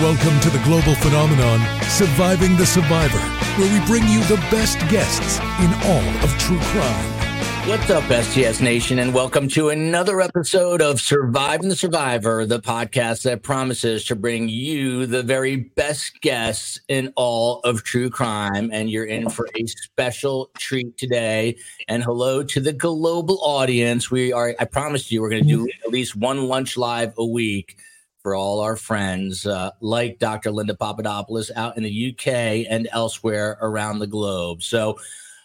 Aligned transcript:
Welcome 0.00 0.40
to 0.40 0.50
the 0.50 0.60
global 0.64 0.96
phenomenon, 0.96 1.60
Surviving 1.84 2.56
the 2.56 2.66
Survivor, 2.66 3.20
where 3.56 3.72
we 3.72 3.86
bring 3.86 4.02
you 4.08 4.24
the 4.24 4.44
best 4.50 4.76
guests 4.88 5.38
in 5.62 5.72
all 5.84 6.24
of 6.24 6.36
true 6.36 6.58
crime. 6.58 7.68
What's 7.68 7.88
up, 7.90 8.02
STS 8.10 8.60
Nation, 8.60 8.98
and 8.98 9.14
welcome 9.14 9.46
to 9.50 9.68
another 9.68 10.20
episode 10.20 10.82
of 10.82 11.00
Surviving 11.00 11.68
the 11.68 11.76
Survivor, 11.76 12.44
the 12.44 12.58
podcast 12.58 13.22
that 13.22 13.44
promises 13.44 14.04
to 14.06 14.16
bring 14.16 14.48
you 14.48 15.06
the 15.06 15.22
very 15.22 15.54
best 15.58 16.20
guests 16.22 16.80
in 16.88 17.12
all 17.14 17.60
of 17.60 17.84
true 17.84 18.10
crime. 18.10 18.70
And 18.72 18.90
you're 18.90 19.06
in 19.06 19.30
for 19.30 19.48
a 19.56 19.64
special 19.66 20.50
treat 20.58 20.98
today. 20.98 21.56
And 21.86 22.02
hello 22.02 22.42
to 22.42 22.58
the 22.58 22.72
global 22.72 23.38
audience. 23.44 24.10
We 24.10 24.32
are, 24.32 24.56
I 24.58 24.64
promised 24.64 25.12
you, 25.12 25.22
we're 25.22 25.30
going 25.30 25.44
to 25.44 25.48
do 25.48 25.68
at 25.84 25.92
least 25.92 26.16
one 26.16 26.48
lunch 26.48 26.76
live 26.76 27.14
a 27.16 27.24
week 27.24 27.76
for 28.24 28.34
all 28.34 28.60
our 28.60 28.74
friends 28.74 29.46
uh, 29.46 29.70
like 29.82 30.18
Dr. 30.18 30.50
Linda 30.50 30.74
Papadopoulos 30.74 31.50
out 31.54 31.76
in 31.76 31.82
the 31.82 32.10
UK 32.10 32.64
and 32.70 32.88
elsewhere 32.90 33.58
around 33.60 33.98
the 33.98 34.06
globe. 34.06 34.62
So, 34.62 34.98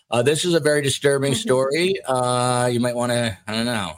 uh, 0.09 0.23
this 0.23 0.45
is 0.45 0.56
a 0.56 0.59
very 0.59 0.81
disturbing 0.81 1.34
mm-hmm. 1.34 1.39
story. 1.39 1.94
Uh, 2.07 2.69
you 2.72 2.79
might 2.79 2.95
want 2.95 3.12
to, 3.12 3.38
I 3.45 3.53
don't 3.53 3.66
know, 3.66 3.97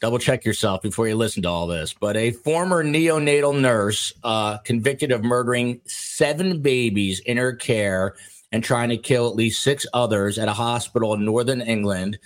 double 0.00 0.18
check 0.18 0.44
yourself 0.46 0.80
before 0.82 1.06
you 1.06 1.14
listen 1.14 1.42
to 1.42 1.48
all 1.48 1.66
this. 1.66 1.92
But 1.92 2.16
a 2.16 2.32
former 2.32 2.82
neonatal 2.82 3.60
nurse 3.60 4.14
uh, 4.24 4.56
convicted 4.58 5.12
of 5.12 5.22
murdering 5.22 5.82
seven 5.84 6.62
babies 6.62 7.20
in 7.20 7.36
her 7.36 7.52
care 7.52 8.16
and 8.50 8.64
trying 8.64 8.88
to 8.88 8.96
kill 8.96 9.28
at 9.28 9.36
least 9.36 9.62
six 9.62 9.86
others 9.92 10.38
at 10.38 10.48
a 10.48 10.52
hospital 10.54 11.12
in 11.14 11.24
northern 11.24 11.60
England 11.60 12.18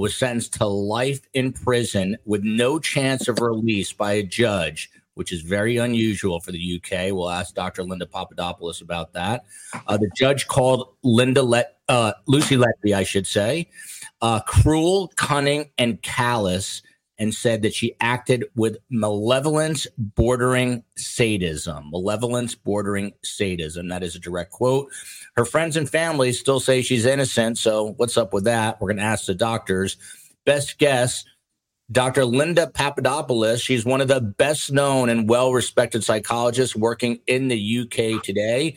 was 0.00 0.16
sentenced 0.16 0.54
to 0.54 0.66
life 0.66 1.20
in 1.34 1.52
prison 1.52 2.16
with 2.24 2.42
no 2.42 2.78
chance 2.78 3.28
of 3.28 3.40
release 3.40 3.92
by 3.92 4.12
a 4.12 4.22
judge 4.22 4.90
which 5.14 5.32
is 5.32 5.42
very 5.42 5.76
unusual 5.76 6.40
for 6.40 6.52
the 6.52 6.80
UK. 6.82 7.12
We'll 7.12 7.30
ask 7.30 7.54
Dr. 7.54 7.84
Linda 7.84 8.06
Papadopoulos 8.06 8.80
about 8.80 9.12
that. 9.12 9.44
Uh, 9.86 9.96
the 9.96 10.10
judge 10.16 10.46
called 10.48 10.94
Linda 11.02 11.42
Let, 11.42 11.76
uh, 11.88 12.12
Lucy 12.26 12.56
Letby, 12.56 12.94
I 12.94 13.04
should 13.04 13.26
say, 13.26 13.68
uh, 14.20 14.40
cruel, 14.40 15.12
cunning, 15.16 15.70
and 15.78 16.02
callous, 16.02 16.82
and 17.18 17.32
said 17.32 17.62
that 17.62 17.74
she 17.74 17.94
acted 18.00 18.44
with 18.56 18.78
malevolence 18.90 19.86
bordering 19.96 20.82
sadism. 20.96 21.90
Malevolence 21.90 22.54
bordering 22.54 23.12
sadism. 23.22 23.88
That 23.88 24.02
is 24.02 24.16
a 24.16 24.20
direct 24.20 24.50
quote. 24.50 24.90
Her 25.36 25.44
friends 25.44 25.76
and 25.76 25.88
family 25.88 26.32
still 26.32 26.60
say 26.60 26.82
she's 26.82 27.06
innocent. 27.06 27.58
So, 27.58 27.94
what's 27.96 28.16
up 28.16 28.32
with 28.32 28.44
that? 28.44 28.80
We're 28.80 28.88
going 28.88 28.98
to 28.98 29.04
ask 29.04 29.26
the 29.26 29.34
doctors. 29.34 29.96
Best 30.44 30.78
guess 30.78 31.24
Dr. 31.92 32.24
Linda 32.24 32.66
Papadopoulos, 32.66 33.60
she's 33.60 33.84
one 33.84 34.00
of 34.00 34.08
the 34.08 34.20
best 34.20 34.72
known 34.72 35.10
and 35.10 35.28
well 35.28 35.52
respected 35.52 36.02
psychologists 36.02 36.74
working 36.74 37.20
in 37.26 37.48
the 37.48 37.80
UK 37.80 38.22
today. 38.22 38.76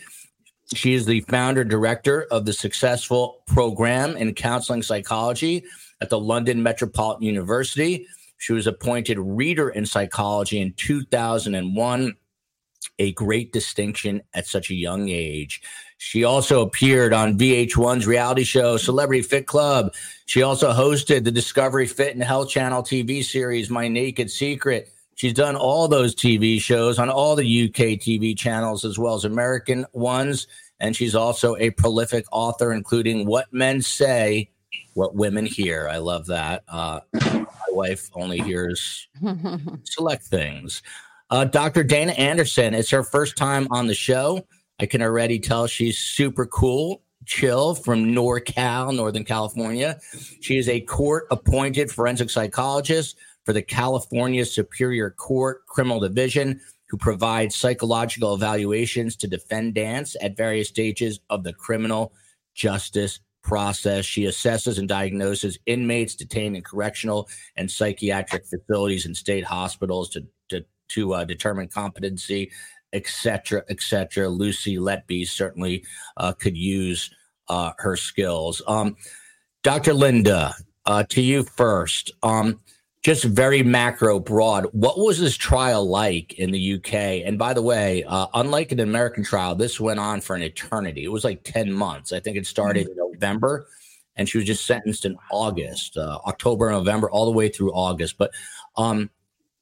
She 0.73 0.93
is 0.93 1.05
the 1.05 1.21
founder 1.21 1.63
director 1.63 2.27
of 2.29 2.45
the 2.45 2.51
successful 2.51 3.41
program 3.47 4.17
in 4.17 4.33
counseling 4.33 4.83
psychology 4.83 5.63
at 6.01 6.09
the 6.09 6.19
London 6.19 6.61
Metropolitan 6.61 7.23
University. 7.23 8.05
She 8.37 8.53
was 8.53 8.67
appointed 8.67 9.19
reader 9.19 9.69
in 9.69 9.85
psychology 9.85 10.59
in 10.59 10.73
2001 10.73 12.15
a 12.99 13.11
great 13.13 13.53
distinction 13.53 14.21
at 14.33 14.47
such 14.47 14.69
a 14.69 14.75
young 14.75 15.09
age. 15.09 15.61
She 15.97 16.23
also 16.23 16.61
appeared 16.61 17.13
on 17.13 17.37
VH1's 17.37 18.07
reality 18.07 18.43
show 18.43 18.77
Celebrity 18.77 19.21
Fit 19.21 19.47
Club. 19.47 19.93
She 20.25 20.41
also 20.41 20.71
hosted 20.71 21.23
the 21.23 21.31
Discovery 21.31 21.87
Fit 21.87 22.13
and 22.13 22.23
Health 22.23 22.49
Channel 22.49 22.83
TV 22.83 23.23
series 23.23 23.69
My 23.69 23.87
Naked 23.87 24.29
Secret. 24.29 24.91
She's 25.15 25.33
done 25.33 25.55
all 25.55 25.87
those 25.87 26.13
TV 26.13 26.59
shows 26.61 26.99
on 26.99 27.09
all 27.09 27.35
the 27.35 27.65
UK 27.65 27.99
TV 27.99 28.37
channels 28.37 28.85
as 28.85 28.99
well 28.99 29.15
as 29.15 29.25
American 29.25 29.85
ones. 29.93 30.45
And 30.79 30.95
she's 30.95 31.15
also 31.15 31.55
a 31.57 31.71
prolific 31.71 32.25
author, 32.31 32.71
including 32.71 33.25
What 33.25 33.51
Men 33.51 33.81
Say, 33.81 34.51
What 34.93 35.15
Women 35.15 35.47
Hear. 35.47 35.89
I 35.89 35.97
love 35.97 36.27
that. 36.27 36.63
Uh, 36.67 36.99
wife 37.77 38.09
only 38.13 38.39
hears 38.39 39.07
select 39.83 40.23
things. 40.23 40.81
Uh, 41.29 41.45
Dr. 41.45 41.83
Dana 41.83 42.13
Anderson, 42.13 42.73
it's 42.73 42.89
her 42.89 43.03
first 43.03 43.37
time 43.37 43.67
on 43.69 43.87
the 43.87 43.93
show. 43.93 44.45
I 44.79 44.85
can 44.85 45.01
already 45.01 45.39
tell 45.39 45.67
she's 45.67 45.97
super 45.97 46.45
cool, 46.45 47.03
chill 47.25 47.75
from 47.75 48.05
NorCal, 48.13 48.95
Northern 48.95 49.23
California. 49.23 49.99
She 50.41 50.57
is 50.57 50.67
a 50.67 50.81
court 50.81 51.27
appointed 51.31 51.91
forensic 51.91 52.29
psychologist 52.29 53.17
for 53.45 53.53
the 53.53 53.61
California 53.61 54.45
Superior 54.45 55.11
Court 55.11 55.65
Criminal 55.67 55.99
Division 55.99 56.59
who 56.89 56.97
provides 56.97 57.55
psychological 57.55 58.33
evaluations 58.33 59.15
to 59.17 59.27
defendants 59.27 60.15
at 60.21 60.37
various 60.37 60.69
stages 60.69 61.19
of 61.29 61.43
the 61.43 61.53
criminal 61.53 62.13
justice 62.55 63.19
process. 63.43 64.05
She 64.05 64.23
assesses 64.23 64.77
and 64.77 64.87
diagnoses 64.87 65.57
inmates 65.65 66.15
detained 66.15 66.55
in 66.55 66.63
correctional 66.63 67.29
and 67.55 67.69
psychiatric 67.69 68.45
facilities 68.45 69.05
and 69.05 69.15
state 69.15 69.43
hospitals 69.43 70.09
to, 70.11 70.25
to 70.49 70.65
to 70.89 71.13
uh, 71.13 71.23
determine 71.23 71.67
competency, 71.67 72.51
etc., 72.93 73.63
etc. 73.69 74.27
Lucy 74.29 74.77
Letby 74.77 75.27
certainly 75.27 75.83
uh, 76.17 76.33
could 76.33 76.57
use 76.57 77.09
uh, 77.49 77.71
her 77.77 77.95
skills. 77.95 78.61
Um, 78.67 78.95
Dr. 79.63 79.93
Linda, 79.93 80.53
uh, 80.85 81.03
to 81.09 81.21
you 81.21 81.43
first. 81.43 82.11
Um, 82.23 82.59
just 83.03 83.23
very 83.23 83.63
macro 83.63 84.19
broad, 84.19 84.65
what 84.73 84.97
was 84.97 85.17
this 85.17 85.37
trial 85.37 85.87
like 85.87 86.33
in 86.33 86.51
the 86.51 86.73
UK? 86.73 86.93
And 87.25 87.39
by 87.39 87.53
the 87.53 87.61
way, 87.61 88.03
uh, 88.03 88.27
unlike 88.33 88.73
an 88.73 88.81
American 88.81 89.23
trial, 89.23 89.55
this 89.55 89.79
went 89.79 89.99
on 89.99 90.19
for 90.19 90.35
an 90.35 90.41
eternity. 90.41 91.05
It 91.05 91.11
was 91.11 91.23
like 91.23 91.41
10 91.45 91.71
months. 91.71 92.11
I 92.11 92.19
think 92.19 92.35
it 92.35 92.45
started 92.45 92.87
mm-hmm. 92.87 92.99
November 93.17 93.67
and 94.17 94.27
she 94.27 94.37
was 94.37 94.47
just 94.47 94.65
sentenced 94.65 95.05
in 95.05 95.15
August, 95.31 95.95
uh, 95.95 96.19
October, 96.25 96.71
November, 96.71 97.09
all 97.09 97.25
the 97.25 97.31
way 97.31 97.49
through 97.49 97.71
August. 97.73 98.17
But 98.17 98.31
um, 98.75 99.09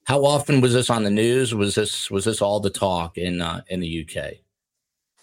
how 0.06 0.24
often 0.24 0.62
was 0.62 0.74
this 0.74 0.90
on 0.90 1.04
the 1.04 1.10
news? 1.10 1.54
Was 1.54 1.76
this 1.76 2.10
was 2.10 2.26
this 2.26 2.42
all 2.42 2.60
the 2.60 2.70
talk 2.70 3.18
in 3.18 3.42
uh, 3.42 3.62
in 3.68 3.82
the 3.82 4.08
UK? 4.08 4.45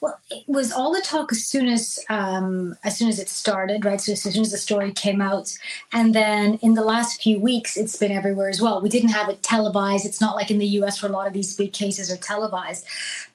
Well, 0.03 0.19
it 0.33 0.43
was 0.49 0.73
all 0.73 0.93
the 0.93 1.01
talk 1.01 1.31
as 1.31 1.47
soon 1.47 1.69
as 1.69 2.01
um, 2.09 2.77
as 2.83 2.99
soon 2.99 3.09
as 3.09 3.21
it 3.21 3.29
started, 3.29 3.85
right? 3.85 4.01
So 4.01 4.11
as 4.13 4.23
soon 4.23 4.43
as 4.43 4.51
the 4.51 4.59
story 4.59 4.91
came 4.91 5.21
out, 5.21 5.57
and 5.93 6.13
then 6.13 6.55
in 6.55 6.75
the 6.75 6.83
last 6.83 7.23
few 7.23 7.39
weeks, 7.39 7.77
it's 7.77 7.97
been 7.97 8.11
everywhere 8.11 8.49
as 8.49 8.61
well. 8.61 8.81
We 8.81 8.89
didn't 8.89 9.11
have 9.11 9.29
it 9.29 9.45
televised. 9.45 10.05
It's 10.05 10.21
not 10.21 10.35
like 10.35 10.51
in 10.51 10.59
the 10.59 10.67
U.S. 10.79 11.01
where 11.01 11.11
a 11.11 11.15
lot 11.15 11.29
of 11.29 11.33
these 11.33 11.55
big 11.55 11.73
cases 11.73 12.11
are 12.11 12.17
televised. 12.17 12.85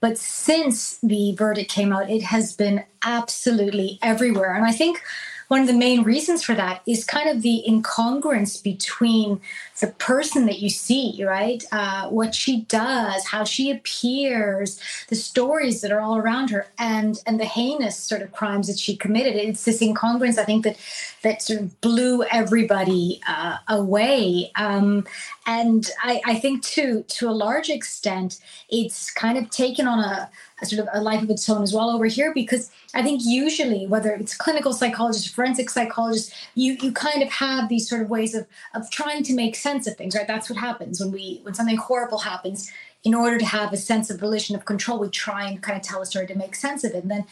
But 0.01 0.17
since 0.17 0.97
the 0.97 1.33
verdict 1.35 1.71
came 1.71 1.93
out, 1.93 2.09
it 2.09 2.23
has 2.23 2.51
been 2.51 2.83
absolutely 3.01 3.97
everywhere, 4.01 4.53
and 4.53 4.65
I 4.65 4.73
think 4.73 5.01
one 5.47 5.61
of 5.61 5.67
the 5.67 5.73
main 5.73 6.03
reasons 6.03 6.43
for 6.43 6.53
that 6.55 6.81
is 6.85 7.05
kind 7.05 7.29
of 7.29 7.41
the 7.41 7.63
incongruence 7.65 8.61
between 8.61 9.39
the 9.79 9.87
person 9.87 10.45
that 10.47 10.59
you 10.59 10.69
see, 10.69 11.23
right? 11.23 11.63
Uh, 11.71 12.09
what 12.09 12.33
she 12.33 12.61
does, 12.61 13.25
how 13.27 13.43
she 13.43 13.69
appears, 13.69 14.79
the 15.09 15.15
stories 15.15 15.81
that 15.81 15.91
are 15.91 15.99
all 15.99 16.17
around 16.17 16.49
her, 16.49 16.67
and 16.79 17.21
and 17.25 17.39
the 17.39 17.45
heinous 17.45 17.97
sort 17.97 18.21
of 18.21 18.31
crimes 18.31 18.67
that 18.67 18.79
she 18.79 18.95
committed. 18.95 19.35
It's 19.35 19.65
this 19.65 19.81
incongruence, 19.81 20.37
I 20.37 20.45
think, 20.45 20.63
that 20.63 20.77
that 21.23 21.41
sort 21.41 21.61
of 21.61 21.79
blew 21.81 22.23
everybody 22.23 23.21
uh, 23.27 23.57
away. 23.67 24.51
Um, 24.55 25.05
and 25.45 25.89
I, 26.01 26.21
I 26.25 26.35
think 26.39 26.63
to 26.63 27.03
to 27.03 27.29
a 27.29 27.31
large 27.31 27.69
extent, 27.69 28.39
it's 28.69 29.11
kind 29.11 29.37
of 29.37 29.49
taken 29.49 29.87
on 29.87 29.99
a 29.99 30.29
sort 30.65 30.81
of 30.81 30.89
a 30.91 31.01
life 31.01 31.21
of 31.21 31.29
its 31.29 31.47
own 31.49 31.61
as 31.61 31.73
well 31.73 31.91
over 31.91 32.05
here 32.05 32.33
because 32.33 32.71
I 32.95 33.03
think 33.03 33.21
usually 33.23 33.85
whether 33.85 34.11
it's 34.11 34.35
clinical 34.35 34.73
psychologists, 34.73 35.29
forensic 35.29 35.69
psychologists, 35.69 36.33
you 36.55 36.77
you 36.81 36.91
kind 36.91 37.21
of 37.21 37.29
have 37.29 37.69
these 37.69 37.87
sort 37.87 38.01
of 38.01 38.09
ways 38.09 38.33
of 38.33 38.47
of 38.73 38.89
trying 38.89 39.23
to 39.23 39.33
make 39.33 39.55
sense 39.55 39.66
of 39.87 39.97
things, 39.97 40.15
right? 40.15 40.27
That's 40.27 40.49
what 40.49 40.57
happens 40.57 40.99
when 40.99 41.11
we 41.11 41.39
when 41.43 41.53
something 41.53 41.77
horrible 41.77 42.19
happens. 42.19 42.71
In 43.03 43.13
order 43.13 43.37
to 43.37 43.45
have 43.45 43.73
a 43.73 43.77
sense 43.77 44.09
of 44.09 44.19
volition 44.19 44.55
of 44.55 44.65
control, 44.65 44.99
we 44.99 45.09
try 45.09 45.47
and 45.47 45.61
kind 45.61 45.77
of 45.77 45.83
tell 45.83 46.01
a 46.01 46.05
story 46.05 46.27
to 46.27 46.35
make 46.35 46.55
sense 46.55 46.83
of 46.83 46.91
it. 46.93 47.03
And 47.03 47.11
then, 47.11 47.25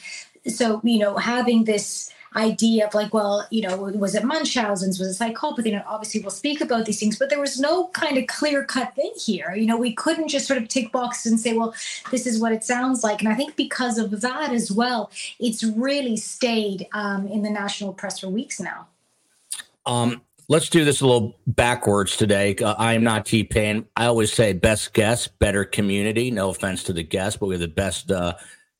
so 0.47 0.81
you 0.83 0.99
know, 0.99 1.17
having 1.17 1.63
this 1.63 2.13
idea 2.35 2.85
of 2.85 2.93
like, 2.93 3.13
well, 3.13 3.47
you 3.49 3.61
know, 3.61 3.77
was 3.77 4.13
it 4.13 4.23
Munchausen's? 4.23 4.99
Was 4.99 5.19
it 5.19 5.23
psychopathy? 5.23 5.73
And 5.73 5.83
obviously, 5.87 6.21
we'll 6.21 6.31
speak 6.31 6.61
about 6.61 6.85
these 6.85 6.99
things, 6.99 7.17
but 7.17 7.29
there 7.29 7.39
was 7.39 7.59
no 7.59 7.87
kind 7.87 8.17
of 8.17 8.27
clear 8.27 8.63
cut 8.63 8.93
thing 8.95 9.13
here. 9.17 9.55
You 9.55 9.65
know, 9.65 9.77
we 9.77 9.93
couldn't 9.93 10.27
just 10.27 10.45
sort 10.45 10.61
of 10.61 10.67
tick 10.67 10.91
boxes 10.91 11.31
and 11.31 11.39
say, 11.39 11.53
well, 11.53 11.73
this 12.11 12.27
is 12.27 12.39
what 12.39 12.51
it 12.51 12.63
sounds 12.63 13.03
like. 13.03 13.21
And 13.21 13.29
I 13.29 13.35
think 13.35 13.55
because 13.55 13.97
of 13.97 14.21
that 14.21 14.51
as 14.51 14.71
well, 14.71 15.09
it's 15.39 15.63
really 15.63 16.17
stayed 16.17 16.87
um, 16.93 17.27
in 17.27 17.41
the 17.41 17.49
national 17.49 17.93
press 17.93 18.19
for 18.19 18.27
weeks 18.27 18.59
now. 18.59 18.87
Um, 19.85 20.21
let's 20.47 20.69
do 20.69 20.85
this 20.85 21.01
a 21.01 21.05
little 21.05 21.39
backwards 21.47 22.17
today. 22.17 22.55
Uh, 22.55 22.75
I 22.77 22.93
am 22.93 23.03
not 23.03 23.25
T 23.25 23.43
Pain. 23.43 23.85
I 23.95 24.05
always 24.05 24.31
say 24.31 24.53
best 24.53 24.93
guest, 24.93 25.37
better 25.39 25.65
community. 25.65 26.31
No 26.31 26.49
offense 26.49 26.83
to 26.85 26.93
the 26.93 27.03
guest, 27.03 27.39
but 27.39 27.47
we're 27.47 27.57
the 27.57 27.67
best 27.67 28.11
uh, 28.11 28.35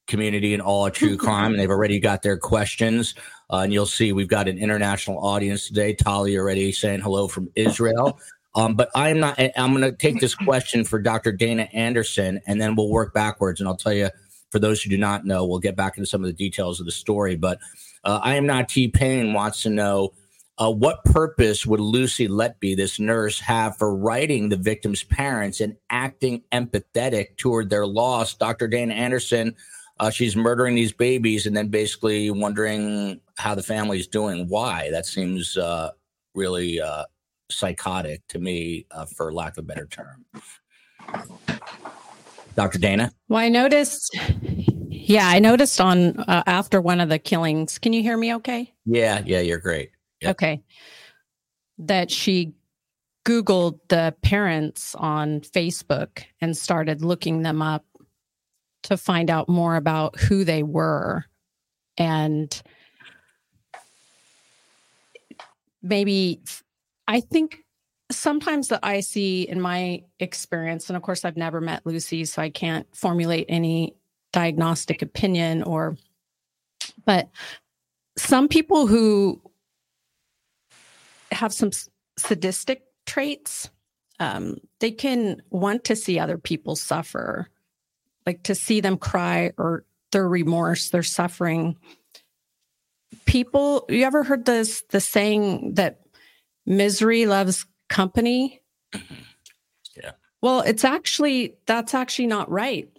community 0.07 0.53
in 0.53 0.61
all 0.61 0.85
of 0.85 0.93
true 0.93 1.17
crime, 1.25 1.51
and 1.51 1.59
they've 1.59 1.69
already 1.69 1.99
got 1.99 2.21
their 2.21 2.37
questions. 2.37 3.15
Uh, 3.51 3.57
and 3.57 3.73
you'll 3.73 3.85
see 3.85 4.11
we've 4.11 4.27
got 4.27 4.47
an 4.47 4.57
international 4.57 5.23
audience 5.23 5.67
today. 5.67 5.93
Tali 5.93 6.37
already 6.37 6.71
saying 6.71 7.01
hello 7.01 7.27
from 7.27 7.49
Israel. 7.55 8.19
Um, 8.55 8.75
but 8.75 8.89
I'm 8.95 9.19
not. 9.19 9.39
I'm 9.57 9.71
going 9.73 9.83
to 9.83 9.91
take 9.91 10.19
this 10.19 10.33
question 10.33 10.85
for 10.85 10.99
Dr. 10.99 11.31
Dana 11.31 11.67
Anderson, 11.73 12.41
and 12.47 12.61
then 12.61 12.75
we'll 12.75 12.89
work 12.89 13.13
backwards. 13.13 13.59
And 13.59 13.67
I'll 13.67 13.75
tell 13.75 13.93
you, 13.93 14.09
for 14.49 14.59
those 14.59 14.81
who 14.81 14.89
do 14.89 14.97
not 14.97 15.25
know, 15.25 15.45
we'll 15.45 15.59
get 15.59 15.75
back 15.75 15.97
into 15.97 16.07
some 16.07 16.21
of 16.21 16.27
the 16.27 16.33
details 16.33 16.79
of 16.79 16.85
the 16.85 16.91
story. 16.91 17.35
But 17.35 17.59
uh, 18.05 18.21
I 18.23 18.35
am 18.35 18.45
not 18.45 18.69
T 18.69 18.87
Pain 18.87 19.33
wants 19.33 19.61
to 19.63 19.69
know 19.69 20.13
uh, 20.57 20.71
what 20.71 21.03
purpose 21.03 21.65
would 21.65 21.79
Lucy 21.79 22.27
Letby, 22.27 22.75
this 22.75 22.99
nurse, 22.99 23.39
have 23.39 23.77
for 23.77 23.95
writing 23.95 24.49
the 24.49 24.57
victim's 24.57 25.03
parents 25.03 25.59
and 25.59 25.75
acting 25.89 26.43
empathetic 26.51 27.35
toward 27.37 27.69
their 27.69 27.85
loss? 27.85 28.33
Dr. 28.35 28.67
Dana 28.67 28.93
Anderson, 28.93 29.55
uh, 29.99 30.09
she's 30.09 30.35
murdering 30.35 30.75
these 30.75 30.93
babies 30.93 31.45
and 31.45 31.55
then 31.55 31.67
basically 31.67 32.29
wondering 32.31 33.19
how 33.37 33.53
the 33.53 33.63
family's 33.63 34.07
doing. 34.07 34.47
Why? 34.47 34.89
That 34.91 35.05
seems 35.05 35.57
uh, 35.57 35.91
really 36.33 36.79
uh, 36.79 37.03
psychotic 37.51 38.25
to 38.29 38.39
me, 38.39 38.85
uh, 38.91 39.05
for 39.05 39.33
lack 39.33 39.57
of 39.57 39.59
a 39.59 39.67
better 39.67 39.87
term. 39.87 40.25
Dr. 42.55 42.79
Dana? 42.79 43.11
Well, 43.27 43.39
I 43.39 43.49
noticed. 43.49 44.17
Yeah, 44.87 45.27
I 45.27 45.39
noticed 45.39 45.79
on 45.81 46.17
uh, 46.21 46.43
after 46.47 46.79
one 46.79 47.01
of 47.01 47.09
the 47.09 47.19
killings. 47.19 47.77
Can 47.77 47.91
you 47.93 48.01
hear 48.01 48.17
me 48.17 48.33
okay? 48.35 48.73
Yeah, 48.85 49.21
yeah, 49.25 49.41
you're 49.41 49.59
great. 49.59 49.91
Okay. 50.23 50.61
That 51.77 52.11
she 52.11 52.53
Googled 53.25 53.79
the 53.89 54.15
parents 54.21 54.95
on 54.95 55.41
Facebook 55.41 56.23
and 56.41 56.55
started 56.55 57.03
looking 57.03 57.41
them 57.41 57.61
up 57.61 57.85
to 58.83 58.97
find 58.97 59.31
out 59.31 59.49
more 59.49 59.75
about 59.75 60.19
who 60.19 60.43
they 60.43 60.61
were 60.61 61.25
and 61.97 62.61
maybe 65.81 66.41
I 67.07 67.21
think 67.21 67.63
sometimes 68.11 68.67
that 68.69 68.79
I 68.83 68.99
see 68.99 69.43
in 69.43 69.61
my 69.61 70.03
experience, 70.19 70.89
and 70.89 70.97
of 70.97 71.03
course, 71.03 71.23
I've 71.23 71.37
never 71.37 71.61
met 71.61 71.85
Lucy, 71.85 72.25
so 72.25 72.41
I 72.41 72.49
can't 72.49 72.87
formulate 72.95 73.45
any 73.49 73.95
diagnostic 74.33 75.01
opinion 75.01 75.63
or, 75.63 75.95
but 77.05 77.29
some 78.17 78.47
people 78.47 78.87
who 78.87 79.41
have 81.35 81.53
some 81.53 81.71
sadistic 82.17 82.83
traits, 83.05 83.69
um, 84.19 84.57
they 84.79 84.91
can 84.91 85.41
want 85.49 85.83
to 85.85 85.95
see 85.95 86.17
other 86.17 86.37
people 86.37 86.75
suffer 86.75 87.49
like 88.25 88.43
to 88.43 88.55
see 88.55 88.81
them 88.81 88.97
cry 88.97 89.51
or 89.57 89.85
their 90.11 90.27
remorse, 90.27 90.89
their 90.89 91.03
suffering. 91.03 91.77
People, 93.25 93.85
you 93.89 94.03
ever 94.03 94.23
heard 94.23 94.45
this 94.45 94.83
the 94.89 94.99
saying 94.99 95.75
that 95.75 96.01
misery 96.65 97.25
loves 97.25 97.65
company? 97.89 98.61
Yeah. 99.95 100.11
Well, 100.41 100.61
it's 100.61 100.83
actually 100.83 101.55
that's 101.65 101.93
actually 101.93 102.27
not 102.27 102.49
right. 102.49 102.89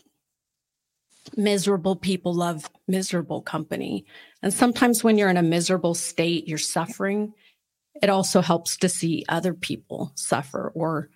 Miserable 1.37 1.97
people 1.97 2.35
love 2.35 2.71
miserable 2.87 3.43
company. 3.43 4.05
And 4.43 4.55
sometimes 4.55 5.03
when 5.03 5.19
you're 5.19 5.31
in 5.31 5.37
a 5.37 5.43
miserable 5.43 5.95
state, 5.95 6.47
you're 6.47 6.59
suffering, 6.59 7.33
it 8.03 8.11
also 8.11 8.41
helps 8.41 8.77
to 8.79 8.89
see 8.89 9.25
other 9.29 9.55
people 9.55 10.13
suffer 10.15 10.71
or 10.75 11.11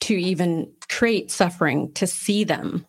to 0.00 0.14
even 0.14 0.70
create 0.88 1.30
suffering 1.30 1.92
to 1.94 2.06
see 2.06 2.44
them 2.44 2.86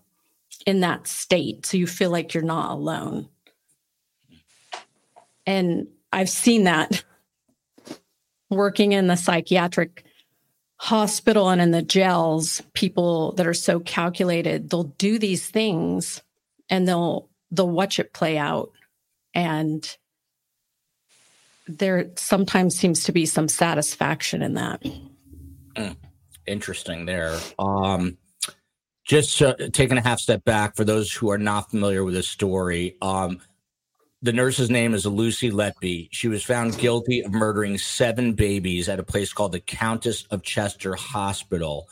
in 0.66 0.82
that 0.82 1.08
state 1.08 1.66
so 1.66 1.78
you 1.78 1.88
feel 1.88 2.10
like 2.10 2.34
you're 2.34 2.44
not 2.44 2.72
alone. 2.72 3.30
And 5.46 5.88
I've 6.12 6.30
seen 6.30 6.64
that 6.64 7.04
working 8.50 8.92
in 8.92 9.08
the 9.08 9.16
psychiatric 9.16 10.04
hospital 10.78 11.50
and 11.50 11.62
in 11.62 11.72
the 11.72 11.82
jails, 11.82 12.62
people 12.74 13.32
that 13.34 13.48
are 13.48 13.54
so 13.54 13.80
calculated, 13.80 14.70
they'll 14.70 14.84
do 14.84 15.18
these 15.18 15.50
things 15.50 16.22
and 16.70 16.88
they'll 16.88 17.30
they'll 17.52 17.70
watch 17.70 18.00
it 18.00 18.14
play 18.14 18.38
out. 18.38 18.72
And 19.34 19.98
there 21.68 22.12
sometimes 22.16 22.76
seems 22.76 23.04
to 23.06 23.12
be 23.12 23.26
some 23.26 23.48
satisfaction 23.48 24.42
in 24.42 24.54
that. 24.56 24.84
Mm 25.76 25.96
interesting 26.48 27.06
there. 27.06 27.38
Um, 27.60 28.18
just 29.06 29.42
uh, 29.42 29.56
taking 29.72 29.98
a 29.98 30.02
half 30.02 30.20
step 30.20 30.44
back 30.44 30.76
for 30.76 30.84
those 30.84 31.14
who 31.14 31.30
are 31.32 31.38
not 31.38 31.70
familiar 31.70 32.04
with 32.04 32.14
this 32.14 32.28
story. 32.28 32.96
Um, 33.02 33.40
the 34.22 34.34
nurse's 34.34 34.72
name 34.72 34.94
is 34.96 35.06
Lucy 35.06 35.52
Letby. 35.52 36.10
She 36.12 36.28
was 36.28 36.44
found 36.44 36.78
guilty 36.80 37.22
of 37.22 37.32
murdering 37.32 37.78
seven 37.78 38.34
babies 38.34 38.90
at 38.90 39.00
a 39.00 39.04
place 39.04 39.32
called 39.32 39.52
the 39.52 39.60
Countess 39.60 40.26
of 40.32 40.42
Chester 40.42 40.96
Hospital. 40.96 41.88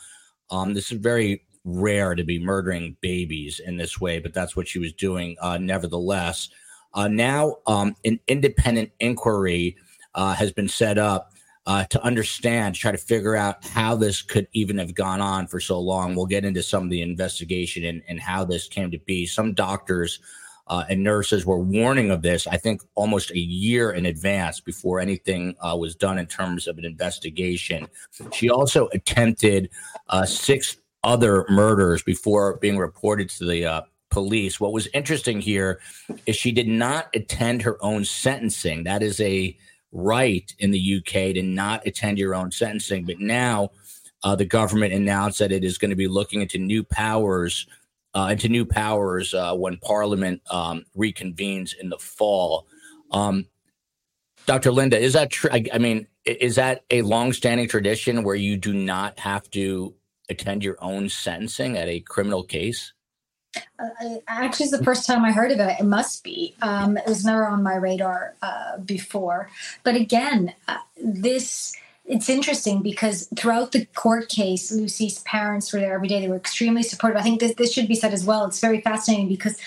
Um, 0.50 0.74
this 0.74 0.90
is 0.90 0.98
very 0.98 1.44
rare 1.64 2.14
to 2.14 2.24
be 2.24 2.44
murdering 2.44 2.96
babies 3.00 3.60
in 3.64 3.76
this 3.76 4.00
way, 4.00 4.18
but 4.18 4.34
that's 4.34 4.56
what 4.56 4.66
she 4.66 4.80
was 4.80 4.92
doing. 4.92 5.36
Uh, 5.40 5.58
nevertheless, 5.58 6.48
uh, 6.94 7.08
now 7.08 7.56
um, 7.66 7.94
an 8.04 8.18
independent 8.28 8.90
inquiry 9.00 9.76
uh, 10.14 10.34
has 10.34 10.52
been 10.52 10.68
set 10.68 10.98
up 10.98 11.32
uh, 11.66 11.84
to 11.84 12.02
understand, 12.02 12.74
try 12.74 12.92
to 12.92 12.98
figure 12.98 13.36
out 13.36 13.64
how 13.64 13.94
this 13.94 14.22
could 14.22 14.46
even 14.52 14.78
have 14.78 14.94
gone 14.94 15.20
on 15.20 15.46
for 15.46 15.60
so 15.60 15.78
long. 15.78 16.14
We'll 16.14 16.26
get 16.26 16.44
into 16.44 16.62
some 16.62 16.84
of 16.84 16.90
the 16.90 17.02
investigation 17.02 17.84
and, 17.84 18.02
and 18.06 18.20
how 18.20 18.44
this 18.44 18.68
came 18.68 18.90
to 18.90 18.98
be. 18.98 19.26
Some 19.26 19.54
doctors 19.54 20.20
uh, 20.66 20.84
and 20.88 21.02
nurses 21.02 21.44
were 21.44 21.58
warning 21.58 22.10
of 22.10 22.22
this, 22.22 22.46
I 22.46 22.56
think, 22.56 22.82
almost 22.94 23.30
a 23.30 23.38
year 23.38 23.92
in 23.92 24.06
advance 24.06 24.60
before 24.60 25.00
anything 25.00 25.54
uh, 25.60 25.76
was 25.76 25.94
done 25.94 26.18
in 26.18 26.26
terms 26.26 26.66
of 26.66 26.78
an 26.78 26.84
investigation. 26.84 27.88
She 28.32 28.50
also 28.50 28.88
attempted 28.92 29.70
uh, 30.08 30.26
six 30.26 30.76
other 31.02 31.44
murders 31.50 32.02
before 32.02 32.56
being 32.58 32.78
reported 32.78 33.28
to 33.28 33.44
the 33.46 33.66
uh, 33.66 33.82
police. 34.14 34.60
What 34.60 34.72
was 34.72 34.86
interesting 34.94 35.40
here 35.40 35.80
is 36.24 36.36
she 36.36 36.52
did 36.52 36.68
not 36.68 37.08
attend 37.14 37.62
her 37.62 37.76
own 37.84 38.04
sentencing. 38.04 38.84
That 38.84 39.02
is 39.02 39.20
a 39.20 39.56
right 39.90 40.54
in 40.60 40.70
the 40.70 40.96
UK 40.98 41.34
to 41.34 41.42
not 41.42 41.84
attend 41.86 42.18
your 42.18 42.34
own 42.34 42.52
sentencing. 42.52 43.04
But 43.04 43.18
now 43.18 43.70
uh, 44.22 44.36
the 44.36 44.44
government 44.44 44.94
announced 44.94 45.40
that 45.40 45.52
it 45.52 45.64
is 45.64 45.78
going 45.78 45.90
to 45.90 45.96
be 45.96 46.06
looking 46.06 46.40
into 46.40 46.58
new 46.58 46.84
powers 46.84 47.66
uh, 48.14 48.28
into 48.30 48.48
new 48.48 48.64
powers 48.64 49.34
uh, 49.34 49.52
when 49.54 49.76
Parliament 49.78 50.40
um, 50.48 50.84
reconvenes 50.96 51.74
in 51.76 51.88
the 51.88 51.98
fall. 51.98 52.68
Um, 53.10 53.46
Dr. 54.46 54.70
Linda, 54.70 54.96
is 54.96 55.14
that 55.14 55.30
true? 55.30 55.50
I, 55.52 55.64
I, 55.72 55.78
mean, 55.78 56.06
is 56.24 56.54
that 56.54 56.84
a 56.90 57.02
longstanding 57.02 57.68
tradition 57.68 58.22
where 58.22 58.36
you 58.36 58.56
do 58.56 58.72
not 58.72 59.18
have 59.18 59.50
to 59.50 59.94
attend 60.28 60.62
your 60.62 60.76
own 60.80 61.08
sentencing 61.08 61.76
at 61.76 61.88
a 61.88 61.98
criminal 61.98 62.44
case? 62.44 62.92
Uh, 63.78 64.16
actually, 64.28 64.64
it's 64.64 64.76
the 64.76 64.84
first 64.84 65.06
time 65.06 65.24
I 65.24 65.32
heard 65.32 65.50
of 65.50 65.60
it. 65.60 65.76
It 65.80 65.84
must 65.84 66.24
be. 66.24 66.54
Um, 66.62 66.96
it 66.96 67.06
was 67.06 67.24
never 67.24 67.46
on 67.46 67.62
my 67.62 67.76
radar 67.76 68.34
uh, 68.42 68.78
before. 68.78 69.50
But 69.82 69.96
again, 69.96 70.54
uh, 70.68 70.78
this 70.96 71.74
it's 72.06 72.28
interesting 72.28 72.82
because 72.82 73.28
throughout 73.34 73.72
the 73.72 73.86
court 73.94 74.28
case, 74.28 74.70
Lucy's 74.70 75.20
parents 75.20 75.72
were 75.72 75.80
there 75.80 75.94
every 75.94 76.08
day. 76.08 76.20
They 76.20 76.28
were 76.28 76.36
extremely 76.36 76.82
supportive. 76.82 77.18
I 77.18 77.22
think 77.22 77.40
this, 77.40 77.54
this 77.54 77.72
should 77.72 77.88
be 77.88 77.94
said 77.94 78.12
as 78.12 78.26
well. 78.26 78.44
It's 78.44 78.60
very 78.60 78.82
fascinating 78.82 79.28
because 79.28 79.58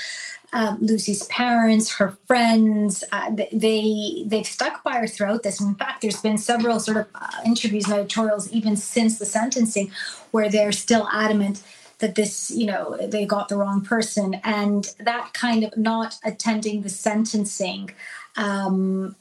um, 0.54 0.78
Lucy's 0.80 1.24
parents, 1.24 1.92
her 1.94 2.16
friends, 2.26 3.04
uh, 3.12 3.32
they 3.52 4.24
they've 4.26 4.46
stuck 4.46 4.84
by 4.84 4.94
her 4.94 5.08
throughout 5.08 5.44
this. 5.44 5.60
In 5.60 5.76
fact, 5.76 6.02
there's 6.02 6.22
been 6.22 6.38
several 6.38 6.80
sort 6.80 6.98
of 6.98 7.08
uh, 7.16 7.42
interviews 7.46 7.86
and 7.86 7.96
editorials 7.96 8.52
even 8.52 8.78
since 8.78 9.20
the 9.20 9.26
sentencing 9.26 9.92
where 10.32 10.50
they're 10.50 10.72
still 10.72 11.10
adamant 11.12 11.64
that 12.00 12.16
this, 12.16 12.52
you 12.52 12.66
know, 12.66 12.98
they 13.08 13.26
got 13.26 13.50
the 13.50 13.58
wrong 13.58 13.82
person, 13.82 14.36
and 14.44 14.94
that 15.00 15.34
kind 15.34 15.64
of 15.64 15.76
not 15.78 16.20
attending 16.24 16.82
the 16.82 16.90
sentencing. 16.90 17.92
Um, 18.36 19.16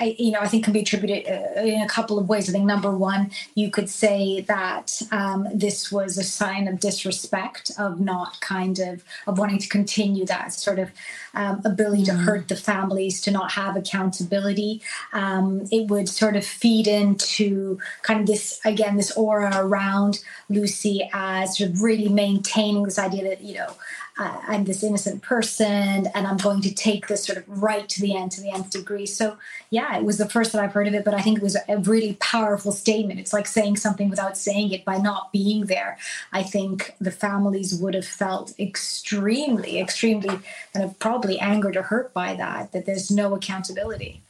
I, 0.00 0.16
you 0.18 0.32
know, 0.32 0.40
I 0.40 0.48
think 0.48 0.64
can 0.64 0.72
be 0.72 0.80
attributed 0.80 1.30
uh, 1.30 1.60
in 1.60 1.82
a 1.82 1.88
couple 1.88 2.18
of 2.18 2.28
ways. 2.28 2.48
I 2.48 2.52
think 2.52 2.64
number 2.64 2.90
one, 2.90 3.30
you 3.54 3.70
could 3.70 3.90
say 3.90 4.40
that 4.42 5.00
um, 5.12 5.46
this 5.54 5.92
was 5.92 6.16
a 6.16 6.24
sign 6.24 6.66
of 6.68 6.80
disrespect, 6.80 7.70
of 7.78 8.00
not 8.00 8.40
kind 8.40 8.78
of 8.78 9.04
of 9.26 9.38
wanting 9.38 9.58
to 9.58 9.68
continue 9.68 10.24
that 10.24 10.54
sort 10.54 10.78
of 10.78 10.90
um, 11.34 11.60
ability 11.66 12.04
to 12.04 12.12
mm-hmm. 12.12 12.22
hurt 12.22 12.48
the 12.48 12.56
families, 12.56 13.20
to 13.20 13.30
not 13.30 13.52
have 13.52 13.76
accountability. 13.76 14.80
Um, 15.12 15.66
it 15.70 15.88
would 15.88 16.08
sort 16.08 16.34
of 16.34 16.46
feed 16.46 16.86
into 16.88 17.78
kind 18.02 18.20
of 18.20 18.26
this 18.26 18.58
again, 18.64 18.96
this 18.96 19.12
aura 19.12 19.50
around 19.54 20.24
Lucy 20.48 21.08
as 21.12 21.58
sort 21.58 21.70
of 21.70 21.82
really 21.82 22.08
maintaining 22.08 22.84
this 22.84 22.98
idea 22.98 23.24
that 23.24 23.42
you 23.42 23.54
know 23.54 23.74
uh, 24.20 24.38
I'm 24.48 24.64
this 24.64 24.82
innocent 24.82 25.22
person 25.22 26.06
and 26.14 26.26
I'm 26.26 26.36
going 26.36 26.60
to 26.60 26.74
take 26.74 27.06
this 27.06 27.24
sort 27.24 27.38
of 27.38 27.62
right 27.62 27.88
to 27.88 28.02
the 28.02 28.14
end, 28.14 28.32
to 28.32 28.42
the 28.42 28.50
nth 28.50 28.68
degree. 28.68 29.06
So, 29.06 29.38
yeah, 29.70 29.96
it 29.96 30.04
was 30.04 30.18
the 30.18 30.28
first 30.28 30.52
that 30.52 30.62
I've 30.62 30.74
heard 30.74 30.86
of 30.86 30.92
it, 30.92 31.06
but 31.06 31.14
I 31.14 31.22
think 31.22 31.38
it 31.38 31.42
was 31.42 31.56
a 31.66 31.78
really 31.78 32.18
powerful 32.20 32.70
statement. 32.70 33.18
It's 33.18 33.32
like 33.32 33.46
saying 33.46 33.78
something 33.78 34.10
without 34.10 34.36
saying 34.36 34.72
it 34.72 34.84
by 34.84 34.98
not 34.98 35.32
being 35.32 35.66
there. 35.66 35.96
I 36.32 36.42
think 36.42 36.94
the 37.00 37.10
families 37.10 37.74
would 37.74 37.94
have 37.94 38.04
felt 38.04 38.52
extremely, 38.60 39.78
extremely 39.78 40.38
kind 40.74 40.84
of 40.84 40.98
probably 40.98 41.40
angered 41.40 41.78
or 41.78 41.82
hurt 41.82 42.12
by 42.12 42.34
that, 42.34 42.72
that 42.72 42.84
there's 42.84 43.10
no 43.10 43.34
accountability. 43.34 44.22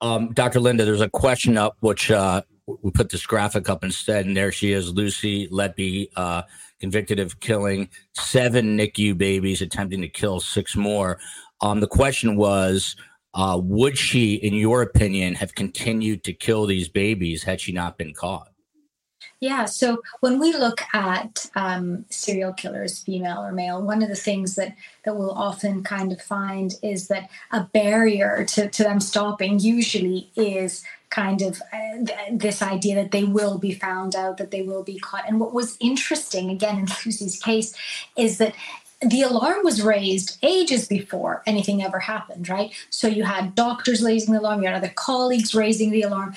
Um, 0.00 0.32
Dr. 0.32 0.58
Linda, 0.58 0.84
there's 0.84 1.00
a 1.00 1.08
question 1.08 1.56
up 1.56 1.76
which 1.78 2.10
uh, 2.10 2.42
we 2.66 2.90
put 2.90 3.10
this 3.10 3.26
graphic 3.26 3.70
up 3.70 3.84
instead, 3.84 4.26
and 4.26 4.36
there 4.36 4.50
she 4.50 4.72
is, 4.72 4.92
Lucy 4.92 5.46
Letby. 5.50 6.10
Uh, 6.16 6.42
convicted 6.80 7.18
of 7.18 7.40
killing 7.40 7.88
seven 8.14 8.76
NICU 8.76 9.16
babies, 9.16 9.62
attempting 9.62 10.00
to 10.02 10.08
kill 10.08 10.40
six 10.40 10.76
more. 10.76 11.18
Um, 11.60 11.80
the 11.80 11.86
question 11.86 12.36
was, 12.36 12.96
uh, 13.34 13.58
would 13.62 13.98
she, 13.98 14.34
in 14.34 14.54
your 14.54 14.82
opinion, 14.82 15.34
have 15.34 15.54
continued 15.54 16.24
to 16.24 16.32
kill 16.32 16.66
these 16.66 16.88
babies 16.88 17.42
had 17.42 17.60
she 17.60 17.72
not 17.72 17.98
been 17.98 18.14
caught? 18.14 18.48
Yeah, 19.40 19.66
so 19.66 20.00
when 20.20 20.38
we 20.38 20.54
look 20.54 20.80
at 20.94 21.50
um, 21.54 22.06
serial 22.08 22.54
killers, 22.54 23.00
female 23.00 23.42
or 23.42 23.52
male, 23.52 23.82
one 23.82 24.02
of 24.02 24.08
the 24.08 24.14
things 24.14 24.54
that 24.54 24.74
that 25.04 25.14
we'll 25.14 25.32
often 25.32 25.82
kind 25.82 26.10
of 26.10 26.22
find 26.22 26.74
is 26.82 27.08
that 27.08 27.28
a 27.52 27.64
barrier 27.64 28.46
to, 28.48 28.68
to 28.68 28.82
them 28.82 28.98
stopping 28.98 29.58
usually 29.58 30.30
is 30.36 30.82
kind 31.16 31.40
of 31.40 31.62
uh, 31.72 32.04
this 32.30 32.60
idea 32.60 32.94
that 32.94 33.10
they 33.10 33.24
will 33.24 33.56
be 33.58 33.72
found 33.72 34.14
out, 34.14 34.36
that 34.36 34.50
they 34.50 34.60
will 34.60 34.82
be 34.82 34.98
caught. 34.98 35.26
And 35.26 35.40
what 35.40 35.54
was 35.54 35.78
interesting, 35.80 36.50
again, 36.50 36.78
in 36.78 36.86
Lucy's 37.04 37.40
case, 37.40 37.74
is 38.16 38.36
that 38.36 38.54
the 39.00 39.22
alarm 39.22 39.60
was 39.62 39.82
raised 39.82 40.38
ages 40.42 40.86
before 40.86 41.42
anything 41.46 41.82
ever 41.82 41.98
happened, 41.98 42.48
right? 42.48 42.70
So 42.90 43.08
you 43.08 43.24
had 43.24 43.54
doctors 43.54 44.02
raising 44.02 44.32
the 44.32 44.40
alarm, 44.40 44.62
you 44.62 44.68
had 44.68 44.76
other 44.76 44.92
colleagues 44.94 45.54
raising 45.54 45.90
the 45.90 46.02
alarm. 46.02 46.34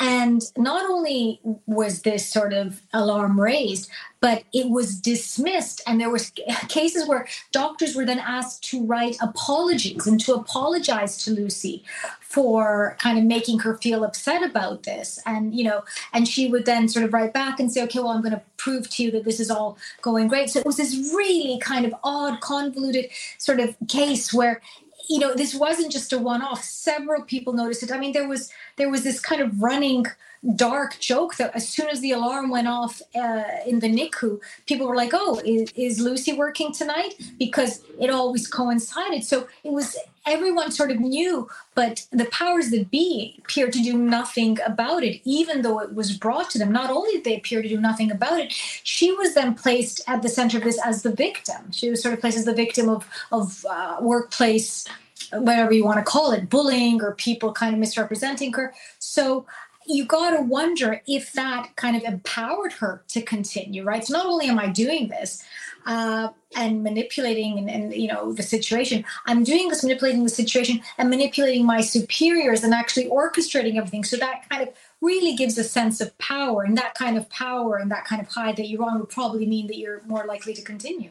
And 0.00 0.42
not 0.56 0.88
only 0.88 1.40
was 1.66 2.02
this 2.02 2.28
sort 2.28 2.52
of 2.52 2.82
alarm 2.92 3.40
raised, 3.40 3.90
but 4.20 4.44
it 4.52 4.70
was 4.70 5.00
dismissed. 5.00 5.80
And 5.86 6.00
there 6.00 6.10
was 6.10 6.32
cases 6.68 7.08
where 7.08 7.26
doctors 7.50 7.96
were 7.96 8.04
then 8.04 8.20
asked 8.20 8.62
to 8.70 8.84
write 8.84 9.16
apologies 9.20 10.06
and 10.06 10.20
to 10.20 10.34
apologize 10.34 11.24
to 11.24 11.32
Lucy 11.32 11.84
for 12.20 12.96
kind 13.00 13.18
of 13.18 13.24
making 13.24 13.60
her 13.60 13.76
feel 13.78 14.04
upset 14.04 14.42
about 14.42 14.84
this. 14.84 15.18
And, 15.26 15.54
you 15.54 15.64
know, 15.64 15.82
and 16.12 16.28
she 16.28 16.48
would 16.48 16.64
then 16.64 16.88
sort 16.88 17.04
of 17.04 17.12
write 17.12 17.32
back 17.32 17.58
and 17.58 17.72
say, 17.72 17.82
okay, 17.84 17.98
well, 17.98 18.10
I'm 18.10 18.22
going 18.22 18.34
to 18.34 18.42
prove 18.56 18.88
to 18.90 19.02
you 19.02 19.10
that 19.12 19.24
this 19.24 19.40
is 19.40 19.50
all 19.50 19.78
going 20.02 20.28
great. 20.28 20.50
So 20.50 20.60
it 20.60 20.66
was 20.66 20.76
this 20.76 20.94
really 21.14 21.58
kind 21.58 21.84
of 21.86 21.94
odd, 22.04 22.40
convoluted 22.40 23.10
sort 23.38 23.58
of 23.58 23.76
case 23.88 24.32
where 24.32 24.60
you 25.08 25.18
know 25.18 25.34
this 25.34 25.54
wasn't 25.54 25.90
just 25.90 26.12
a 26.12 26.18
one 26.18 26.42
off 26.42 26.62
several 26.62 27.22
people 27.22 27.52
noticed 27.52 27.82
it. 27.82 27.92
I 27.92 27.98
mean 27.98 28.12
there 28.12 28.28
was 28.28 28.50
there 28.76 28.90
was 28.90 29.02
this 29.04 29.20
kind 29.20 29.40
of 29.40 29.60
running 29.62 30.06
dark 30.54 30.98
joke 31.00 31.36
that 31.36 31.54
as 31.54 31.68
soon 31.68 31.88
as 31.88 32.00
the 32.00 32.12
alarm 32.12 32.50
went 32.50 32.68
off 32.68 33.02
uh, 33.14 33.44
in 33.66 33.80
the 33.80 33.88
NICU, 33.88 34.40
people 34.66 34.86
were 34.86 34.96
like, 34.96 35.10
"Oh, 35.12 35.40
is, 35.44 35.72
is, 35.76 36.00
Lucy 36.00 36.32
working 36.32 36.72
tonight?" 36.72 37.14
Because 37.38 37.82
it 37.98 38.10
always 38.10 38.46
coincided. 38.46 39.24
So 39.24 39.48
it 39.64 39.72
was 39.72 39.96
everyone 40.26 40.70
sort 40.70 40.90
of 40.90 41.00
knew, 41.00 41.48
but 41.74 42.06
the 42.10 42.26
powers 42.26 42.70
that 42.70 42.90
be 42.90 43.36
appeared 43.38 43.72
to 43.72 43.82
do 43.82 43.96
nothing 43.96 44.58
about 44.66 45.02
it, 45.02 45.20
even 45.24 45.62
though 45.62 45.80
it 45.80 45.94
was 45.94 46.16
brought 46.16 46.50
to 46.50 46.58
them. 46.58 46.70
Not 46.70 46.90
only 46.90 47.12
did 47.12 47.24
they 47.24 47.36
appear 47.36 47.62
to 47.62 47.68
do 47.68 47.80
nothing 47.80 48.10
about 48.10 48.38
it, 48.38 48.52
she 48.52 49.12
was 49.12 49.34
then 49.34 49.54
placed 49.54 50.02
at 50.06 50.22
the 50.22 50.28
center 50.28 50.58
of 50.58 50.64
this 50.64 50.78
as 50.84 51.02
the 51.02 51.12
victim. 51.12 51.72
She 51.72 51.90
was 51.90 52.02
sort 52.02 52.14
of 52.14 52.20
placed 52.20 52.38
as 52.38 52.44
the 52.44 52.54
victim 52.54 52.88
of 52.88 53.08
of 53.32 53.64
uh, 53.68 53.96
workplace 54.00 54.86
whatever 55.32 55.72
you 55.72 55.84
want 55.84 55.98
to 55.98 56.04
call 56.04 56.32
it, 56.32 56.48
bullying 56.48 57.02
or 57.02 57.14
people 57.14 57.52
kind 57.52 57.74
of 57.74 57.80
misrepresenting 57.80 58.52
her. 58.52 58.72
So 58.98 59.46
you 59.88 60.04
got 60.04 60.36
to 60.36 60.42
wonder 60.42 61.00
if 61.06 61.32
that 61.32 61.74
kind 61.76 61.96
of 61.96 62.02
empowered 62.02 62.72
her 62.74 63.02
to 63.08 63.22
continue, 63.22 63.82
right? 63.84 64.04
So 64.04 64.12
not 64.12 64.26
only 64.26 64.46
am 64.46 64.58
I 64.58 64.68
doing 64.68 65.08
this 65.08 65.42
uh, 65.86 66.28
and 66.54 66.82
manipulating 66.82 67.58
and, 67.58 67.70
and, 67.70 67.94
you 67.94 68.08
know 68.08 68.32
the 68.34 68.42
situation, 68.42 69.04
I'm 69.26 69.44
doing 69.44 69.68
this 69.68 69.82
manipulating 69.82 70.22
the 70.22 70.28
situation 70.28 70.80
and 70.98 71.08
manipulating 71.08 71.64
my 71.64 71.80
superiors 71.80 72.62
and 72.64 72.74
actually 72.74 73.08
orchestrating 73.08 73.76
everything. 73.76 74.04
So 74.04 74.18
that 74.18 74.48
kind 74.50 74.62
of 74.62 74.74
really 75.00 75.34
gives 75.34 75.56
a 75.56 75.64
sense 75.64 76.00
of 76.00 76.16
power, 76.18 76.64
and 76.64 76.76
that 76.76 76.94
kind 76.94 77.16
of 77.16 77.28
power 77.30 77.76
and 77.76 77.90
that 77.90 78.04
kind 78.04 78.20
of 78.20 78.28
high 78.28 78.52
that 78.52 78.68
you're 78.68 78.84
on 78.84 78.98
would 79.00 79.08
probably 79.08 79.46
mean 79.46 79.66
that 79.68 79.78
you're 79.78 80.02
more 80.06 80.26
likely 80.26 80.52
to 80.54 80.62
continue. 80.62 81.10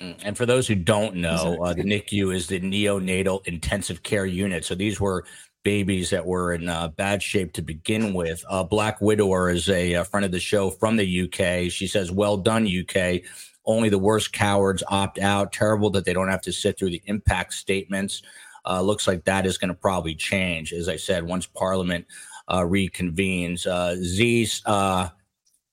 Mm, 0.00 0.16
and 0.22 0.36
for 0.36 0.46
those 0.46 0.68
who 0.68 0.76
don't 0.76 1.16
know, 1.16 1.58
uh, 1.62 1.74
the 1.74 1.82
NICU 1.82 2.32
is 2.32 2.46
the 2.46 2.60
neonatal 2.60 3.46
intensive 3.46 4.02
care 4.02 4.26
unit. 4.26 4.64
So 4.64 4.74
these 4.74 5.00
were 5.00 5.24
babies 5.68 6.08
that 6.08 6.24
were 6.24 6.54
in 6.54 6.66
uh, 6.66 6.88
bad 6.88 7.22
shape 7.22 7.52
to 7.52 7.60
begin 7.60 8.14
with. 8.14 8.42
Uh, 8.48 8.64
Black 8.64 9.02
Widower 9.02 9.50
is 9.50 9.68
a, 9.68 9.92
a, 9.92 10.02
friend 10.02 10.24
of 10.24 10.32
the 10.32 10.40
show 10.40 10.70
from 10.70 10.96
the 10.96 11.22
UK. 11.24 11.70
She 11.70 11.86
says, 11.86 12.10
Well 12.10 12.38
done, 12.38 12.66
UK. 12.66 13.20
Only 13.66 13.90
the 13.90 13.98
worst 13.98 14.32
cowards 14.32 14.82
opt 14.88 15.18
out. 15.18 15.52
Terrible 15.52 15.90
that 15.90 16.06
they 16.06 16.14
don't 16.14 16.30
have 16.30 16.40
to 16.40 16.54
sit 16.54 16.78
through 16.78 16.88
the 16.88 17.02
impact 17.04 17.52
statements. 17.52 18.22
Uh, 18.64 18.80
looks 18.80 19.06
like 19.06 19.24
that 19.24 19.44
is 19.44 19.58
going 19.58 19.68
to 19.68 19.74
probably 19.74 20.14
change, 20.14 20.72
as 20.72 20.88
I 20.88 20.96
said, 20.96 21.24
once 21.24 21.44
Parliament 21.44 22.06
uh, 22.48 22.62
reconvenes. 22.62 23.66
Uh, 23.66 23.94
Z's, 23.96 24.62
uh, 24.64 25.10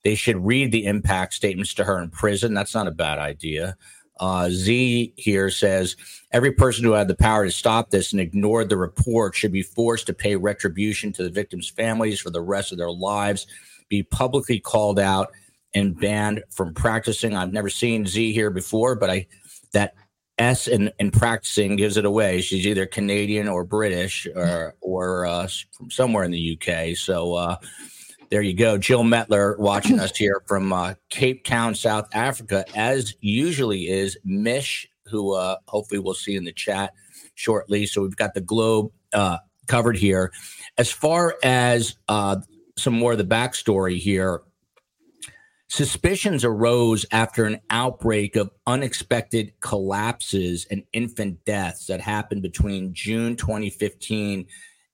they 0.04 0.16
should 0.16 0.46
read 0.46 0.74
the 0.74 0.88
impact 0.88 1.36
statements 1.36 1.74
to 1.76 1.86
her 1.86 2.02
in 2.02 2.10
prison. 2.10 2.54
That's 2.54 2.76
not 2.76 2.88
a 2.88 2.92
bad 2.92 3.18
idea. 3.18 3.78
Uh, 4.20 4.50
Z 4.50 5.14
here 5.18 5.50
says 5.50 5.96
every 6.32 6.52
person 6.52 6.84
who 6.84 6.92
had 6.92 7.08
the 7.08 7.16
power 7.16 7.46
to 7.46 7.52
stop 7.52 7.90
this 7.90 8.12
and 8.12 8.22
ignored 8.22 8.70
the 8.70 8.78
report 8.78 9.36
should 9.36 9.52
be 9.52 9.62
forced 9.62 10.08
to 10.08 10.14
pay 10.14 10.36
retribution 10.36 11.12
to 11.14 11.24
the 11.24 11.30
victims' 11.30 11.70
families 11.70 12.20
for 12.20 12.30
the 12.30 12.42
rest 12.42 12.72
of 12.72 12.78
their 12.78 12.92
lives, 12.92 13.48
be 13.90 14.04
publicly 14.04 14.60
called 14.60 15.00
out 15.00 15.32
and 15.74 16.00
banned 16.00 16.44
from 16.50 16.74
practicing. 16.74 17.36
I've 17.36 17.54
never 17.54 17.70
seen 17.70 18.08
Z 18.08 18.32
here 18.32 18.50
before, 18.50 18.96
but 18.96 19.10
I 19.10 19.28
that 19.74 19.96
S 20.38 20.68
in, 20.68 20.92
in 21.00 21.12
practicing 21.12 21.76
gives 21.76 21.98
it 21.98 22.06
away. 22.06 22.42
She's 22.42 22.66
either 22.66 22.86
Canadian 22.86 23.48
or 23.48 23.64
British 23.64 24.28
or 24.36 24.76
or 24.82 25.26
uh, 25.26 25.48
from 25.72 25.92
somewhere 25.92 26.24
in 26.24 26.32
the 26.32 26.60
UK. 26.60 26.96
So 26.98 27.36
uh, 27.36 27.56
there 28.30 28.42
you 28.42 28.54
go. 28.54 28.78
Jill 28.78 29.04
Metler 29.04 29.58
watching 29.58 30.00
us 30.00 30.16
here 30.16 30.42
from 30.48 30.74
uh, 30.74 30.96
Cape 31.10 31.44
Town, 31.46 31.76
South 31.76 32.08
Africa, 32.14 32.66
as 32.76 33.16
usually 33.22 33.88
is 33.88 34.18
Mish, 34.24 34.88
who 35.06 35.34
uh, 35.34 35.58
hopefully 35.68 36.00
we'll 36.00 36.14
see 36.14 36.36
in 36.36 36.46
the 36.46 36.54
chat 36.54 36.94
shortly. 37.36 37.86
So 37.86 38.02
we've 38.02 38.16
got 38.16 38.34
the 38.34 38.42
globe 38.42 38.92
uh, 39.14 39.38
covered 39.68 39.98
here. 39.98 40.32
As 40.78 40.92
far 40.92 41.36
as 41.44 41.96
uh, 42.08 42.38
some 42.78 42.94
more 42.94 43.14
of 43.14 43.18
the 43.18 43.24
backstory 43.24 43.98
here, 43.98 44.42
Suspicions 45.68 46.46
arose 46.46 47.06
after 47.12 47.44
an 47.44 47.60
outbreak 47.70 48.36
of 48.36 48.52
unexpected 48.68 49.52
collapses 49.60 50.66
and 50.70 50.84
infant 50.94 51.44
deaths 51.44 51.88
that 51.88 52.00
happened 52.00 52.44
between 52.44 52.94
June 52.94 53.36
2015 53.36 54.46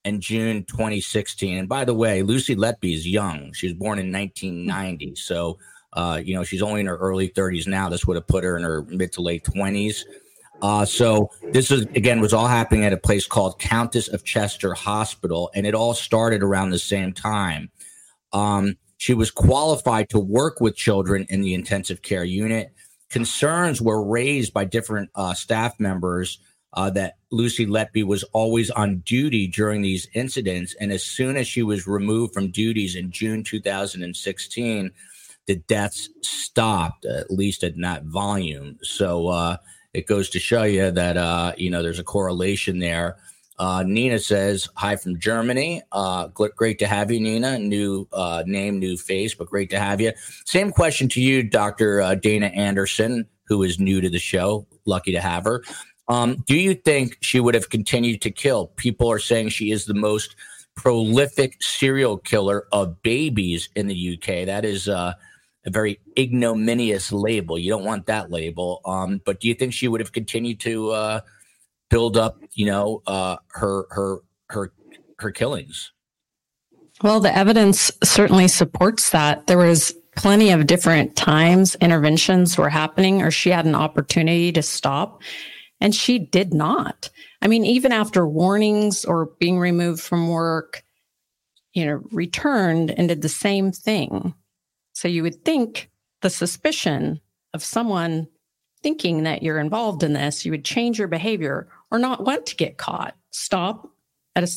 and 0.06 0.22
June 0.22 0.64
2016. 0.66 1.58
And 1.58 1.70
by 1.70 1.86
the 1.86 1.94
way, 1.94 2.22
Lucy 2.22 2.56
Letby 2.56 2.94
is 2.94 3.08
young. 3.08 3.54
She 3.54 3.68
was 3.68 3.76
born 3.76 4.00
in 4.00 4.12
1990. 4.12 5.16
So, 5.16 5.60
uh, 5.94 6.22
you 6.24 6.34
know, 6.34 6.44
she's 6.44 6.62
only 6.62 6.82
in 6.82 6.88
her 6.88 6.98
early 6.98 7.30
30s 7.30 7.68
now. 7.68 7.90
This 7.90 8.06
would 8.06 8.16
have 8.16 8.28
put 8.28 8.44
her 8.44 8.58
in 8.58 8.64
her 8.64 8.84
mid 8.84 9.12
to 9.14 9.22
late 9.22 9.44
20s. 9.44 10.04
Uh, 10.62 10.86
so 10.86 11.32
this 11.54 11.72
is 11.72 11.82
again 11.96 12.22
was 12.22 12.34
all 12.34 12.48
happening 12.48 12.86
at 12.86 12.94
a 12.94 12.98
place 12.98 13.26
called 13.26 13.60
Countess 13.60 14.08
of 14.08 14.24
Chester 14.24 14.74
Hospital, 14.76 15.50
and 15.56 15.66
it 15.66 15.74
all 15.74 15.96
started 15.96 16.44
around 16.44 16.70
the 16.70 16.80
same 16.80 17.14
time. 17.14 17.72
Um, 18.32 18.78
she 18.98 19.16
was 19.16 19.32
qualified 19.32 20.10
to 20.10 20.20
work 20.20 20.62
with 20.62 20.76
children 20.76 21.26
in 21.30 21.42
the 21.42 21.56
intensive 21.56 22.04
care 22.04 22.24
unit. 22.24 22.72
Concerns 23.10 23.82
were 23.82 24.04
raised 24.04 24.54
by 24.54 24.64
different 24.66 25.10
uh, 25.16 25.34
staff 25.34 25.80
members 25.80 26.38
uh, 26.74 26.90
that 26.92 27.18
Lucy 27.32 27.66
Letby 27.66 28.06
was 28.06 28.24
always 28.34 28.70
on 28.72 29.00
duty 29.00 29.48
during 29.48 29.82
these 29.82 30.08
incidents. 30.14 30.76
And 30.80 30.92
as 30.92 31.04
soon 31.04 31.38
as 31.38 31.48
she 31.48 31.64
was 31.64 31.88
removed 31.88 32.34
from 32.34 32.52
duties 32.52 32.96
in 32.96 33.12
June 33.12 33.44
2016, 33.44 34.92
the 35.48 35.56
deaths 35.56 36.10
stopped, 36.22 37.06
at 37.06 37.32
least 37.32 37.64
at 37.64 37.78
that 37.82 38.04
volume. 38.04 38.78
So 38.84 39.28
uh, 39.28 39.58
it 39.94 40.08
goes 40.08 40.30
to 40.30 40.40
show 40.40 40.64
you 40.64 40.92
that, 40.92 41.18
uh, 41.18 41.54
you 41.58 41.70
know, 41.70 41.82
there's 41.82 42.00
a 42.00 42.04
correlation 42.04 42.80
there. 42.80 43.18
Uh, 43.60 43.84
Nina 43.86 44.18
says, 44.18 44.68
Hi 44.76 44.96
from 44.96 45.20
Germany. 45.20 45.84
Uh, 45.92 46.28
great 46.28 46.80
to 46.80 46.88
have 46.88 47.12
you, 47.12 47.20
Nina. 47.20 47.60
New 47.60 48.08
uh, 48.12 48.44
name, 48.46 48.80
new 48.80 48.98
face, 48.98 49.36
but 49.36 49.48
great 49.48 49.70
to 49.72 49.80
have 49.80 50.02
you. 50.02 50.14
Same 50.46 50.72
question 50.72 51.10
to 51.10 51.22
you, 51.22 51.44
Dr. 51.44 52.16
Dana 52.16 52.48
Anderson, 52.48 53.28
who 53.44 53.62
is 53.62 53.80
new 53.80 54.02
to 54.02 54.10
the 54.10 54.20
show. 54.20 54.66
Lucky 54.86 55.12
to 55.12 55.22
have 55.22 55.44
her. 55.44 55.64
Um, 56.12 56.44
do 56.46 56.56
you 56.56 56.76
think 56.76 57.18
she 57.22 57.40
would 57.40 57.56
have 57.56 57.70
continued 57.70 58.22
to 58.22 58.32
kill? 58.32 58.68
People 58.76 59.10
are 59.10 59.20
saying 59.20 59.50
she 59.50 59.72
is 59.72 59.86
the 59.86 59.94
most 59.94 60.36
prolific 60.76 61.62
serial 61.62 62.18
killer 62.18 62.68
of 62.72 63.02
babies 63.02 63.70
in 63.76 63.88
the 63.88 64.14
UK. 64.18 64.46
That 64.46 64.66
is 64.66 64.90
uh, 64.90 65.14
a 65.66 65.70
very 65.70 66.00
ignominious 66.18 67.12
label. 67.12 67.58
You 67.58 67.70
don't 67.70 67.86
want 67.86 68.06
that 68.08 68.30
label. 68.30 68.82
Um, 68.86 69.22
but 69.26 69.40
do 69.40 69.48
you 69.48 69.54
think 69.54 69.74
she 69.74 69.88
would 69.88 70.02
have 70.02 70.12
continued 70.12 70.60
to? 70.62 70.92
Uh, 70.92 71.22
build 71.92 72.18
up, 72.18 72.42
you 72.54 72.66
know, 72.66 73.04
uh, 73.06 73.36
her 73.50 73.86
her 73.92 74.20
her 74.50 74.74
her 75.20 75.30
killings. 75.30 75.92
Well, 77.04 77.20
the 77.20 77.36
evidence 77.36 77.92
certainly 78.04 78.48
supports 78.48 79.12
that. 79.12 79.46
There 79.46 79.58
was 79.58 79.94
plenty 80.16 80.52
of 80.52 80.68
different 80.68 81.16
times 81.16 81.76
interventions 81.76 82.58
were 82.58 82.70
happening, 82.70 83.22
or 83.22 83.30
she 83.30 83.50
had 83.50 83.66
an 83.66 83.76
opportunity 83.76 84.52
to 84.54 84.62
stop, 84.62 85.22
and 85.82 85.94
she 85.94 86.20
did 86.20 86.54
not. 86.54 87.10
I 87.42 87.48
mean, 87.48 87.66
even 87.66 87.92
after 87.92 88.26
warnings 88.28 89.04
or 89.04 89.32
being 89.40 89.60
removed 89.60 90.02
from 90.02 90.30
work, 90.30 90.84
you 91.74 91.86
know, 91.86 92.02
returned 92.12 92.92
and 92.92 93.10
did 93.10 93.22
the 93.22 93.30
same 93.30 93.72
thing. 93.72 94.36
So 94.94 95.08
you 95.08 95.24
would 95.24 95.44
think 95.44 95.90
the 96.22 96.30
suspicion 96.30 97.20
of 97.54 97.64
someone 97.64 98.28
thinking 98.84 99.24
that 99.24 99.44
you're 99.44 99.60
involved 99.60 100.04
in 100.04 100.14
this, 100.14 100.46
you 100.46 100.52
would 100.52 100.66
change 100.66 101.00
your 101.00 101.08
behavior 101.08 101.68
or 101.90 102.00
not 102.00 102.24
want 102.24 102.46
to 102.48 102.56
get 102.56 102.78
caught. 102.78 103.16
Stop 103.32 103.90
at 104.36 104.44
a 104.44 104.52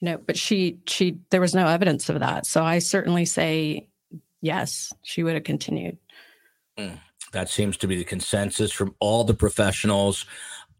you 0.00 0.10
know, 0.10 0.18
but 0.18 0.38
she 0.38 0.78
she 0.86 1.18
there 1.30 1.40
was 1.40 1.54
no 1.54 1.66
evidence 1.66 2.08
of 2.08 2.20
that. 2.20 2.46
So 2.46 2.62
I 2.62 2.78
certainly 2.78 3.24
say 3.24 3.88
yes, 4.40 4.92
she 5.02 5.22
would 5.22 5.34
have 5.34 5.44
continued. 5.44 5.98
Mm, 6.78 6.98
that 7.32 7.48
seems 7.48 7.76
to 7.78 7.86
be 7.86 7.96
the 7.96 8.04
consensus 8.04 8.72
from 8.72 8.94
all 9.00 9.24
the 9.24 9.34
professionals. 9.34 10.26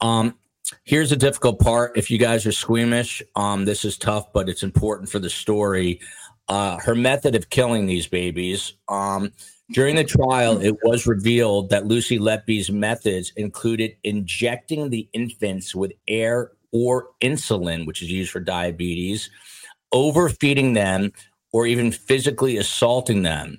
Um, 0.01 0.37
here's 0.85 1.11
the 1.11 1.17
difficult 1.17 1.61
part. 1.61 1.97
If 1.97 2.11
you 2.11 2.19
guys 2.19 2.47
are 2.47 2.53
squeamish, 2.53 3.23
um, 3.37 3.65
this 3.65 3.85
is 3.85 3.99
tough, 3.99 4.33
but 4.33 4.49
it's 4.49 4.63
important 4.63 5.09
for 5.09 5.19
the 5.19 5.31
story. 5.31 6.01
Uh, 6.49 6.79
her 6.79 6.95
method 6.95 7.35
of 7.35 7.51
killing 7.51 7.87
these 7.87 8.07
babies. 8.07 8.75
Um, 8.89 9.33
during 9.71 9.97
the 9.97 10.05
trial, 10.05 10.59
it 10.63 10.77
was 10.83 11.07
revealed 11.07 11.69
that 11.71 11.87
Lucy 11.87 12.19
Letby's 12.19 12.71
methods 12.71 13.33
included 13.37 13.97
injecting 14.03 14.89
the 14.89 15.07
infants 15.13 15.75
with 15.75 15.93
air 16.09 16.53
or 16.73 17.11
insulin, 17.21 17.87
which 17.87 18.03
is 18.03 18.11
used 18.11 18.31
for 18.31 18.41
diabetes, 18.41 19.29
overfeeding 19.93 20.73
them, 20.73 21.13
or 21.53 21.67
even 21.67 21.93
physically 21.93 22.57
assaulting 22.57 23.23
them. 23.23 23.59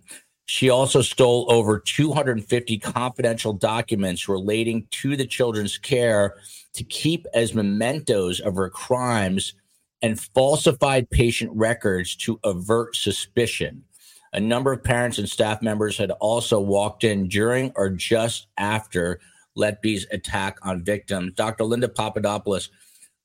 She 0.51 0.71
also 0.71 1.03
stole 1.03 1.45
over 1.51 1.77
250 1.77 2.79
confidential 2.79 3.53
documents 3.53 4.27
relating 4.27 4.87
to 4.89 5.15
the 5.15 5.27
children's 5.27 5.77
care 5.77 6.37
to 6.73 6.83
keep 6.83 7.27
as 7.35 7.53
mementos 7.53 8.39
of 8.39 8.55
her 8.55 8.67
crimes 8.67 9.53
and 10.01 10.19
falsified 10.19 11.07
patient 11.11 11.51
records 11.53 12.15
to 12.15 12.39
avert 12.43 12.95
suspicion. 12.95 13.83
A 14.33 14.39
number 14.39 14.73
of 14.73 14.83
parents 14.83 15.19
and 15.19 15.29
staff 15.29 15.61
members 15.61 15.99
had 15.99 16.09
also 16.13 16.59
walked 16.59 17.03
in 17.03 17.27
during 17.27 17.71
or 17.75 17.91
just 17.91 18.47
after 18.57 19.19
Letby's 19.55 20.07
attack 20.09 20.57
on 20.63 20.83
victims. 20.83 21.33
Dr. 21.35 21.63
Linda 21.63 21.89
Papadopoulos, 21.89 22.69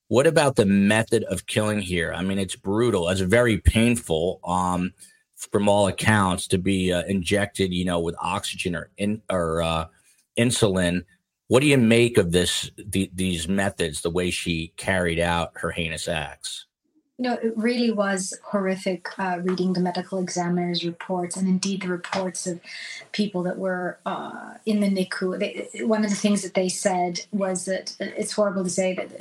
what 0.08 0.26
about 0.26 0.56
the 0.56 0.66
method 0.66 1.24
of 1.24 1.46
killing 1.46 1.80
here? 1.80 2.12
I 2.12 2.22
mean, 2.22 2.38
it's 2.38 2.54
brutal. 2.54 3.08
It's 3.08 3.22
very 3.22 3.56
painful, 3.56 4.40
um, 4.44 4.92
from 5.52 5.68
all 5.68 5.88
accounts, 5.88 6.46
to 6.48 6.58
be 6.58 6.92
uh, 6.92 7.02
injected, 7.04 7.72
you 7.72 7.84
know, 7.84 8.00
with 8.00 8.14
oxygen 8.20 8.74
or 8.74 8.90
in, 8.96 9.22
or 9.30 9.62
uh, 9.62 9.86
insulin. 10.38 11.04
What 11.48 11.60
do 11.60 11.66
you 11.66 11.78
make 11.78 12.18
of 12.18 12.32
this? 12.32 12.70
The, 12.76 13.10
these 13.14 13.48
methods, 13.48 14.02
the 14.02 14.10
way 14.10 14.30
she 14.30 14.72
carried 14.76 15.20
out 15.20 15.52
her 15.56 15.70
heinous 15.70 16.08
acts? 16.08 16.66
you 17.18 17.24
know, 17.24 17.34
it 17.34 17.56
really 17.56 17.92
was 17.92 18.36
horrific 18.42 19.08
uh, 19.18 19.38
reading 19.42 19.72
the 19.72 19.80
medical 19.80 20.18
examiner's 20.18 20.84
reports 20.84 21.36
and 21.36 21.46
indeed 21.46 21.82
the 21.82 21.88
reports 21.88 22.44
of 22.46 22.58
people 23.12 23.44
that 23.44 23.56
were 23.56 23.98
uh, 24.04 24.54
in 24.66 24.80
the 24.80 24.88
NICU. 24.88 25.38
They, 25.38 25.84
one 25.84 26.02
of 26.02 26.10
the 26.10 26.16
things 26.16 26.42
that 26.42 26.54
they 26.54 26.68
said 26.68 27.20
was 27.30 27.66
that 27.66 27.94
it's 28.00 28.32
horrible 28.32 28.64
to 28.64 28.70
say 28.70 28.94
that 28.94 29.12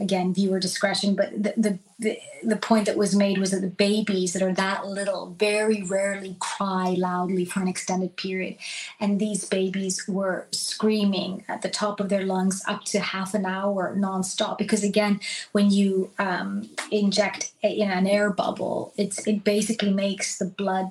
again 0.00 0.32
viewer 0.34 0.58
discretion 0.58 1.14
but 1.14 1.30
the, 1.30 1.54
the, 1.56 1.78
the 1.98 2.20
the 2.42 2.56
point 2.56 2.86
that 2.86 2.96
was 2.96 3.14
made 3.14 3.38
was 3.38 3.50
that 3.50 3.60
the 3.60 3.68
babies 3.68 4.32
that 4.32 4.42
are 4.42 4.52
that 4.52 4.86
little 4.86 5.34
very 5.38 5.82
rarely 5.82 6.36
cry 6.38 6.94
loudly 6.96 7.44
for 7.44 7.60
an 7.60 7.68
extended 7.68 8.16
period. 8.16 8.56
And 8.98 9.20
these 9.20 9.44
babies 9.44 10.06
were 10.08 10.46
screaming 10.50 11.44
at 11.48 11.62
the 11.62 11.68
top 11.68 12.00
of 12.00 12.08
their 12.08 12.24
lungs 12.24 12.62
up 12.66 12.84
to 12.86 13.00
half 13.00 13.34
an 13.34 13.44
hour 13.44 13.94
nonstop. 13.96 14.58
Because 14.58 14.84
again 14.84 15.20
when 15.52 15.70
you 15.70 16.10
um, 16.18 16.68
inject 16.90 17.52
in 17.62 17.90
an 17.90 18.06
air 18.06 18.30
bubble 18.30 18.92
it's 18.96 19.26
it 19.26 19.44
basically 19.44 19.92
makes 19.92 20.38
the 20.38 20.44
blood 20.44 20.90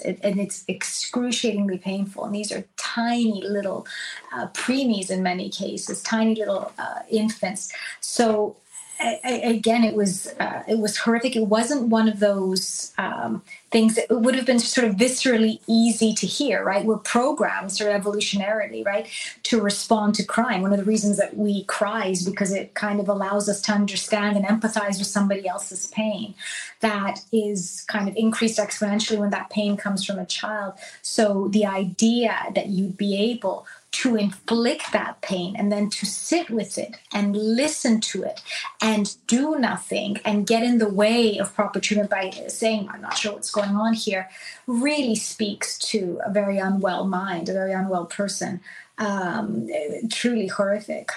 it, 0.00 0.18
and 0.22 0.40
it's 0.40 0.64
excruciatingly 0.68 1.78
painful. 1.78 2.24
And 2.24 2.34
these 2.34 2.52
are 2.52 2.64
tiny 2.76 3.42
little 3.46 3.86
uh, 4.32 4.48
preemies 4.48 5.10
in 5.10 5.22
many 5.22 5.48
cases 5.48 6.02
tiny 6.02 6.34
little 6.34 6.72
uh, 6.78 7.00
infants. 7.10 7.72
So 8.00 8.56
I, 9.00 9.42
again, 9.44 9.84
it 9.84 9.94
was 9.94 10.26
uh, 10.40 10.62
it 10.66 10.78
was 10.78 10.96
horrific. 10.96 11.36
It 11.36 11.46
wasn't 11.46 11.88
one 11.88 12.08
of 12.08 12.18
those 12.18 12.92
um, 12.98 13.42
things 13.70 13.94
that 13.94 14.06
would 14.10 14.34
have 14.34 14.46
been 14.46 14.58
sort 14.58 14.88
of 14.88 14.96
viscerally 14.96 15.60
easy 15.66 16.12
to 16.14 16.26
hear. 16.26 16.64
Right, 16.64 16.84
we're 16.84 16.98
programmed 16.98 17.72
sort 17.72 17.94
of 17.94 18.02
evolutionarily, 18.02 18.84
right, 18.84 19.08
to 19.44 19.60
respond 19.60 20.14
to 20.16 20.24
crime. 20.24 20.62
One 20.62 20.72
of 20.72 20.78
the 20.78 20.84
reasons 20.84 21.16
that 21.18 21.36
we 21.36 21.64
cry 21.64 22.06
is 22.06 22.28
because 22.28 22.52
it 22.52 22.74
kind 22.74 22.98
of 22.98 23.08
allows 23.08 23.48
us 23.48 23.60
to 23.62 23.72
understand 23.72 24.36
and 24.36 24.44
empathize 24.44 24.98
with 24.98 25.06
somebody 25.06 25.46
else's 25.46 25.86
pain. 25.86 26.34
That 26.80 27.20
is 27.32 27.84
kind 27.88 28.08
of 28.08 28.16
increased 28.16 28.58
exponentially 28.58 29.18
when 29.18 29.30
that 29.30 29.50
pain 29.50 29.76
comes 29.76 30.04
from 30.04 30.18
a 30.18 30.26
child. 30.26 30.74
So 31.02 31.48
the 31.48 31.66
idea 31.66 32.34
that 32.54 32.66
you'd 32.68 32.96
be 32.96 33.16
able 33.30 33.66
to 33.98 34.14
inflict 34.14 34.92
that 34.92 35.20
pain 35.22 35.56
and 35.56 35.72
then 35.72 35.90
to 35.90 36.06
sit 36.06 36.48
with 36.50 36.78
it 36.78 36.94
and 37.12 37.36
listen 37.36 38.00
to 38.00 38.22
it 38.22 38.40
and 38.80 39.16
do 39.26 39.58
nothing 39.58 40.16
and 40.24 40.46
get 40.46 40.62
in 40.62 40.78
the 40.78 40.88
way 40.88 41.36
of 41.38 41.52
proper 41.52 41.80
treatment 41.80 42.08
by 42.08 42.30
saying, 42.46 42.88
I'm 42.92 43.00
not 43.00 43.18
sure 43.18 43.32
what's 43.32 43.50
going 43.50 43.74
on 43.74 43.94
here, 43.94 44.28
really 44.68 45.16
speaks 45.16 45.76
to 45.90 46.20
a 46.24 46.30
very 46.30 46.58
unwell 46.58 47.08
mind, 47.08 47.48
a 47.48 47.52
very 47.52 47.72
unwell 47.72 48.06
person. 48.06 48.60
Um, 48.98 49.68
truly 50.10 50.46
horrific. 50.46 51.10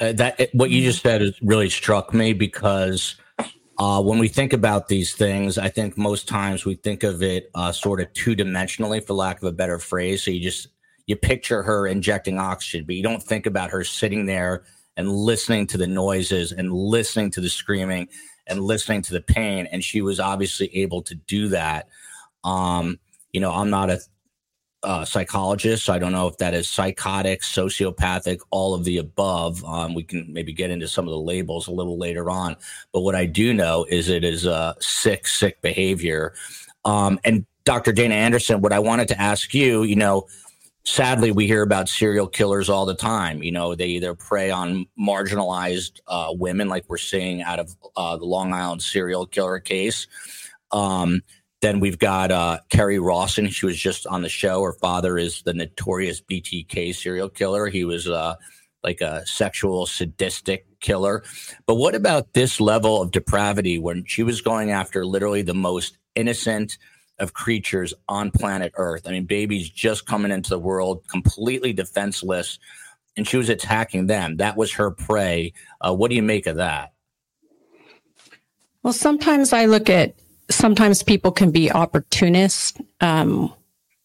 Uh, 0.00 0.12
that 0.12 0.48
what 0.52 0.70
you 0.70 0.82
just 0.82 1.02
said 1.02 1.22
really 1.42 1.68
struck 1.68 2.12
me 2.12 2.32
because 2.32 3.14
uh, 3.78 4.02
when 4.02 4.18
we 4.18 4.26
think 4.26 4.52
about 4.52 4.88
these 4.88 5.14
things, 5.14 5.56
I 5.56 5.68
think 5.68 5.96
most 5.96 6.26
times 6.26 6.64
we 6.64 6.74
think 6.74 7.04
of 7.04 7.22
it 7.22 7.50
uh, 7.54 7.70
sort 7.70 8.00
of 8.00 8.12
two 8.12 8.34
dimensionally, 8.34 9.04
for 9.04 9.14
lack 9.14 9.38
of 9.38 9.44
a 9.44 9.52
better 9.52 9.78
phrase. 9.78 10.24
So 10.24 10.32
you 10.32 10.40
just 10.40 10.68
you 11.08 11.16
picture 11.16 11.62
her 11.62 11.86
injecting 11.86 12.38
oxygen, 12.38 12.84
but 12.86 12.94
you 12.94 13.02
don't 13.02 13.22
think 13.22 13.46
about 13.46 13.70
her 13.70 13.82
sitting 13.82 14.26
there 14.26 14.62
and 14.96 15.10
listening 15.10 15.66
to 15.66 15.78
the 15.78 15.86
noises 15.86 16.52
and 16.52 16.70
listening 16.70 17.30
to 17.30 17.40
the 17.40 17.48
screaming 17.48 18.08
and 18.46 18.60
listening 18.60 19.00
to 19.02 19.14
the 19.14 19.20
pain. 19.22 19.66
And 19.72 19.82
she 19.82 20.02
was 20.02 20.20
obviously 20.20 20.74
able 20.76 21.02
to 21.02 21.14
do 21.14 21.48
that. 21.48 21.88
Um, 22.44 22.98
you 23.32 23.40
know, 23.40 23.52
I'm 23.52 23.70
not 23.70 23.88
a 23.88 24.00
uh, 24.82 25.04
psychologist. 25.04 25.86
So 25.86 25.94
I 25.94 25.98
don't 25.98 26.12
know 26.12 26.28
if 26.28 26.36
that 26.38 26.52
is 26.52 26.68
psychotic, 26.68 27.40
sociopathic, 27.40 28.40
all 28.50 28.74
of 28.74 28.84
the 28.84 28.98
above. 28.98 29.64
Um, 29.64 29.94
we 29.94 30.02
can 30.02 30.30
maybe 30.30 30.52
get 30.52 30.70
into 30.70 30.86
some 30.86 31.06
of 31.06 31.10
the 31.10 31.18
labels 31.18 31.68
a 31.68 31.72
little 31.72 31.98
later 31.98 32.30
on. 32.30 32.54
But 32.92 33.00
what 33.00 33.14
I 33.14 33.24
do 33.24 33.54
know 33.54 33.86
is 33.88 34.08
it 34.08 34.24
is 34.24 34.44
a 34.44 34.76
sick, 34.78 35.26
sick 35.26 35.62
behavior. 35.62 36.34
Um, 36.84 37.18
and 37.24 37.46
Dr. 37.64 37.92
Dana 37.92 38.14
Anderson, 38.14 38.60
what 38.60 38.72
I 38.72 38.78
wanted 38.78 39.08
to 39.08 39.20
ask 39.20 39.52
you, 39.54 39.82
you 39.82 39.96
know, 39.96 40.26
sadly, 40.88 41.30
we 41.30 41.46
hear 41.46 41.62
about 41.62 41.88
serial 41.88 42.26
killers 42.26 42.68
all 42.68 42.86
the 42.86 42.94
time. 42.94 43.42
You 43.42 43.52
know, 43.52 43.74
they 43.74 43.86
either 43.86 44.14
prey 44.14 44.50
on 44.50 44.86
marginalized 44.98 46.00
uh, 46.06 46.32
women, 46.32 46.68
like 46.68 46.84
we're 46.88 46.96
seeing 46.96 47.42
out 47.42 47.58
of 47.58 47.76
uh, 47.96 48.16
the 48.16 48.24
Long 48.24 48.52
Island 48.52 48.82
serial 48.82 49.26
killer 49.26 49.60
case. 49.60 50.06
Um, 50.72 51.22
then 51.60 51.80
we've 51.80 51.98
got 51.98 52.30
uh, 52.30 52.60
Kerri 52.70 53.00
Rawson. 53.00 53.48
She 53.48 53.66
was 53.66 53.76
just 53.76 54.06
on 54.06 54.22
the 54.22 54.28
show. 54.28 54.62
Her 54.62 54.72
father 54.72 55.18
is 55.18 55.42
the 55.42 55.54
notorious 55.54 56.20
BTK 56.20 56.94
serial 56.94 57.28
killer. 57.28 57.66
He 57.66 57.84
was 57.84 58.08
uh, 58.08 58.36
like 58.82 59.00
a 59.00 59.26
sexual 59.26 59.86
sadistic 59.86 60.66
killer. 60.80 61.24
But 61.66 61.74
what 61.74 61.94
about 61.94 62.32
this 62.32 62.60
level 62.60 63.02
of 63.02 63.10
depravity 63.10 63.78
when 63.78 64.04
she 64.06 64.22
was 64.22 64.40
going 64.40 64.70
after 64.70 65.04
literally 65.04 65.42
the 65.42 65.54
most 65.54 65.98
innocent 66.14 66.78
of 67.18 67.34
creatures 67.34 67.94
on 68.08 68.30
planet 68.30 68.72
Earth? 68.76 69.06
I 69.06 69.12
mean, 69.12 69.24
babies 69.24 69.68
just 69.68 70.06
coming 70.06 70.30
into 70.30 70.50
the 70.50 70.58
world 70.58 71.06
completely 71.08 71.72
defenseless, 71.72 72.58
and 73.16 73.26
she 73.26 73.36
was 73.36 73.48
attacking 73.48 74.06
them. 74.06 74.36
That 74.36 74.56
was 74.56 74.72
her 74.74 74.90
prey. 74.90 75.52
Uh, 75.80 75.94
what 75.94 76.10
do 76.10 76.16
you 76.16 76.22
make 76.22 76.46
of 76.46 76.56
that? 76.56 76.92
Well, 78.82 78.92
sometimes 78.92 79.52
I 79.52 79.66
look 79.66 79.90
at 79.90 80.14
sometimes 80.50 81.02
people 81.02 81.32
can 81.32 81.50
be 81.50 81.70
opportunists 81.70 82.74
um, 83.00 83.52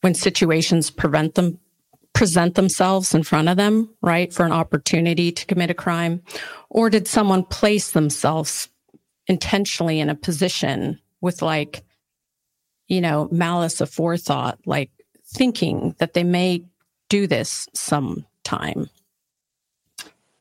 when 0.02 0.14
situations 0.14 0.90
prevent 0.90 1.36
them 1.36 1.60
present 2.14 2.56
themselves 2.56 3.14
in 3.14 3.24
front 3.24 3.50
of 3.50 3.58
them, 3.58 3.90
right, 4.02 4.32
for 4.32 4.46
an 4.46 4.52
opportunity 4.52 5.32
to 5.32 5.46
commit 5.48 5.72
a 5.72 5.74
crime? 5.74 6.22
Or 6.70 6.90
did 6.90 7.08
someone 7.08 7.44
place 7.44 7.92
themselves 7.92 8.70
intentionally 9.28 10.00
in 10.00 10.10
a 10.10 10.16
position 10.16 11.00
with 11.22 11.42
like, 11.42 11.84
you 12.88 13.02
know, 13.02 13.28
malice 13.32 13.76
aforethought, 13.76 14.58
like 14.66 14.92
thinking 15.26 15.96
that 16.00 16.14
they 16.14 16.24
may 16.24 16.64
do 17.10 17.28
this 17.28 17.68
sometime? 17.74 18.90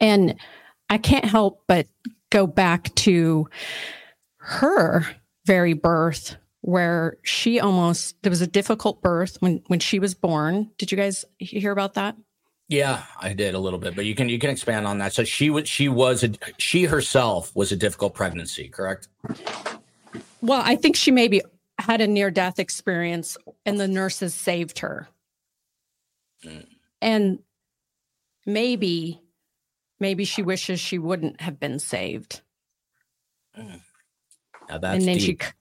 And 0.01 0.35
I 0.91 0.99
can't 0.99 1.25
help 1.25 1.63
but 1.67 1.87
go 2.31 2.47
back 2.47 2.95
to 2.97 3.49
her 4.39 5.07
very 5.47 5.73
birth 5.73 6.37
where 6.63 7.17
she 7.23 7.61
almost 7.61 8.21
there 8.23 8.31
was 8.31 8.41
a 8.41 8.47
difficult 8.47 9.03
birth 9.03 9.37
when 9.41 9.63
when 9.67 9.81
she 9.81 9.99
was 9.99 10.15
born. 10.15 10.71
Did 10.79 10.91
you 10.91 10.97
guys 10.97 11.25
hear 11.39 11.73
about 11.73 11.95
that? 11.95 12.17
Yeah, 12.69 13.03
I 13.21 13.35
did 13.35 13.55
a 13.55 13.59
little 13.59 13.79
bit, 13.79 13.95
but 13.95 14.07
you 14.07 14.15
can 14.15 14.29
you 14.29 14.39
can 14.39 14.51
expand 14.51 14.87
on 14.87 14.99
that. 14.99 15.13
So 15.13 15.25
she 15.25 15.51
was 15.51 15.69
she 15.69 15.89
was 15.89 16.25
a, 16.25 16.31
she 16.59 16.85
herself 16.85 17.55
was 17.55 17.71
a 17.71 17.77
difficult 17.77 18.15
pregnancy, 18.15 18.69
correct? 18.69 19.09
Well, 20.41 20.63
I 20.65 20.77
think 20.77 20.97
she 20.97 21.11
maybe 21.11 21.43
had 21.79 22.01
a 22.01 22.07
near 22.07 22.31
death 22.31 22.59
experience 22.59 23.37
and 23.67 23.79
the 23.79 23.89
nurses 23.89 24.35
saved 24.35 24.81
her. 24.81 25.09
Mm. 26.45 26.67
And 27.01 27.39
maybe 28.47 29.21
maybe 29.99 30.25
she 30.25 30.43
wishes 30.43 30.81
she 30.81 30.99
wouldn't 30.99 31.41
have 31.41 31.59
been 31.61 31.79
saved. 31.79 32.43
Mm 33.59 33.81
and 34.69 34.83
then 34.83 35.19
deep. 35.19 35.21
she 35.21 35.47
c- 35.47 35.53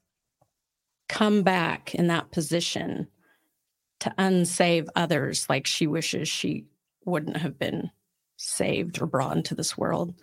come 1.08 1.42
back 1.42 1.94
in 1.94 2.06
that 2.08 2.30
position 2.30 3.08
to 4.00 4.12
unsave 4.18 4.88
others 4.96 5.46
like 5.48 5.66
she 5.66 5.86
wishes 5.86 6.28
she 6.28 6.64
wouldn't 7.04 7.36
have 7.36 7.58
been 7.58 7.90
saved 8.36 9.00
or 9.00 9.06
brought 9.06 9.36
into 9.36 9.54
this 9.54 9.76
world. 9.76 10.14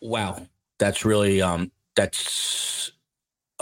Wow. 0.00 0.46
That's 0.78 1.04
really 1.04 1.40
um 1.42 1.70
that's 1.94 2.90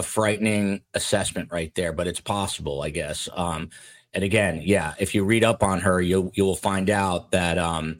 a 0.00 0.02
frightening 0.02 0.80
assessment 0.94 1.52
right 1.52 1.72
there, 1.74 1.92
but 1.92 2.06
it's 2.06 2.20
possible, 2.20 2.82
I 2.82 2.90
guess. 2.90 3.28
Um 3.34 3.70
and 4.12 4.24
again, 4.24 4.60
yeah, 4.64 4.94
if 4.98 5.14
you 5.14 5.24
read 5.24 5.44
up 5.44 5.62
on 5.62 5.80
her, 5.80 6.00
you 6.00 6.32
you 6.34 6.44
will 6.44 6.56
find 6.56 6.90
out 6.90 7.30
that 7.30 7.58
um 7.58 7.98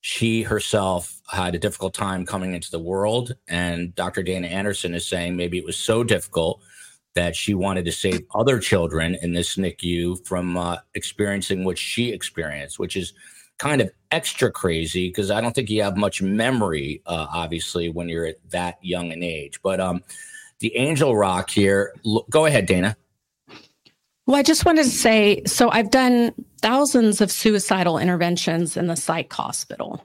she 0.00 0.42
herself 0.42 1.20
had 1.30 1.54
a 1.54 1.58
difficult 1.58 1.94
time 1.94 2.24
coming 2.24 2.54
into 2.54 2.70
the 2.70 2.78
world. 2.78 3.34
And 3.48 3.94
Dr. 3.94 4.22
Dana 4.22 4.46
Anderson 4.46 4.94
is 4.94 5.06
saying 5.06 5.36
maybe 5.36 5.58
it 5.58 5.64
was 5.64 5.76
so 5.76 6.04
difficult 6.04 6.62
that 7.14 7.34
she 7.34 7.54
wanted 7.54 7.84
to 7.84 7.92
save 7.92 8.22
other 8.34 8.60
children 8.60 9.16
in 9.22 9.32
this 9.32 9.56
NICU 9.56 10.24
from 10.26 10.56
uh, 10.56 10.76
experiencing 10.94 11.64
what 11.64 11.76
she 11.76 12.12
experienced, 12.12 12.78
which 12.78 12.96
is 12.96 13.12
kind 13.58 13.80
of 13.80 13.90
extra 14.12 14.50
crazy 14.52 15.08
because 15.08 15.30
I 15.30 15.40
don't 15.40 15.52
think 15.52 15.68
you 15.68 15.82
have 15.82 15.96
much 15.96 16.22
memory, 16.22 17.02
uh, 17.06 17.26
obviously, 17.32 17.88
when 17.88 18.08
you're 18.08 18.26
at 18.26 18.36
that 18.50 18.78
young 18.82 19.10
an 19.12 19.22
age. 19.22 19.60
But 19.62 19.80
um, 19.80 20.02
the 20.60 20.76
Angel 20.76 21.16
Rock 21.16 21.50
here, 21.50 21.94
go 22.30 22.46
ahead, 22.46 22.66
Dana. 22.66 22.96
Well, 24.26 24.36
I 24.36 24.42
just 24.42 24.66
wanted 24.66 24.84
to 24.84 24.90
say 24.90 25.42
so 25.46 25.70
I've 25.70 25.90
done 25.90 26.34
thousands 26.60 27.20
of 27.20 27.30
suicidal 27.30 27.98
interventions 27.98 28.76
in 28.76 28.86
the 28.86 28.96
psych 28.96 29.32
hospital 29.32 30.04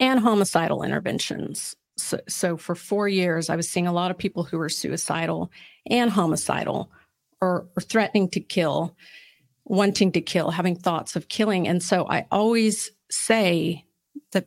and 0.00 0.20
homicidal 0.20 0.82
interventions. 0.82 1.76
So, 1.96 2.20
so, 2.28 2.56
for 2.56 2.74
four 2.74 3.08
years, 3.08 3.50
I 3.50 3.56
was 3.56 3.68
seeing 3.68 3.86
a 3.86 3.92
lot 3.92 4.10
of 4.10 4.16
people 4.16 4.44
who 4.44 4.56
were 4.56 4.68
suicidal 4.68 5.50
and 5.90 6.10
homicidal 6.10 6.90
or, 7.40 7.66
or 7.76 7.80
threatening 7.80 8.28
to 8.30 8.40
kill, 8.40 8.94
wanting 9.64 10.12
to 10.12 10.20
kill, 10.20 10.50
having 10.50 10.76
thoughts 10.76 11.16
of 11.16 11.28
killing. 11.28 11.68
And 11.68 11.82
so 11.82 12.06
I 12.08 12.26
always 12.30 12.90
say 13.10 13.84
that 14.32 14.46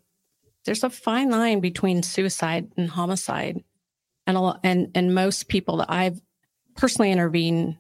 there's 0.65 0.83
a 0.83 0.89
fine 0.89 1.29
line 1.29 1.59
between 1.59 2.03
suicide 2.03 2.71
and 2.77 2.89
homicide. 2.89 3.63
And, 4.27 4.37
a, 4.37 4.59
and, 4.63 4.91
and 4.95 5.15
most 5.15 5.47
people 5.47 5.77
that 5.77 5.91
I've 5.91 6.21
personally 6.75 7.11
intervened 7.11 7.77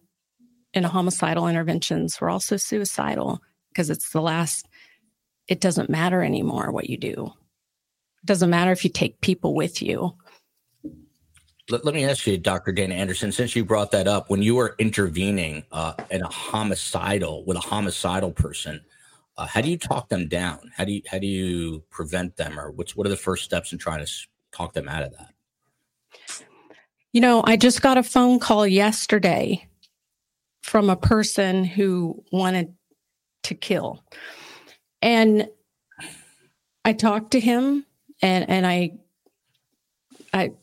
in 0.73 0.83
homicidal 0.83 1.47
interventions 1.47 2.19
were 2.19 2.29
also 2.29 2.57
suicidal 2.57 3.41
because 3.69 3.89
it's 3.89 4.11
the 4.11 4.21
last, 4.21 4.67
it 5.47 5.61
doesn't 5.61 5.89
matter 5.89 6.23
anymore 6.23 6.71
what 6.71 6.89
you 6.89 6.97
do. 6.97 7.33
It 8.23 8.25
doesn't 8.25 8.49
matter 8.49 8.71
if 8.71 8.83
you 8.83 8.89
take 8.89 9.21
people 9.21 9.53
with 9.53 9.81
you. 9.81 10.15
Let, 11.69 11.85
let 11.85 11.93
me 11.93 12.05
ask 12.05 12.27
you, 12.27 12.37
Dr. 12.37 12.71
Dana 12.71 12.95
Anderson, 12.95 13.31
since 13.31 13.55
you 13.55 13.63
brought 13.63 13.91
that 13.91 14.07
up, 14.07 14.29
when 14.29 14.41
you 14.41 14.55
were 14.55 14.75
intervening 14.77 15.63
uh, 15.71 15.93
in 16.09 16.21
a 16.21 16.27
homicidal 16.27 17.45
with 17.45 17.57
a 17.57 17.61
homicidal 17.61 18.31
person, 18.31 18.81
uh, 19.37 19.47
how 19.47 19.61
do 19.61 19.69
you 19.69 19.77
talk 19.77 20.09
them 20.09 20.27
down? 20.27 20.71
How 20.75 20.85
do 20.85 20.91
you 20.91 21.01
how 21.09 21.17
do 21.17 21.27
you 21.27 21.83
prevent 21.89 22.35
them, 22.35 22.59
or 22.59 22.71
what's 22.71 22.95
what 22.95 23.07
are 23.07 23.09
the 23.09 23.17
first 23.17 23.43
steps 23.43 23.71
in 23.71 23.79
trying 23.79 24.05
to 24.05 24.11
talk 24.51 24.73
them 24.73 24.89
out 24.89 25.03
of 25.03 25.11
that? 25.17 25.30
You 27.13 27.19
know, 27.21 27.43
I 27.45 27.57
just 27.57 27.81
got 27.81 27.97
a 27.97 28.03
phone 28.03 28.39
call 28.39 28.65
yesterday 28.65 29.67
from 30.61 30.89
a 30.89 30.95
person 30.95 31.65
who 31.65 32.23
wanted 32.31 32.73
to 33.43 33.55
kill. 33.55 34.03
And 35.01 35.49
I 36.85 36.93
talked 36.93 37.31
to 37.31 37.39
him 37.39 37.85
and 38.21 38.49
and 38.49 38.65
I 38.65 38.93
I 40.33 40.53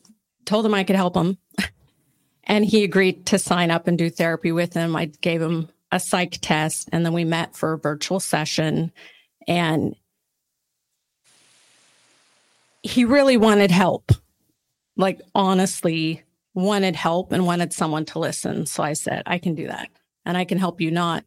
told 0.45 0.65
him 0.65 0.73
I 0.73 0.83
could 0.83 0.95
help 0.95 1.15
him. 1.15 1.37
and 2.43 2.65
he 2.65 2.83
agreed 2.83 3.27
to 3.27 3.37
sign 3.37 3.69
up 3.69 3.87
and 3.87 3.97
do 3.97 4.09
therapy 4.09 4.51
with 4.51 4.73
him. 4.73 4.95
I 4.95 5.05
gave 5.05 5.41
him 5.41 5.69
a 5.91 5.99
psych 5.99 6.39
test 6.41 6.89
and 6.91 7.05
then 7.05 7.13
we 7.13 7.25
met 7.25 7.55
for 7.55 7.73
a 7.73 7.77
virtual 7.77 8.19
session 8.19 8.91
and 9.47 9.95
he 12.81 13.05
really 13.05 13.37
wanted 13.37 13.71
help. 13.71 14.11
Like 14.95 15.21
honestly, 15.35 16.23
wanted 16.61 16.95
help 16.95 17.31
and 17.31 17.45
wanted 17.45 17.73
someone 17.73 18.05
to 18.05 18.19
listen. 18.19 18.65
So 18.65 18.83
I 18.83 18.93
said, 18.93 19.23
I 19.25 19.37
can 19.37 19.55
do 19.55 19.67
that 19.67 19.89
and 20.25 20.37
I 20.37 20.45
can 20.45 20.57
help 20.57 20.81
you 20.81 20.91
not 20.91 21.25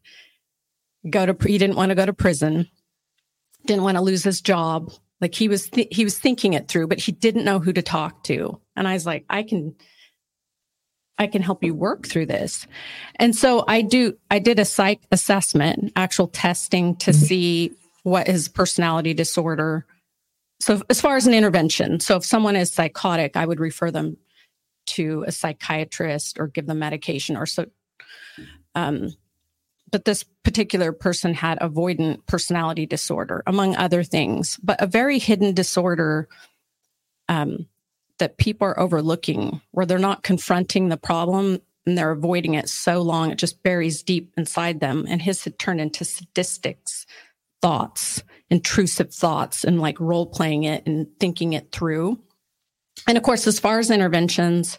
go 1.08 1.26
to 1.26 1.36
he 1.46 1.58
didn't 1.58 1.76
want 1.76 1.90
to 1.90 1.94
go 1.96 2.06
to 2.06 2.12
prison, 2.12 2.68
didn't 3.66 3.84
want 3.84 3.96
to 3.96 4.02
lose 4.02 4.22
his 4.22 4.40
job. 4.40 4.92
Like 5.20 5.34
he 5.34 5.48
was 5.48 5.68
th- 5.68 5.88
he 5.90 6.04
was 6.04 6.18
thinking 6.18 6.52
it 6.52 6.68
through, 6.68 6.88
but 6.88 6.98
he 6.98 7.12
didn't 7.12 7.44
know 7.44 7.58
who 7.58 7.72
to 7.72 7.82
talk 7.82 8.24
to. 8.24 8.60
And 8.76 8.88
I 8.88 8.94
was 8.94 9.06
like, 9.06 9.24
I 9.28 9.42
can 9.42 9.74
I 11.18 11.26
can 11.26 11.42
help 11.42 11.62
you 11.62 11.74
work 11.74 12.06
through 12.06 12.26
this. 12.26 12.66
And 13.16 13.34
so 13.34 13.64
I 13.68 13.82
do 13.82 14.16
I 14.30 14.38
did 14.38 14.58
a 14.58 14.64
psych 14.64 15.02
assessment, 15.12 15.92
actual 15.96 16.28
testing 16.28 16.96
to 16.96 17.10
mm-hmm. 17.10 17.24
see 17.24 17.72
what 18.02 18.26
his 18.26 18.48
personality 18.48 19.14
disorder. 19.14 19.86
So 20.60 20.82
as 20.90 21.00
far 21.00 21.16
as 21.16 21.26
an 21.26 21.34
intervention, 21.34 22.00
so 22.00 22.16
if 22.16 22.24
someone 22.24 22.56
is 22.56 22.72
psychotic, 22.72 23.36
I 23.36 23.46
would 23.46 23.60
refer 23.60 23.90
them 23.90 24.16
to 24.86 25.24
a 25.26 25.32
psychiatrist 25.32 26.38
or 26.38 26.48
give 26.48 26.66
them 26.66 26.78
medication 26.78 27.36
or 27.36 27.46
so 27.46 27.66
um, 28.74 29.10
but 29.92 30.06
this 30.06 30.24
particular 30.42 30.90
person 30.90 31.34
had 31.34 31.58
avoidant 31.60 32.26
personality 32.26 32.86
disorder, 32.86 33.42
among 33.46 33.76
other 33.76 34.02
things, 34.02 34.58
but 34.62 34.80
a 34.82 34.86
very 34.86 35.18
hidden 35.18 35.54
disorder 35.54 36.28
um, 37.28 37.68
that 38.18 38.38
people 38.38 38.66
are 38.66 38.80
overlooking, 38.80 39.60
where 39.70 39.86
they're 39.86 39.98
not 39.98 40.22
confronting 40.22 40.88
the 40.88 40.96
problem 40.96 41.60
and 41.86 41.98
they're 41.98 42.10
avoiding 42.10 42.54
it 42.54 42.68
so 42.68 43.02
long 43.02 43.30
it 43.30 43.38
just 43.38 43.62
buries 43.62 44.02
deep 44.02 44.32
inside 44.36 44.80
them. 44.80 45.04
And 45.08 45.20
his 45.20 45.44
had 45.44 45.58
turned 45.58 45.80
into 45.80 46.04
sadistics 46.04 47.04
thoughts, 47.60 48.22
intrusive 48.50 49.12
thoughts, 49.12 49.62
and 49.62 49.80
like 49.80 50.00
role 50.00 50.26
playing 50.26 50.64
it 50.64 50.84
and 50.86 51.06
thinking 51.20 51.52
it 51.52 51.70
through. 51.70 52.18
And 53.06 53.16
of 53.16 53.24
course, 53.24 53.46
as 53.46 53.58
far 53.58 53.78
as 53.78 53.90
interventions, 53.90 54.78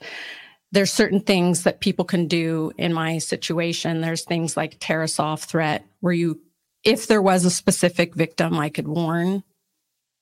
there's 0.72 0.92
certain 0.92 1.20
things 1.20 1.64
that 1.64 1.82
people 1.82 2.06
can 2.06 2.28
do 2.28 2.72
in 2.78 2.94
my 2.94 3.20
situation. 3.20 4.02
There's 4.02 4.24
things 4.24 4.58
like 4.58 4.80
Tarasoff 4.80 5.46
threat, 5.46 5.86
where 6.00 6.14
you, 6.14 6.42
if 6.84 7.08
there 7.08 7.22
was 7.22 7.46
a 7.46 7.52
specific 7.52 8.16
victim, 8.16 8.58
I 8.58 8.70
could 8.70 8.88
warn 8.88 9.44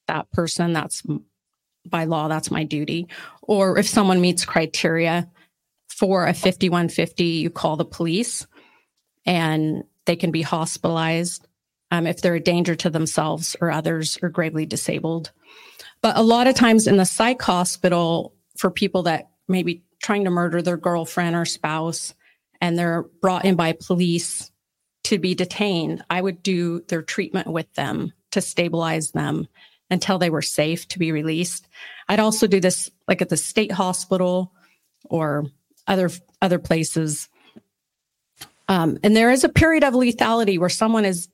that 0.07 0.29
person. 0.31 0.73
That's 0.73 1.03
by 1.87 2.03
law, 2.03 2.27
that's 2.27 2.51
my 2.51 2.63
duty. 2.63 3.07
Or 3.41 3.77
if 3.77 3.87
someone 3.87 4.21
meets 4.21 4.45
criteria 4.45 5.29
for 5.89 6.25
a 6.25 6.33
5150, 6.33 7.23
you 7.23 7.49
call 7.49 7.75
the 7.75 7.85
police 7.85 8.45
and 9.25 9.83
they 10.05 10.15
can 10.15 10.31
be 10.31 10.41
hospitalized 10.41 11.47
um, 11.91 12.07
if 12.07 12.21
they're 12.21 12.35
a 12.35 12.39
danger 12.39 12.75
to 12.75 12.89
themselves 12.89 13.55
or 13.61 13.71
others 13.71 14.17
or 14.21 14.29
gravely 14.29 14.65
disabled. 14.65 15.31
But 16.01 16.17
a 16.17 16.21
lot 16.21 16.47
of 16.47 16.55
times 16.55 16.87
in 16.87 16.97
the 16.97 17.05
psych 17.05 17.41
hospital, 17.41 18.33
for 18.57 18.71
people 18.71 19.03
that 19.03 19.29
maybe 19.47 19.83
trying 20.01 20.23
to 20.25 20.29
murder 20.29 20.61
their 20.61 20.77
girlfriend 20.77 21.35
or 21.35 21.45
spouse 21.45 22.13
and 22.59 22.77
they're 22.77 23.03
brought 23.21 23.45
in 23.45 23.55
by 23.55 23.73
police 23.73 24.51
to 25.05 25.17
be 25.17 25.35
detained, 25.35 26.03
I 26.09 26.21
would 26.21 26.43
do 26.43 26.81
their 26.87 27.01
treatment 27.01 27.47
with 27.47 27.71
them 27.73 28.13
to 28.31 28.41
stabilize 28.41 29.11
them 29.11 29.47
until 29.89 30.17
they 30.17 30.29
were 30.29 30.41
safe 30.41 30.87
to 30.89 30.99
be 30.99 31.11
released. 31.11 31.67
I'd 32.07 32.19
also 32.19 32.47
do 32.47 32.59
this 32.59 32.89
like 33.07 33.21
at 33.21 33.29
the 33.29 33.37
state 33.37 33.71
hospital 33.71 34.53
or 35.05 35.45
other 35.87 36.09
other 36.41 36.59
places. 36.59 37.29
Um, 38.67 38.99
and 39.03 39.15
there 39.15 39.31
is 39.31 39.43
a 39.43 39.49
period 39.49 39.83
of 39.83 39.93
lethality 39.93 40.57
where 40.57 40.69
someone 40.69 41.03
is 41.03 41.27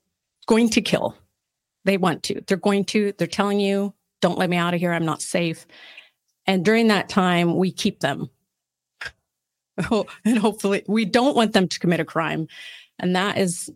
going 0.46 0.70
to 0.70 0.80
kill. 0.80 1.14
They 1.84 1.96
want 1.96 2.24
to. 2.24 2.42
They're 2.46 2.56
going 2.56 2.84
to. 2.86 3.12
They're 3.16 3.26
telling 3.26 3.60
you, 3.60 3.94
"Don't 4.20 4.38
let 4.38 4.50
me 4.50 4.56
out 4.56 4.74
of 4.74 4.80
here. 4.80 4.92
I'm 4.92 5.04
not 5.04 5.22
safe." 5.22 5.66
And 6.46 6.64
during 6.64 6.88
that 6.88 7.08
time, 7.08 7.56
we 7.56 7.70
keep 7.70 8.00
them 8.00 8.30
and 10.24 10.38
hopefully 10.38 10.82
we 10.88 11.04
don't 11.04 11.36
want 11.36 11.52
them 11.52 11.68
to 11.68 11.78
commit 11.78 12.00
a 12.00 12.04
crime 12.04 12.48
and 12.98 13.14
that 13.14 13.38
is 13.38 13.70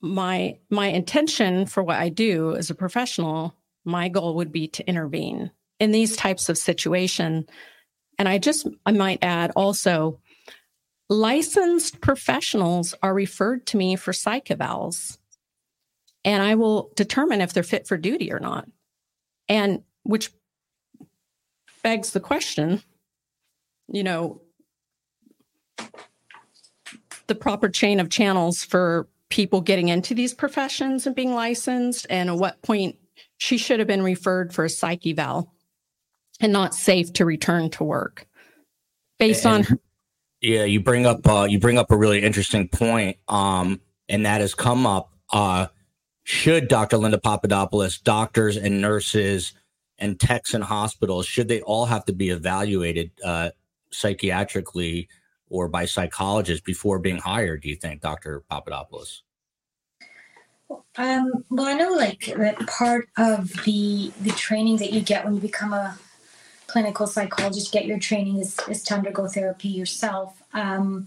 my 0.00 0.56
my 0.70 0.88
intention 0.88 1.66
for 1.66 1.82
what 1.82 1.98
i 1.98 2.08
do 2.08 2.54
as 2.56 2.70
a 2.70 2.74
professional 2.74 3.54
my 3.84 4.08
goal 4.08 4.34
would 4.34 4.52
be 4.52 4.66
to 4.66 4.86
intervene 4.88 5.50
in 5.78 5.92
these 5.92 6.16
types 6.16 6.48
of 6.48 6.58
situation 6.58 7.46
and 8.18 8.28
i 8.28 8.38
just 8.38 8.66
i 8.86 8.92
might 8.92 9.22
add 9.22 9.52
also 9.56 10.18
licensed 11.08 12.00
professionals 12.00 12.94
are 13.02 13.14
referred 13.14 13.66
to 13.66 13.76
me 13.76 13.94
for 13.94 14.12
psych 14.12 14.46
evals 14.46 15.18
and 16.24 16.42
i 16.42 16.54
will 16.54 16.90
determine 16.96 17.40
if 17.40 17.52
they're 17.52 17.62
fit 17.62 17.86
for 17.86 17.96
duty 17.96 18.32
or 18.32 18.40
not. 18.40 18.68
And 19.48 19.82
which 20.04 20.30
begs 21.82 22.12
the 22.12 22.20
question 22.20 22.82
you 23.92 24.02
know, 24.02 24.40
the 27.26 27.34
proper 27.34 27.68
chain 27.68 28.00
of 28.00 28.10
channels 28.10 28.64
for 28.64 29.08
people 29.28 29.60
getting 29.60 29.88
into 29.88 30.14
these 30.14 30.34
professions 30.34 31.06
and 31.06 31.14
being 31.14 31.34
licensed, 31.34 32.06
and 32.10 32.30
at 32.30 32.36
what 32.36 32.60
point 32.62 32.96
she 33.38 33.58
should 33.58 33.78
have 33.78 33.88
been 33.88 34.02
referred 34.02 34.52
for 34.52 34.64
a 34.64 34.70
psych 34.70 35.06
eval 35.06 35.52
and 36.40 36.52
not 36.52 36.74
safe 36.74 37.12
to 37.12 37.24
return 37.24 37.70
to 37.70 37.84
work. 37.84 38.26
Based 39.18 39.46
and, 39.46 39.54
on 39.54 39.62
her- 39.64 39.78
yeah 40.40 40.64
you 40.64 40.80
bring 40.80 41.06
up 41.06 41.26
uh, 41.28 41.46
you 41.48 41.60
bring 41.60 41.78
up 41.78 41.92
a 41.92 41.96
really 41.96 42.22
interesting 42.22 42.66
point 42.66 43.16
um, 43.28 43.80
and 44.08 44.26
that 44.26 44.40
has 44.40 44.54
come 44.54 44.86
up 44.86 45.12
uh, 45.32 45.66
should 46.24 46.68
dr 46.68 46.96
linda 46.96 47.18
papadopoulos 47.18 47.98
doctors 47.98 48.56
and 48.56 48.80
nurses 48.80 49.52
and 49.98 50.18
techs 50.18 50.54
in 50.54 50.62
hospitals 50.62 51.26
should 51.26 51.48
they 51.48 51.60
all 51.62 51.86
have 51.86 52.04
to 52.04 52.12
be 52.12 52.30
evaluated 52.30 53.10
uh, 53.24 53.50
psychiatrically 53.90 55.08
or 55.52 55.68
by 55.68 55.84
psychologists 55.84 56.64
before 56.64 56.98
being 56.98 57.18
hired, 57.18 57.60
do 57.60 57.68
you 57.68 57.76
think, 57.76 58.00
Dr. 58.00 58.42
Papadopoulos? 58.50 59.22
Um, 60.96 61.44
well, 61.50 61.66
I 61.66 61.74
know 61.74 61.92
like 61.92 62.32
that 62.34 62.58
part 62.66 63.08
of 63.18 63.52
the 63.64 64.10
the 64.22 64.30
training 64.30 64.78
that 64.78 64.92
you 64.92 65.02
get 65.02 65.24
when 65.24 65.34
you 65.34 65.40
become 65.40 65.74
a 65.74 65.98
clinical 66.66 67.06
psychologist, 67.06 67.70
get 67.70 67.84
your 67.84 67.98
training 67.98 68.38
is, 68.38 68.58
is 68.70 68.82
to 68.84 68.94
undergo 68.94 69.28
therapy 69.28 69.68
yourself. 69.68 70.42
Um, 70.54 71.04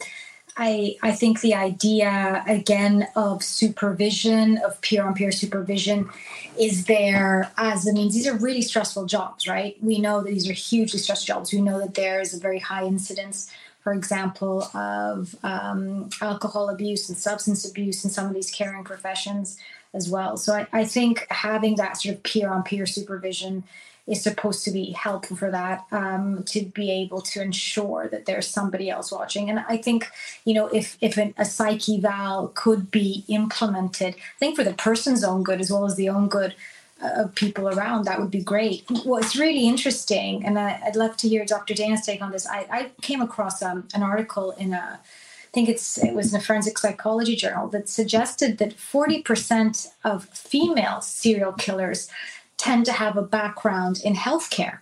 I, 0.57 0.95
I 1.01 1.11
think 1.11 1.41
the 1.41 1.53
idea 1.53 2.43
again 2.47 3.07
of 3.15 3.43
supervision, 3.43 4.57
of 4.59 4.79
peer 4.81 5.05
on 5.05 5.13
peer 5.13 5.31
supervision, 5.31 6.09
is 6.57 6.85
there 6.85 7.51
as 7.57 7.85
a 7.85 7.93
means. 7.93 8.13
These 8.13 8.27
are 8.27 8.37
really 8.37 8.61
stressful 8.61 9.05
jobs, 9.05 9.47
right? 9.47 9.75
We 9.81 9.99
know 9.99 10.21
that 10.21 10.29
these 10.29 10.49
are 10.49 10.53
hugely 10.53 10.99
stressful 10.99 11.35
jobs. 11.35 11.51
We 11.51 11.61
know 11.61 11.79
that 11.79 11.95
there 11.95 12.21
is 12.21 12.33
a 12.33 12.39
very 12.39 12.59
high 12.59 12.85
incidence, 12.85 13.51
for 13.81 13.93
example, 13.93 14.63
of 14.73 15.35
um, 15.43 16.09
alcohol 16.21 16.69
abuse 16.69 17.09
and 17.09 17.17
substance 17.17 17.69
abuse 17.69 18.05
in 18.05 18.09
some 18.09 18.27
of 18.27 18.33
these 18.33 18.49
caring 18.49 18.85
professions 18.85 19.57
as 19.93 20.09
well. 20.09 20.37
So 20.37 20.53
I, 20.53 20.67
I 20.71 20.85
think 20.85 21.27
having 21.29 21.75
that 21.75 21.97
sort 21.97 22.15
of 22.15 22.23
peer 22.23 22.49
on 22.49 22.63
peer 22.63 22.85
supervision 22.85 23.65
is 24.07 24.21
supposed 24.21 24.63
to 24.63 24.71
be 24.71 24.91
helpful 24.91 25.35
for 25.35 25.49
that 25.49 25.85
um, 25.91 26.43
to 26.43 26.63
be 26.65 26.91
able 26.91 27.21
to 27.21 27.41
ensure 27.41 28.07
that 28.07 28.25
there's 28.25 28.47
somebody 28.47 28.89
else 28.89 29.11
watching. 29.11 29.49
And 29.49 29.59
i 29.67 29.77
think 29.77 30.07
you 30.45 30.53
know 30.53 30.67
if 30.67 30.97
if 31.01 31.17
an, 31.17 31.33
a 31.37 31.45
psyche 31.45 31.97
eval 31.97 32.51
could 32.55 32.91
be 32.91 33.23
implemented 33.27 34.15
i 34.15 34.39
think 34.39 34.55
for 34.55 34.63
the 34.63 34.73
person's 34.73 35.23
own 35.23 35.43
good 35.43 35.59
as 35.59 35.71
well 35.71 35.85
as 35.85 35.95
the 35.95 36.09
own 36.09 36.27
good 36.27 36.55
uh, 37.01 37.23
of 37.23 37.35
people 37.35 37.67
around 37.67 38.05
that 38.05 38.19
would 38.19 38.31
be 38.31 38.41
great. 38.41 38.85
What's 39.03 39.35
really 39.35 39.67
interesting 39.67 40.45
and 40.45 40.57
I, 40.57 40.81
would 40.85 40.95
love 40.95 41.17
to 41.17 41.27
hear 41.27 41.45
dr 41.45 41.73
dana's 41.73 42.05
take 42.05 42.21
on 42.21 42.31
this. 42.31 42.47
I, 42.47 42.67
I 42.71 42.91
came 43.01 43.21
across 43.21 43.61
um, 43.61 43.87
an 43.93 44.03
article 44.03 44.51
in 44.51 44.73
a 44.73 44.99
I 44.99 45.51
think 45.55 45.69
it's 45.69 45.97
it 45.97 46.13
was 46.13 46.33
in 46.33 46.39
a 46.39 46.43
forensic 46.43 46.77
psychology 46.77 47.35
journal 47.35 47.67
that 47.69 47.87
suggested 47.87 48.57
that 48.57 48.75
40% 48.75 49.87
of 50.03 50.25
female 50.25 50.99
serial 51.01 51.53
killers 51.53 52.09
tend 52.57 52.85
to 52.85 52.93
have 52.93 53.17
a 53.17 53.21
background 53.21 54.01
in 54.03 54.15
healthcare. 54.15 54.79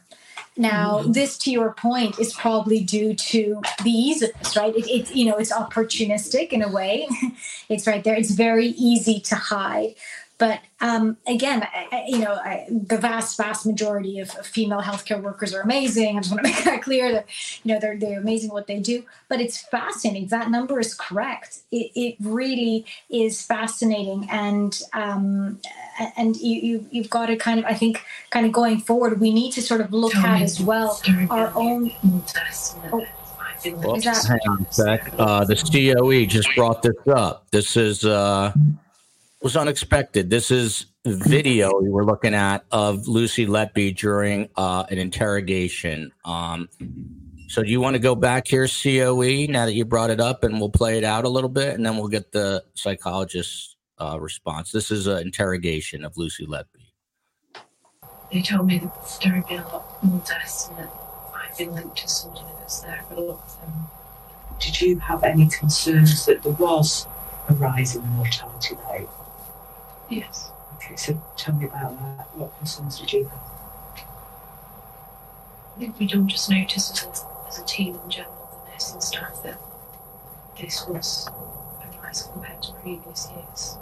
Now, 0.56 1.00
mm-hmm. 1.00 1.14
this, 1.14 1.38
to 1.40 1.52
your 1.52 1.74
point, 1.74 2.20
is 2.20 2.34
probably 2.34 2.80
due 2.80 3.16
to 3.16 3.62
the 3.84 3.90
ease 3.90 4.22
of 4.22 4.32
this, 4.38 4.56
right? 4.56 4.76
It, 4.76 4.88
it's 4.88 5.16
you 5.16 5.26
know, 5.26 5.38
it's 5.38 5.52
opportunistic 5.52 6.50
in 6.50 6.62
a 6.62 6.70
way. 6.70 7.08
it's 7.70 7.88
right 7.88 8.04
there. 8.04 8.16
It's 8.16 8.32
very 8.32 8.68
easy 8.68 9.20
to 9.22 9.36
hide. 9.36 9.96
But 10.44 10.60
um, 10.82 11.16
again, 11.26 11.66
I, 11.74 12.04
you 12.06 12.20
know, 12.20 12.34
I, 12.34 12.68
the 12.70 12.98
vast, 12.98 13.38
vast 13.38 13.66
majority 13.66 14.20
of, 14.20 14.30
of, 14.36 14.46
female 14.46 14.82
healthcare 14.82 15.22
workers 15.22 15.54
are 15.54 15.62
amazing. 15.62 16.18
I 16.18 16.20
just 16.20 16.34
want 16.34 16.46
to 16.46 16.52
make 16.54 16.66
that 16.66 16.82
clear 16.82 17.14
that, 17.14 17.28
you 17.64 17.74
know, 17.74 17.80
they're, 17.80 17.98
they're 17.98 18.20
amazing 18.20 18.50
what 18.50 18.68
they 18.68 18.82
do. 18.82 19.06
But 19.30 19.40
it's 19.40 19.62
fascinating. 19.62 20.28
That 20.28 20.52
number 20.52 20.82
is 20.82 20.96
correct. 20.96 21.60
It, 21.72 21.92
it 21.96 22.16
really 22.20 22.86
is 23.10 23.42
fascinating. 23.42 24.28
And, 24.30 24.78
um, 24.92 25.62
and 26.18 26.36
you, 26.36 26.60
you, 26.60 26.88
you've 26.92 27.10
got 27.10 27.28
to 27.28 27.38
kind 27.38 27.60
of, 27.60 27.64
I 27.64 27.74
think, 27.74 28.04
kind 28.30 28.46
of 28.46 28.52
going 28.52 28.80
forward, 28.80 29.22
we 29.22 29.34
need 29.34 29.54
to 29.54 29.62
sort 29.62 29.80
of 29.80 29.94
look 29.94 30.14
at 30.14 30.42
as 30.42 30.60
well 30.60 31.00
our 31.30 31.54
own. 31.56 31.90
Oh, 32.92 33.06
Oops, 33.66 34.28
hang 34.28 34.40
on 34.50 34.68
a 34.70 34.74
sec. 34.74 35.10
Uh, 35.18 35.46
the 35.46 35.56
COE 35.56 36.26
just 36.26 36.50
brought 36.54 36.82
this 36.82 36.98
up. 37.08 37.46
This 37.52 37.78
is 37.78 38.04
uh, 38.04 38.52
was 39.44 39.58
unexpected. 39.58 40.30
This 40.30 40.52
is 40.52 40.86
video 41.04 41.70
we 41.82 41.90
were 41.90 42.06
looking 42.06 42.34
at 42.34 42.64
of 42.72 43.10
Lucy 43.10 43.46
Letby 43.46 43.98
during 43.98 44.48
uh, 44.56 44.86
an 44.90 44.98
interrogation. 44.98 46.14
Um, 46.24 46.70
So 47.50 47.62
do 47.62 47.70
you 47.70 47.82
want 47.82 47.96
to 47.96 48.00
go 48.00 48.16
back 48.16 48.48
here, 48.48 48.68
COE, 48.68 49.46
now 49.52 49.66
that 49.66 49.74
you 49.74 49.84
brought 49.84 50.10
it 50.10 50.22
up, 50.22 50.46
and 50.46 50.60
we'll 50.60 50.70
play 50.70 50.98
it 50.98 51.04
out 51.04 51.26
a 51.26 51.30
little 51.30 51.50
bit, 51.50 51.76
and 51.76 51.86
then 51.86 51.98
we'll 51.98 52.08
get 52.08 52.32
the 52.32 52.64
psychologist's 52.74 53.76
uh, 54.00 54.18
response. 54.20 54.72
This 54.72 54.90
is 54.90 55.08
an 55.08 55.20
interrogation 55.20 56.06
of 56.06 56.16
Lucy 56.16 56.48
Letby. 56.48 56.88
They 58.32 58.42
told 58.42 58.66
me 58.66 58.80
that 58.80 59.20
there 59.22 59.34
would 59.36 59.48
be 59.48 59.56
a 59.56 59.62
lot 59.62 60.04
more 60.04 60.22
tests 60.26 60.70
and 60.70 60.78
that 60.78 60.90
I've 61.36 61.58
been 61.58 61.76
linked 61.76 61.98
to 61.98 62.08
something 62.08 62.46
that's 62.60 62.80
there 62.80 63.04
for 63.10 63.16
a 63.16 63.20
lot 63.20 63.44
of 63.44 63.62
them. 63.62 63.74
Did 64.60 64.82
you 64.82 65.00
have 65.00 65.24
any 65.24 65.48
concerns 65.50 66.26
that 66.28 66.42
there 66.44 66.54
was 66.54 67.06
a 67.50 67.54
rise 67.54 67.94
in 67.96 68.02
the 68.04 68.08
mortality 68.08 68.76
rate? 68.90 69.10
Yes. 70.14 70.52
Okay, 70.76 70.96
so 70.96 71.22
tell 71.38 71.56
me 71.56 71.66
about 71.66 71.98
that. 72.18 72.38
What 72.38 72.58
concerns 72.60 73.00
did 73.00 73.14
you 73.14 73.26
have? 73.26 73.40
I 75.76 75.80
think 75.80 76.00
we 76.00 76.08
don't 76.08 76.28
just 76.28 76.50
notice 76.50 76.92
as 76.92 77.04
a, 77.06 77.48
as 77.48 77.60
a 77.60 77.66
team 77.66 78.00
in 78.04 78.10
general, 78.12 78.64
the 78.66 78.72
nursing 78.74 79.02
staff, 79.02 79.42
that 79.44 79.60
this 80.60 80.88
was 80.88 81.28
a 81.30 82.02
rise 82.04 82.24
compared 82.32 82.62
to 82.64 82.74
previous 82.82 83.30
years. 83.36 83.78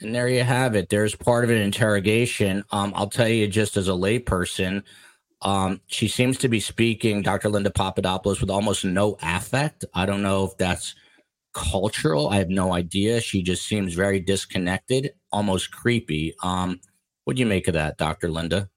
And 0.00 0.14
there 0.14 0.28
you 0.28 0.44
have 0.44 0.76
it. 0.76 0.88
There's 0.90 1.16
part 1.16 1.44
of 1.44 1.50
an 1.50 1.58
interrogation. 1.58 2.64
Um, 2.72 2.92
I'll 2.96 3.10
tell 3.10 3.28
you, 3.28 3.48
just 3.48 3.76
as 3.76 3.88
a 3.88 3.92
layperson, 3.92 4.82
um, 5.42 5.80
she 5.86 6.08
seems 6.08 6.38
to 6.38 6.48
be 6.48 6.60
speaking, 6.60 7.22
Dr. 7.22 7.50
Linda 7.50 7.70
Papadopoulos, 7.70 8.40
with 8.40 8.50
almost 8.50 8.84
no 8.84 9.18
affect. 9.22 9.84
I 9.94 10.06
don't 10.06 10.22
know 10.22 10.44
if 10.46 10.56
that's 10.58 10.94
cultural. 11.54 12.28
I 12.28 12.36
have 12.36 12.50
no 12.50 12.74
idea. 12.74 13.20
She 13.20 13.42
just 13.42 13.66
seems 13.66 13.94
very 13.94 14.20
disconnected, 14.20 15.14
almost 15.32 15.70
creepy. 15.72 16.34
Um, 16.42 16.80
what 17.24 17.36
do 17.36 17.40
you 17.40 17.46
make 17.46 17.68
of 17.68 17.74
that, 17.74 17.96
Dr. 17.96 18.28
Linda? 18.28 18.68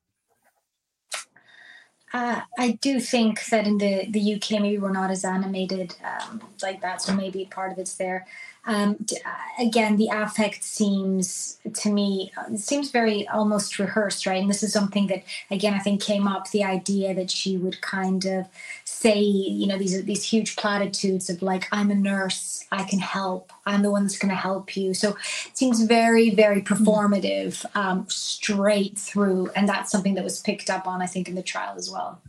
Uh, 2.13 2.41
I 2.57 2.71
do 2.81 3.01
think 3.01 3.45
that 3.47 3.67
in 3.67 3.77
the, 3.79 4.07
the 4.09 4.35
UK, 4.35 4.61
maybe 4.61 4.77
we're 4.77 4.91
not 4.91 5.11
as 5.11 5.25
animated 5.25 5.93
um, 6.05 6.41
like 6.63 6.81
that, 6.81 7.01
so 7.01 7.13
maybe 7.13 7.45
part 7.51 7.73
of 7.73 7.77
it's 7.77 7.95
there. 7.95 8.25
Um, 8.65 8.97
uh, 9.25 9.63
again, 9.63 9.97
the 9.97 10.09
affect 10.11 10.63
seems 10.63 11.57
to 11.73 11.89
me 11.89 12.31
uh, 12.37 12.55
seems 12.55 12.91
very 12.91 13.27
almost 13.27 13.79
rehearsed, 13.79 14.25
right? 14.25 14.41
And 14.41 14.49
this 14.49 14.63
is 14.63 14.73
something 14.73 15.07
that, 15.07 15.23
again, 15.51 15.73
I 15.73 15.79
think 15.79 16.01
came 16.01 16.27
up 16.27 16.51
the 16.51 16.63
idea 16.63 17.13
that 17.13 17.31
she 17.31 17.55
would 17.55 17.81
kind 17.81 18.25
of 18.25 18.47
say, 18.97 19.19
you 19.19 19.67
know, 19.67 19.77
these 19.77 19.95
are 19.95 20.01
these 20.01 20.23
huge 20.23 20.55
platitudes 20.55 21.29
of 21.29 21.41
like, 21.41 21.67
"I'm 21.71 21.91
a 21.91 21.95
nurse, 21.95 22.65
I 22.71 22.83
can 22.83 22.99
help, 22.99 23.51
I'm 23.65 23.81
the 23.81 23.91
one 23.91 24.03
that's 24.03 24.17
going 24.17 24.29
to 24.29 24.35
help 24.35 24.75
you." 24.75 24.93
So 24.93 25.11
it 25.45 25.57
seems 25.57 25.81
very, 25.83 26.29
very 26.31 26.61
performative, 26.61 27.65
um, 27.75 28.05
straight 28.09 28.97
through, 28.97 29.49
and 29.55 29.67
that's 29.67 29.91
something 29.91 30.15
that 30.15 30.23
was 30.23 30.41
picked 30.41 30.69
up 30.69 30.87
on, 30.87 31.01
I 31.01 31.05
think, 31.05 31.27
in 31.27 31.35
the 31.35 31.43
trial 31.43 31.75
as 31.77 31.89
well. 31.89 32.21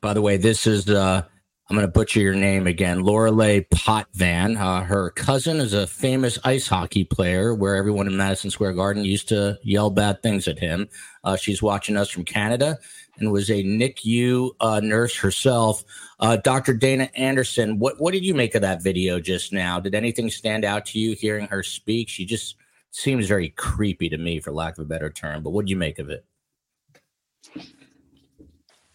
By 0.00 0.14
the 0.14 0.22
way, 0.22 0.36
this 0.36 0.66
is 0.66 0.88
uh, 0.88 1.22
I'm 1.70 1.76
going 1.76 1.86
to 1.86 1.92
butcher 1.92 2.18
your 2.18 2.34
name 2.34 2.66
again. 2.66 3.04
Lorelei 3.04 3.60
Potvin. 3.60 4.56
Uh, 4.56 4.82
her 4.82 5.10
cousin 5.10 5.58
is 5.58 5.72
a 5.72 5.86
famous 5.86 6.36
ice 6.42 6.66
hockey 6.66 7.04
player 7.04 7.54
where 7.54 7.76
everyone 7.76 8.08
in 8.08 8.16
Madison 8.16 8.50
Square 8.50 8.72
Garden 8.72 9.04
used 9.04 9.28
to 9.28 9.56
yell 9.62 9.88
bad 9.88 10.20
things 10.20 10.48
at 10.48 10.58
him. 10.58 10.88
Uh, 11.22 11.36
she's 11.36 11.62
watching 11.62 11.96
us 11.96 12.10
from 12.10 12.24
Canada 12.24 12.76
and 13.18 13.32
was 13.32 13.50
a 13.50 13.62
NICU 13.62 14.50
uh, 14.60 14.80
nurse 14.80 15.16
herself. 15.16 15.84
Uh, 16.18 16.36
Dr. 16.36 16.74
Dana 16.74 17.10
Anderson, 17.14 17.78
what, 17.78 18.00
what 18.00 18.12
did 18.12 18.24
you 18.24 18.34
make 18.34 18.54
of 18.54 18.62
that 18.62 18.82
video 18.82 19.20
just 19.20 19.52
now? 19.52 19.80
Did 19.80 19.94
anything 19.94 20.30
stand 20.30 20.64
out 20.64 20.86
to 20.86 20.98
you 20.98 21.14
hearing 21.14 21.46
her 21.48 21.62
speak? 21.62 22.08
She 22.08 22.24
just 22.24 22.56
seems 22.90 23.26
very 23.26 23.50
creepy 23.50 24.08
to 24.08 24.18
me, 24.18 24.40
for 24.40 24.52
lack 24.52 24.78
of 24.78 24.84
a 24.84 24.88
better 24.88 25.10
term. 25.10 25.42
But 25.42 25.50
what 25.50 25.66
did 25.66 25.70
you 25.70 25.76
make 25.76 25.98
of 25.98 26.10
it? 26.10 26.24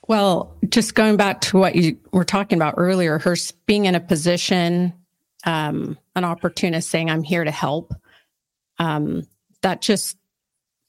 Well, 0.08 0.56
just 0.70 0.94
going 0.94 1.18
back 1.18 1.42
to 1.42 1.58
what 1.58 1.76
you 1.76 1.98
were 2.12 2.26
talking 2.26 2.58
about 2.58 2.76
earlier, 2.78 3.18
her 3.20 3.36
being 3.66 3.86
in 3.86 3.96
a 3.96 4.00
position, 4.00 4.94
um, 5.46 5.98
an 6.16 6.24
opportunist 6.24 6.90
saying, 6.90 7.10
I'm 7.10 7.24
here 7.24 7.44
to 7.44 7.52
help, 7.52 7.94
um, 8.78 9.28
that 9.62 9.82
just 9.82 10.18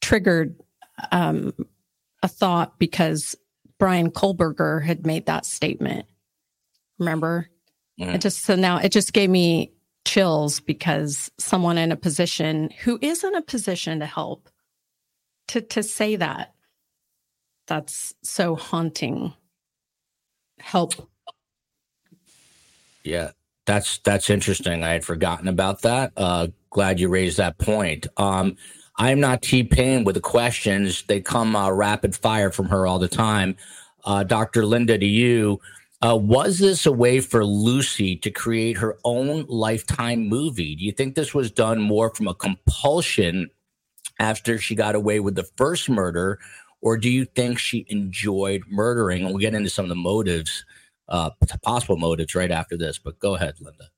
triggered 0.03 0.55
um, 1.13 1.55
a 2.23 2.29
thought 2.29 2.79
because 2.79 3.37
Brian 3.79 4.11
Kohberger 4.11 4.85
had 4.85 5.07
made 5.07 5.27
that 5.27 5.47
statement. 5.47 6.07
Remember? 6.99 7.49
Mm. 8.01 8.15
It 8.15 8.21
just, 8.21 8.45
so 8.45 8.57
now 8.57 8.79
it 8.79 8.93
just 8.93 9.13
gave 9.13 9.31
me 9.31 9.73
chills 10.07 10.61
because 10.61 11.31
someone 11.39 11.79
in 11.79 11.93
a 11.93 11.97
position 11.97 12.71
who 12.83 12.99
is 13.03 13.25
in 13.25 13.35
a 13.35 13.43
position 13.43 14.01
to 14.01 14.07
help 14.07 14.49
to, 15.49 15.61
to 15.61 15.83
say 15.83 16.17
that 16.17 16.55
that's 17.67 18.15
so 18.23 18.55
haunting. 18.55 19.35
Help. 20.59 20.95
Yeah, 23.05 23.33
that's 23.67 23.99
that's 23.99 24.31
interesting. 24.31 24.83
I 24.83 24.91
had 24.91 25.05
forgotten 25.05 25.49
about 25.49 25.83
that. 25.83 26.13
Uh, 26.17 26.49
glad 26.71 26.99
you 26.99 27.09
raised 27.09 27.37
that 27.37 27.59
point. 27.59 28.07
Um, 28.17 28.57
I'm 28.99 29.21
not 29.21 29.43
T 29.43 29.63
Pain 29.63 30.05
with 30.05 30.15
the 30.15 30.21
questions. 30.21 31.03
They 31.03 31.21
come 31.21 31.55
uh, 31.55 31.71
rapid 31.71 32.17
fire 32.17 32.51
from 32.51 32.69
her 32.69 32.87
all 32.87 32.99
the 32.99 33.09
time. 33.09 33.57
Uh, 34.05 34.23
Dr. 34.25 34.65
Linda, 34.65 34.97
to 34.97 35.07
you, 35.07 35.61
uh, 36.03 36.17
was 36.17 36.59
this 36.59 36.87
a 36.87 36.93
way 36.93 37.21
for 37.21 37.45
Lucy 37.45 38.17
to 38.17 38.31
create 38.31 38.77
her 38.79 38.97
own 39.05 39.45
lifetime 39.49 40.29
movie? 40.29 40.77
Do 40.77 40.85
you 40.85 40.93
think 40.93 41.15
this 41.15 41.35
was 41.35 41.51
done 41.51 41.81
more 41.81 42.15
from 42.15 42.29
a 42.29 42.35
compulsion 42.35 43.51
after 44.19 44.59
she 44.59 44.75
got 44.75 44.95
away 44.95 45.21
with 45.21 45.35
the 45.35 45.49
first 45.57 45.91
murder, 45.91 46.39
or 46.81 46.97
do 46.97 47.11
you 47.11 47.25
think 47.25 47.59
she 47.59 47.85
enjoyed 47.89 48.63
murdering? 48.69 49.23
And 49.23 49.31
we'll 49.31 49.39
get 49.39 49.55
into 49.55 49.71
some 49.71 49.85
of 49.85 49.89
the 49.91 49.95
motives, 49.95 50.65
uh, 51.09 51.31
possible 51.63 51.97
motives, 51.97 52.35
right 52.35 52.51
after 52.51 52.77
this. 52.77 52.99
But 52.99 53.19
go 53.19 53.35
ahead, 53.35 53.57
Linda. 53.61 53.91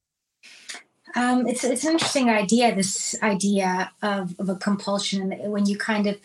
Um, 1.14 1.46
it's 1.46 1.64
it's 1.64 1.84
an 1.84 1.92
interesting 1.92 2.30
idea. 2.30 2.74
This 2.74 3.14
idea 3.22 3.90
of, 4.02 4.34
of 4.38 4.48
a 4.48 4.56
compulsion, 4.56 5.30
when 5.50 5.66
you 5.66 5.76
kind 5.76 6.06
of 6.06 6.18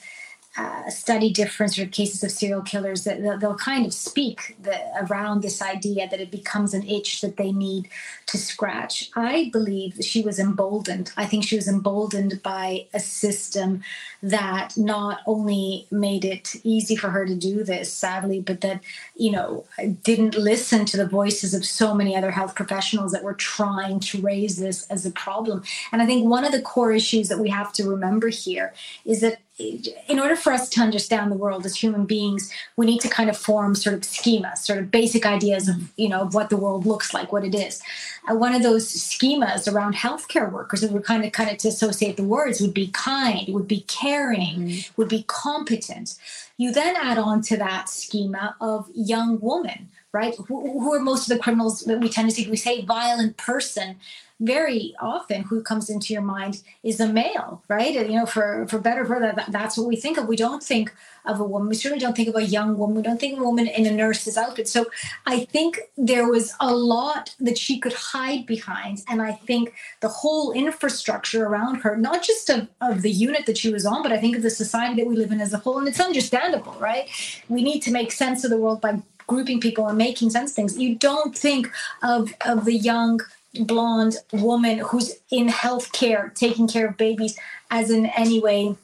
uh, 0.56 0.88
study 0.90 1.32
different 1.32 1.74
sort 1.74 1.88
of 1.88 1.92
cases 1.92 2.24
of 2.24 2.30
serial 2.30 2.62
killers 2.62 3.06
that 3.06 3.22
they'll, 3.40 3.56
kind 3.56 3.86
of 3.86 3.94
speak 3.94 4.56
the, 4.62 4.80
around 5.06 5.42
this 5.42 5.62
idea 5.62 6.08
that 6.10 6.20
it 6.20 6.30
becomes 6.30 6.74
an 6.74 6.84
itch 6.88 7.22
that 7.22 7.38
they 7.38 7.52
need 7.52 7.88
to 8.26 8.38
scratch. 8.38 9.10
I 9.16 9.50
believe 9.52 9.98
she 10.02 10.22
was 10.22 10.40
emboldened. 10.40 11.12
I 11.18 11.26
think 11.26 11.44
she 11.44 11.56
was 11.56 11.68
emboldened 11.68 12.42
by 12.44 12.88
a 12.94 13.00
system 13.00 13.84
that 14.22 14.76
not 14.78 15.22
only 15.26 15.88
made 15.92 16.26
it 16.26 16.56
easy 16.64 16.96
for 16.96 17.10
her 17.10 17.26
to 17.26 17.36
do 17.36 17.64
this, 17.64 17.92
sadly, 17.92 18.40
but 18.40 18.62
that, 18.62 18.82
you 19.16 19.32
know, 19.32 19.66
didn't 20.04 20.36
listen 20.36 20.86
to 20.86 20.98
the 20.98 21.08
voices 21.08 21.54
of 21.54 21.66
so 21.66 21.94
many 21.94 22.16
other 22.16 22.32
health 22.32 22.56
professionals 22.56 23.12
that 23.12 23.24
were 23.24 23.34
trying 23.34 24.00
to 24.00 24.22
raise 24.22 24.58
this 24.58 24.88
as 24.88 25.06
a 25.06 25.12
problem. 25.12 25.64
And 25.92 26.02
I 26.02 26.06
think 26.06 26.28
one 26.28 26.46
of 26.46 26.52
the 26.52 26.62
core 26.62 26.92
issues 26.92 27.30
that 27.30 27.40
we 27.40 27.50
have 27.50 27.74
to 27.74 27.90
remember 27.90 28.30
here 28.30 28.74
is 29.06 29.22
that 29.22 29.40
in 29.60 30.20
order 30.20 30.36
for 30.36 30.52
us 30.52 30.68
to 30.68 30.82
understand 30.82 31.32
the 31.32 31.36
world 31.36 31.64
as 31.64 31.76
human 31.76 32.06
beings, 32.06 32.52
we 32.76 32.88
need 32.88 33.02
to 33.02 33.08
kind 33.08 33.30
of 33.30 33.38
form 33.38 33.76
sort 33.76 33.94
of 33.94 34.02
schemas, 34.02 34.58
sort 34.58 34.80
of 34.80 34.90
basic 34.90 35.28
ideas 35.28 35.70
of 35.70 35.76
you 35.96 36.10
know 36.10 36.22
of 36.22 36.34
what 36.34 36.50
the 36.50 36.58
world 36.58 36.88
looks 36.88 37.14
like, 37.14 37.32
what 37.32 37.46
it 37.46 37.54
is. 37.54 37.82
Uh, 38.30 38.36
one 38.36 38.56
of 38.56 38.64
those 38.64 38.92
schemas 38.92 39.72
around 39.72 39.94
healthcare 39.94 40.52
workers, 40.52 40.82
that 40.82 40.92
would 40.92 41.04
kind 41.04 41.24
of 41.24 41.32
kind 41.34 41.52
of 41.52 41.58
to 41.60 41.68
associate 41.68 42.18
the 42.18 42.24
words, 42.24 42.62
would 42.62 42.74
be 42.74 42.88
kind, 42.88 43.54
would 43.54 43.68
be 43.68 43.82
caring, 43.82 44.60
mm-hmm. 44.60 44.94
would 44.98 45.10
be 45.10 45.24
competent. 45.28 46.16
You 46.58 46.72
then 46.72 46.96
add 46.96 47.20
on 47.20 47.42
to 47.44 47.58
that 47.58 47.90
schema 47.90 48.56
of 48.60 48.90
young 48.96 49.40
woman, 49.40 49.90
right? 50.14 50.36
Who, 50.48 50.80
who, 50.80 50.94
are 50.94 51.00
most 51.00 51.30
of 51.30 51.38
the 51.38 51.44
criminals 51.44 51.82
that 51.82 52.00
we 52.00 52.10
tend 52.10 52.30
to 52.30 52.36
see? 52.36 52.50
We 52.50 52.58
say 52.58 52.86
violent 52.86 53.38
person 53.38 53.98
very 54.44 54.94
often 55.00 55.44
who 55.44 55.64
comes 55.64 55.90
into 55.90 56.14
your 56.14 56.22
mind 56.22 56.62
is 56.84 57.00
a 57.00 57.08
male, 57.08 57.64
right? 57.70 57.94
You 57.94 58.18
know, 58.18 58.26
for 58.26 58.68
for 58.68 58.78
better 58.78 59.06
for 59.06 59.20
that, 59.20 59.46
that's 59.52 59.78
what 59.78 59.88
we 59.88 59.96
think 59.96 60.18
of. 60.18 60.28
We 60.28 60.36
don't 60.36 60.62
think 60.62 60.94
of 61.26 61.40
a 61.40 61.44
woman. 61.44 61.70
We 61.70 61.76
certainly 61.76 62.04
don't 62.04 62.16
think 62.16 62.28
of 62.28 62.36
a 62.36 62.44
young 62.44 62.78
woman. 62.78 62.98
We 62.98 63.02
don't 63.02 63.20
think 63.20 63.38
of 63.38 63.40
a 63.40 63.46
woman 63.46 63.68
in 63.68 63.86
a 63.86 63.92
nurse's 63.92 64.38
outfit. 64.38 64.68
So 64.68 64.86
I 65.26 65.46
think 65.46 65.80
there 65.98 66.28
was 66.28 66.54
a 66.60 66.76
lot 66.76 67.34
that 67.40 67.58
she 67.58 67.80
could 67.80 67.94
hide 67.94 68.46
behind, 68.46 69.04
and 69.08 69.22
I 69.22 69.32
think 69.32 69.74
the 70.02 70.10
whole 70.10 70.52
infrastructure 70.52 71.46
around 71.46 71.76
her, 71.78 71.96
not 71.96 72.22
just 72.22 72.50
of, 72.50 72.68
of 72.82 73.02
the 73.02 73.12
unit 73.12 73.46
that 73.46 73.58
she 73.58 73.72
was 73.72 73.86
on, 73.86 74.04
but 74.04 74.12
I 74.12 74.18
think 74.18 74.36
of 74.36 74.42
the 74.42 74.50
society 74.50 74.96
that 75.02 75.08
we 75.08 75.16
live 75.16 75.32
in 75.32 75.40
as 75.40 75.54
a 75.54 75.58
whole, 75.58 75.80
and 75.80 75.88
it's 75.88 76.02
understandable, 76.02 76.76
right? 76.80 77.08
We 77.48 77.64
need 77.64 77.80
to 77.84 77.92
make 77.92 78.12
sense 78.12 78.44
of 78.44 78.50
the 78.50 78.58
world 78.58 78.82
by 78.82 79.02
grouping 79.26 79.62
people 79.62 79.88
and 79.88 79.98
making 79.98 80.30
sense 80.30 80.52
things. 80.52 80.78
You 80.78 80.96
don't 80.96 81.38
think 81.38 81.72
of 82.02 82.34
of 82.46 82.66
the 82.66 82.76
young 82.76 83.22
blonde 83.62 84.18
woman 84.32 84.80
who's 84.80 85.14
in 85.30 85.48
healthcare 85.48 86.34
taking 86.34 86.68
care 86.68 86.88
of 86.88 86.98
babies 86.98 87.38
as 87.70 87.92
in 87.92 88.08
any 88.08 88.40
way 88.40 88.76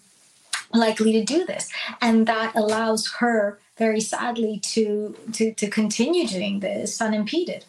likely 0.73 1.11
to 1.13 1.23
do 1.23 1.45
this. 1.45 1.69
And 2.01 2.27
that 2.27 2.55
allows 2.55 3.11
her 3.19 3.59
very 3.77 4.01
sadly 4.01 4.59
to 4.59 5.15
to 5.33 5.53
to 5.53 5.69
continue 5.69 6.27
doing 6.27 6.59
this 6.59 7.01
unimpeded. 7.01 7.65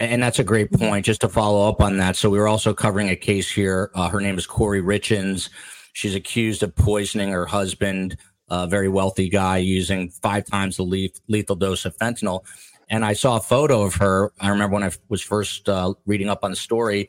And 0.00 0.22
that's 0.22 0.38
a 0.38 0.44
great 0.44 0.72
point. 0.72 1.04
Just 1.04 1.20
to 1.20 1.28
follow 1.28 1.68
up 1.68 1.80
on 1.80 1.98
that 1.98 2.16
so 2.16 2.30
we 2.30 2.38
were 2.38 2.48
also 2.48 2.72
covering 2.72 3.10
a 3.10 3.16
case 3.16 3.50
here. 3.50 3.90
Uh, 3.94 4.08
her 4.08 4.20
name 4.20 4.38
is 4.38 4.46
Kouri 4.46 4.82
Richins 4.82 5.50
she's 5.92 6.14
accused 6.14 6.62
of 6.62 6.74
poisoning 6.74 7.30
her 7.30 7.46
husband 7.46 8.16
a 8.48 8.66
very 8.66 8.88
wealthy 8.88 9.30
guy 9.30 9.56
using 9.56 10.10
five 10.10 10.44
times 10.44 10.76
the 10.76 11.10
lethal 11.28 11.56
dose 11.56 11.86
of 11.86 11.96
fentanyl. 11.96 12.44
And 12.92 13.04
I 13.04 13.14
saw 13.14 13.38
a 13.38 13.40
photo 13.40 13.82
of 13.82 13.96
her. 13.96 14.32
I 14.38 14.50
remember 14.50 14.74
when 14.74 14.84
I 14.84 14.92
was 15.08 15.20
first 15.20 15.68
uh, 15.68 15.94
reading 16.06 16.28
up 16.28 16.44
on 16.44 16.50
the 16.50 16.56
story, 16.56 17.08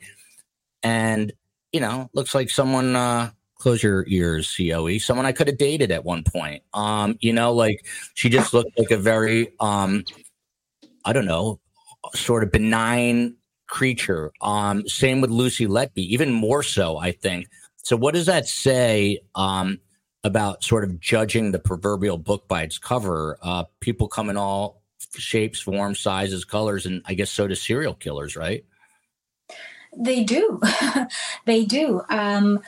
and 0.82 1.32
you 1.72 1.78
know, 1.78 2.10
looks 2.12 2.34
like 2.34 2.50
someone. 2.50 2.96
Uh, 2.96 3.30
close 3.64 3.82
your 3.82 4.04
ears, 4.08 4.54
Coe. 4.56 4.98
Someone 4.98 5.24
I 5.24 5.32
could 5.32 5.46
have 5.46 5.56
dated 5.56 5.90
at 5.90 6.04
one 6.04 6.22
point. 6.22 6.62
Um, 6.74 7.16
you 7.20 7.32
know, 7.32 7.52
like 7.52 7.86
she 8.14 8.28
just 8.28 8.52
looked 8.52 8.78
like 8.78 8.90
a 8.90 8.96
very, 8.98 9.54
um, 9.58 10.04
I 11.04 11.14
don't 11.14 11.24
know, 11.24 11.60
sort 12.14 12.42
of 12.42 12.52
benign 12.52 13.36
creature. 13.66 14.32
Um, 14.42 14.86
same 14.86 15.20
with 15.20 15.30
Lucy 15.30 15.66
Letby, 15.66 15.98
even 15.98 16.32
more 16.32 16.62
so, 16.62 16.98
I 16.98 17.12
think. 17.12 17.48
So, 17.76 17.96
what 17.96 18.14
does 18.14 18.26
that 18.26 18.46
say 18.46 19.20
um, 19.34 19.80
about 20.24 20.62
sort 20.62 20.84
of 20.84 21.00
judging 21.00 21.52
the 21.52 21.58
proverbial 21.58 22.18
book 22.18 22.46
by 22.48 22.62
its 22.62 22.78
cover? 22.78 23.38
Uh, 23.42 23.64
people 23.80 24.08
come 24.08 24.30
in 24.30 24.36
all 24.36 24.82
shapes, 25.16 25.60
forms, 25.60 26.00
sizes, 26.00 26.44
colors, 26.44 26.86
and 26.86 27.02
I 27.06 27.14
guess 27.14 27.30
so 27.30 27.46
do 27.46 27.54
serial 27.54 27.94
killers, 27.94 28.36
right? 28.36 28.64
They 29.96 30.24
do. 30.24 30.60
they 31.44 31.64
do. 31.64 32.02
Um, 32.08 32.60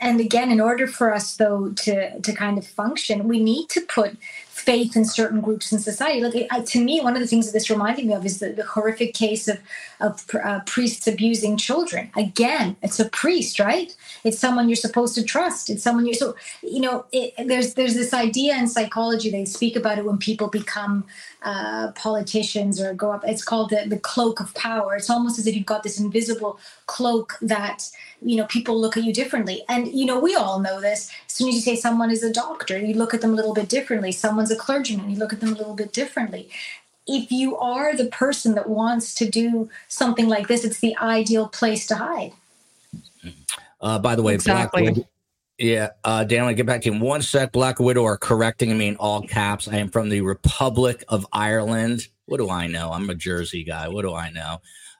and 0.00 0.20
again, 0.20 0.50
in 0.50 0.60
order 0.60 0.86
for 0.86 1.12
us 1.12 1.36
though 1.36 1.70
to 1.70 2.20
to 2.20 2.32
kind 2.32 2.58
of 2.58 2.66
function, 2.66 3.26
we 3.28 3.42
need 3.42 3.68
to 3.70 3.80
put 3.80 4.16
faith 4.62 4.96
in 4.96 5.04
certain 5.04 5.40
groups 5.40 5.72
in 5.72 5.78
society. 5.78 6.20
Like 6.20 6.34
it, 6.34 6.66
to 6.66 6.84
me, 6.84 7.00
one 7.00 7.14
of 7.14 7.20
the 7.20 7.26
things 7.26 7.46
that 7.46 7.52
this 7.52 7.68
reminded 7.70 8.06
me 8.06 8.14
of 8.14 8.24
is 8.24 8.38
the, 8.38 8.50
the 8.50 8.64
horrific 8.64 9.14
case 9.14 9.48
of 9.48 9.58
of 10.00 10.24
uh, 10.42 10.60
priests 10.66 11.06
abusing 11.06 11.56
children. 11.56 12.10
Again, 12.16 12.76
it's 12.82 13.00
a 13.00 13.08
priest, 13.08 13.58
right? 13.58 13.94
It's 14.24 14.38
someone 14.38 14.68
you're 14.68 14.76
supposed 14.76 15.14
to 15.16 15.24
trust. 15.24 15.70
It's 15.70 15.82
someone 15.82 16.06
you 16.06 16.14
so 16.14 16.36
you 16.62 16.80
know. 16.80 17.06
It, 17.12 17.34
there's 17.48 17.74
there's 17.74 17.94
this 17.94 18.14
idea 18.14 18.56
in 18.56 18.68
psychology. 18.68 19.30
They 19.30 19.44
speak 19.44 19.76
about 19.76 19.98
it 19.98 20.04
when 20.04 20.18
people 20.18 20.48
become 20.48 21.04
uh, 21.44 21.92
politicians 21.92 22.80
or 22.80 22.94
go 22.94 23.10
up. 23.12 23.24
It's 23.26 23.44
called 23.44 23.70
the 23.70 23.84
the 23.86 23.98
cloak 23.98 24.40
of 24.40 24.54
power. 24.54 24.96
It's 24.96 25.10
almost 25.10 25.38
as 25.38 25.46
if 25.46 25.54
you've 25.56 25.66
got 25.66 25.82
this 25.82 25.98
invisible 25.98 26.58
cloak 26.86 27.36
that 27.42 27.90
you 28.24 28.36
know 28.36 28.46
people 28.46 28.80
look 28.80 28.96
at 28.96 29.04
you 29.04 29.12
differently 29.12 29.64
and 29.68 29.88
you 29.88 30.06
know 30.06 30.18
we 30.18 30.34
all 30.34 30.60
know 30.60 30.80
this 30.80 31.10
as 31.26 31.32
soon 31.32 31.48
as 31.48 31.54
you 31.54 31.60
say 31.60 31.74
someone 31.76 32.10
is 32.10 32.22
a 32.22 32.32
doctor 32.32 32.78
you 32.78 32.94
look 32.94 33.14
at 33.14 33.20
them 33.20 33.32
a 33.32 33.34
little 33.34 33.54
bit 33.54 33.68
differently 33.68 34.12
someone's 34.12 34.50
a 34.50 34.56
clergyman 34.56 35.10
you 35.10 35.16
look 35.16 35.32
at 35.32 35.40
them 35.40 35.52
a 35.52 35.56
little 35.56 35.74
bit 35.74 35.92
differently 35.92 36.48
if 37.06 37.32
you 37.32 37.56
are 37.56 37.96
the 37.96 38.06
person 38.06 38.54
that 38.54 38.68
wants 38.68 39.14
to 39.14 39.28
do 39.28 39.68
something 39.88 40.28
like 40.28 40.48
this 40.48 40.64
it's 40.64 40.80
the 40.80 40.96
ideal 40.98 41.48
place 41.48 41.86
to 41.86 41.96
hide 41.96 42.32
uh, 43.80 43.98
by 43.98 44.14
the 44.14 44.22
way 44.22 44.34
exactly. 44.34 44.82
Black 44.82 44.96
Widow, 44.96 45.08
yeah, 45.62 45.90
uh, 46.02 46.24
Dan, 46.24 46.44
I 46.44 46.54
get 46.54 46.66
back 46.66 46.82
to 46.82 46.88
you 46.88 46.96
in 46.96 47.00
one 47.00 47.22
sec. 47.22 47.52
Black 47.52 47.78
Widow 47.78 48.04
are 48.04 48.18
correcting 48.18 48.76
me 48.76 48.88
in 48.88 48.96
all 48.96 49.22
caps. 49.22 49.68
I 49.68 49.76
am 49.76 49.90
from 49.90 50.08
the 50.08 50.20
Republic 50.20 51.04
of 51.08 51.24
Ireland. 51.32 52.08
What 52.26 52.38
do 52.38 52.50
I 52.50 52.66
know? 52.66 52.90
I'm 52.90 53.08
a 53.08 53.14
Jersey 53.14 53.62
guy. 53.62 53.86
What 53.88 54.02
do 54.02 54.12
I 54.12 54.30
know? 54.30 54.58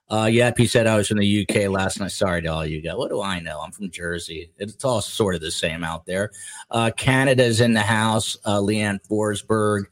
Uh, 0.08 0.26
yep, 0.26 0.56
he 0.56 0.68
said 0.68 0.86
I 0.86 0.96
was 0.96 1.08
from 1.08 1.18
the 1.18 1.42
UK 1.42 1.68
last 1.68 1.98
night. 1.98 2.12
Sorry 2.12 2.42
to 2.42 2.48
all 2.48 2.64
you 2.64 2.80
guys. 2.80 2.94
What 2.94 3.10
do 3.10 3.20
I 3.20 3.40
know? 3.40 3.60
I'm 3.60 3.72
from 3.72 3.90
Jersey. 3.90 4.52
It's 4.56 4.84
all 4.84 5.00
sort 5.00 5.34
of 5.34 5.40
the 5.40 5.50
same 5.50 5.82
out 5.82 6.06
there. 6.06 6.30
Uh, 6.70 6.92
Canada's 6.96 7.60
in 7.60 7.72
the 7.72 7.80
house. 7.80 8.36
Uh, 8.44 8.58
Leanne 8.58 9.00
Forsberg. 9.08 9.86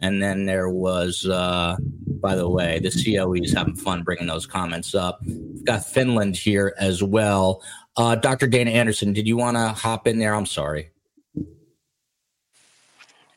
And 0.00 0.20
then 0.20 0.44
there 0.44 0.68
was, 0.68 1.24
uh, 1.24 1.76
by 2.20 2.34
the 2.34 2.48
way, 2.48 2.80
the 2.80 2.90
COE 2.90 3.34
is 3.34 3.52
having 3.52 3.76
fun 3.76 4.02
bringing 4.02 4.26
those 4.26 4.44
comments 4.44 4.94
up. 4.94 5.20
We've 5.24 5.64
got 5.64 5.86
Finland 5.86 6.36
here 6.36 6.74
as 6.78 7.02
well. 7.02 7.62
Uh, 7.96 8.14
Dr. 8.14 8.46
Dana 8.46 8.70
Anderson, 8.70 9.12
did 9.12 9.26
you 9.26 9.36
want 9.36 9.56
to 9.56 9.68
hop 9.68 10.06
in 10.06 10.18
there? 10.18 10.34
I'm 10.34 10.46
sorry. 10.46 10.90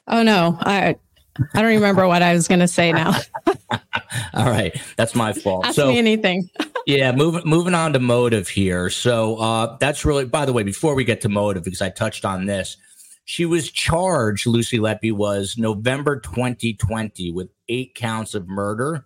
Oh 0.07 0.23
no, 0.23 0.57
I 0.61 0.95
I 1.53 1.61
don't 1.61 1.71
remember 1.71 2.07
what 2.07 2.21
I 2.21 2.33
was 2.33 2.47
going 2.47 2.59
to 2.59 2.67
say 2.67 2.91
now. 2.91 3.15
All 4.33 4.49
right, 4.49 4.75
that's 4.97 5.15
my 5.15 5.33
fault. 5.33 5.65
Ask 5.65 5.75
so, 5.75 5.89
me 5.89 5.97
anything. 5.97 6.49
yeah, 6.87 7.11
moving 7.11 7.41
moving 7.45 7.75
on 7.75 7.93
to 7.93 7.99
motive 7.99 8.47
here. 8.47 8.89
So 8.89 9.37
uh, 9.37 9.77
that's 9.79 10.05
really. 10.05 10.25
By 10.25 10.45
the 10.45 10.53
way, 10.53 10.63
before 10.63 10.95
we 10.95 11.03
get 11.03 11.21
to 11.21 11.29
motive, 11.29 11.63
because 11.63 11.81
I 11.81 11.89
touched 11.89 12.25
on 12.25 12.45
this, 12.45 12.77
she 13.25 13.45
was 13.45 13.71
charged. 13.71 14.47
Lucy 14.47 14.79
Letby 14.79 15.11
was 15.11 15.55
November 15.57 16.19
2020 16.19 17.31
with 17.31 17.49
eight 17.67 17.95
counts 17.95 18.33
of 18.33 18.47
murder. 18.47 19.05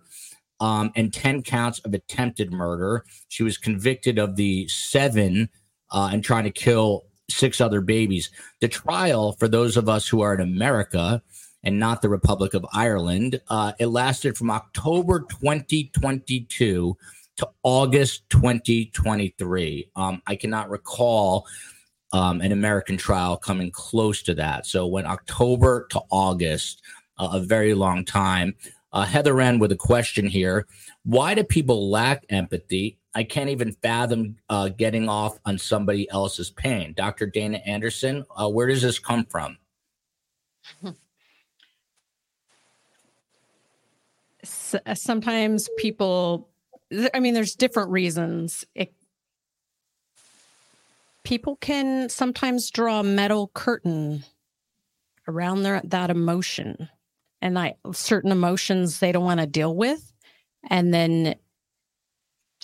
Um, 0.60 0.92
and 0.94 1.12
10 1.12 1.42
counts 1.42 1.80
of 1.80 1.94
attempted 1.94 2.52
murder. 2.52 3.04
She 3.28 3.42
was 3.42 3.58
convicted 3.58 4.18
of 4.18 4.36
the 4.36 4.68
seven 4.68 5.48
uh, 5.90 6.10
and 6.12 6.22
trying 6.22 6.44
to 6.44 6.50
kill 6.50 7.04
six 7.28 7.60
other 7.60 7.80
babies. 7.80 8.30
The 8.60 8.68
trial, 8.68 9.32
for 9.32 9.48
those 9.48 9.76
of 9.76 9.88
us 9.88 10.06
who 10.06 10.20
are 10.20 10.32
in 10.32 10.40
America, 10.40 11.22
and 11.64 11.78
not 11.78 12.02
the 12.02 12.08
Republic 12.08 12.54
of 12.54 12.64
Ireland. 12.72 13.40
Uh, 13.48 13.72
it 13.80 13.86
lasted 13.86 14.36
from 14.36 14.50
October 14.50 15.20
2022 15.20 16.96
to 17.36 17.48
August 17.62 18.28
2023. 18.30 19.90
Um, 19.96 20.22
I 20.26 20.36
cannot 20.36 20.70
recall 20.70 21.46
um, 22.12 22.40
an 22.42 22.52
American 22.52 22.96
trial 22.96 23.36
coming 23.36 23.72
close 23.72 24.22
to 24.22 24.34
that. 24.34 24.66
So, 24.66 24.86
when 24.86 25.06
October 25.06 25.86
to 25.90 26.00
August, 26.10 26.82
uh, 27.18 27.30
a 27.32 27.40
very 27.40 27.74
long 27.74 28.04
time. 28.04 28.54
Uh, 28.94 29.04
Heather 29.04 29.40
N 29.40 29.58
with 29.58 29.72
a 29.72 29.76
question 29.76 30.28
here. 30.28 30.66
Why 31.02 31.34
do 31.34 31.42
people 31.42 31.90
lack 31.90 32.24
empathy? 32.30 32.98
I 33.12 33.24
can't 33.24 33.50
even 33.50 33.72
fathom 33.72 34.36
uh, 34.48 34.68
getting 34.68 35.08
off 35.08 35.38
on 35.44 35.58
somebody 35.58 36.08
else's 36.10 36.50
pain. 36.50 36.94
Dr. 36.96 37.26
Dana 37.26 37.58
Anderson, 37.66 38.24
uh, 38.36 38.48
where 38.48 38.68
does 38.68 38.82
this 38.82 39.00
come 39.00 39.24
from? 39.26 39.58
Uh, 44.86 44.94
sometimes 44.94 45.70
people 45.78 46.48
i 47.14 47.20
mean 47.20 47.32
there's 47.32 47.54
different 47.54 47.90
reasons 47.90 48.64
it, 48.74 48.92
people 51.22 51.56
can 51.56 52.08
sometimes 52.10 52.70
draw 52.70 53.00
a 53.00 53.04
metal 53.04 53.50
curtain 53.54 54.22
around 55.26 55.62
their 55.62 55.80
that 55.82 56.10
emotion 56.10 56.90
and 57.44 57.54
like 57.54 57.76
certain 57.92 58.32
emotions 58.32 58.98
they 58.98 59.12
don't 59.12 59.24
want 59.24 59.38
to 59.38 59.46
deal 59.46 59.74
with 59.74 60.12
and 60.68 60.92
then 60.92 61.36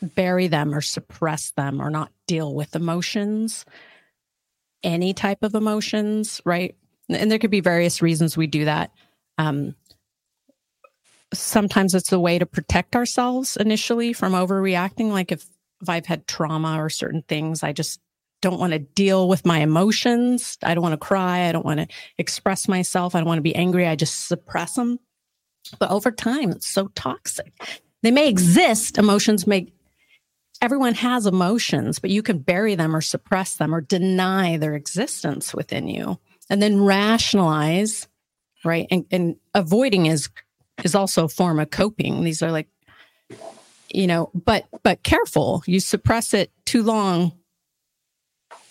bury 0.02 0.48
them 0.48 0.74
or 0.74 0.80
suppress 0.80 1.52
them 1.52 1.80
or 1.80 1.90
not 1.90 2.10
deal 2.26 2.54
with 2.54 2.74
emotions 2.74 3.64
any 4.82 5.14
type 5.14 5.42
of 5.42 5.54
emotions 5.54 6.40
right 6.44 6.74
and 7.08 7.30
there 7.30 7.38
could 7.38 7.50
be 7.50 7.60
various 7.60 8.02
reasons 8.02 8.36
we 8.36 8.48
do 8.48 8.64
that 8.64 8.90
um, 9.38 9.74
sometimes 11.32 11.94
it's 11.94 12.12
a 12.12 12.20
way 12.20 12.38
to 12.38 12.46
protect 12.46 12.96
ourselves 12.96 13.56
initially 13.56 14.12
from 14.12 14.32
overreacting. 14.32 15.10
Like 15.10 15.32
if, 15.32 15.46
if 15.80 15.88
I've 15.88 16.06
had 16.06 16.26
trauma 16.26 16.82
or 16.82 16.90
certain 16.90 17.22
things, 17.22 17.62
I 17.62 17.72
just 17.72 18.00
don't 18.41 18.59
want 18.59 18.72
to 18.72 18.78
deal 18.78 19.28
with 19.28 19.45
my 19.45 19.59
emotions. 19.59 20.59
I 20.62 20.74
don't 20.74 20.82
want 20.82 20.95
to 20.95 21.07
cry. 21.07 21.49
I 21.49 21.53
don't 21.53 21.64
want 21.64 21.80
to 21.80 21.88
express 22.18 22.68
myself. 22.68 23.14
I 23.14 23.18
don't 23.18 23.28
want 23.28 23.38
to 23.38 23.43
be 23.43 23.55
angry. 23.55 23.86
I 23.86 23.97
just 23.97 24.28
suppress 24.28 24.74
them. 24.74 24.99
But 25.78 25.91
over 25.91 26.11
time, 26.11 26.51
it's 26.51 26.66
so 26.66 26.88
toxic. 26.95 27.53
They 28.03 28.11
may 28.11 28.28
exist. 28.28 28.99
Emotions 28.99 29.47
may, 29.47 29.72
everyone 30.62 30.95
has 30.95 31.26
emotions, 31.26 31.99
but 31.99 32.11
you 32.11 32.22
can 32.22 32.38
bury 32.38 32.74
them 32.74 32.97
or 32.97 33.01
suppress 33.01 33.57
them 33.57 33.74
or 33.74 33.80
deny 33.80 34.57
their 34.57 34.74
existence 34.74 35.55
within 35.55 35.86
you 35.86 36.18
and 36.49 36.62
then 36.62 36.82
rationalize, 36.82 38.09
right? 38.64 38.86
And, 38.91 39.07
and 39.11 39.36
avoiding 39.55 40.07
is 40.07 40.28
is 40.84 40.95
also 40.95 41.24
a 41.24 41.28
form 41.28 41.61
of 41.61 41.70
coping. 41.70 42.24
These 42.24 42.43
are 42.43 42.51
like, 42.51 42.68
you 43.93 44.07
know, 44.07 44.30
but 44.34 44.66
but 44.82 45.03
careful. 45.03 45.62
You 45.66 45.80
suppress 45.80 46.34
it 46.34 46.51
too 46.64 46.82
long, 46.82 47.32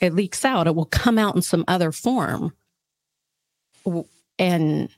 it 0.01 0.13
leaks 0.13 0.45
out. 0.45 0.67
It 0.67 0.75
will 0.75 0.85
come 0.85 1.17
out 1.17 1.35
in 1.35 1.41
some 1.41 1.65
other 1.67 1.91
form. 1.91 2.53
And 4.37 4.89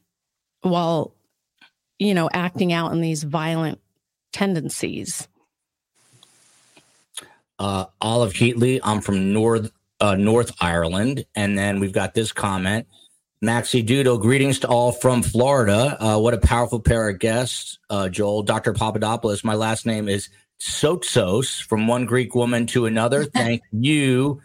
while, 0.61 1.15
you 1.99 2.13
know, 2.13 2.29
acting 2.31 2.73
out 2.73 2.91
in 2.91 3.01
these 3.01 3.23
violent 3.23 3.79
tendencies. 4.31 5.27
Uh, 7.57 7.85
Olive 7.99 8.33
Heatley, 8.33 8.79
I'm 8.83 9.01
from 9.01 9.33
North 9.33 9.71
uh, 9.99 10.15
North 10.15 10.51
Ireland, 10.59 11.25
and 11.35 11.55
then 11.55 11.79
we've 11.79 11.93
got 11.93 12.15
this 12.15 12.31
comment. 12.31 12.87
Maxi 13.43 13.85
Doodle, 13.85 14.17
greetings 14.17 14.59
to 14.59 14.67
all 14.67 14.91
from 14.91 15.21
Florida. 15.21 15.95
Uh, 16.03 16.19
what 16.19 16.33
a 16.33 16.39
powerful 16.39 16.79
pair 16.79 17.07
of 17.07 17.19
guests, 17.19 17.77
uh, 17.91 18.09
Joel. 18.09 18.41
Dr. 18.41 18.73
Papadopoulos, 18.73 19.43
my 19.43 19.53
last 19.53 19.85
name 19.85 20.09
is 20.09 20.29
Sotsos, 20.59 21.61
from 21.63 21.85
one 21.85 22.05
Greek 22.05 22.33
woman 22.33 22.65
to 22.67 22.87
another. 22.87 23.25
Thank 23.35 23.61
you 23.71 24.41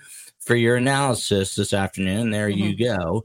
for 0.47 0.55
your 0.55 0.77
analysis 0.77 1.57
this 1.57 1.73
afternoon. 1.75 2.31
There 2.31 2.49
mm-hmm. 2.49 2.59
you 2.59 2.77
go. 2.77 3.25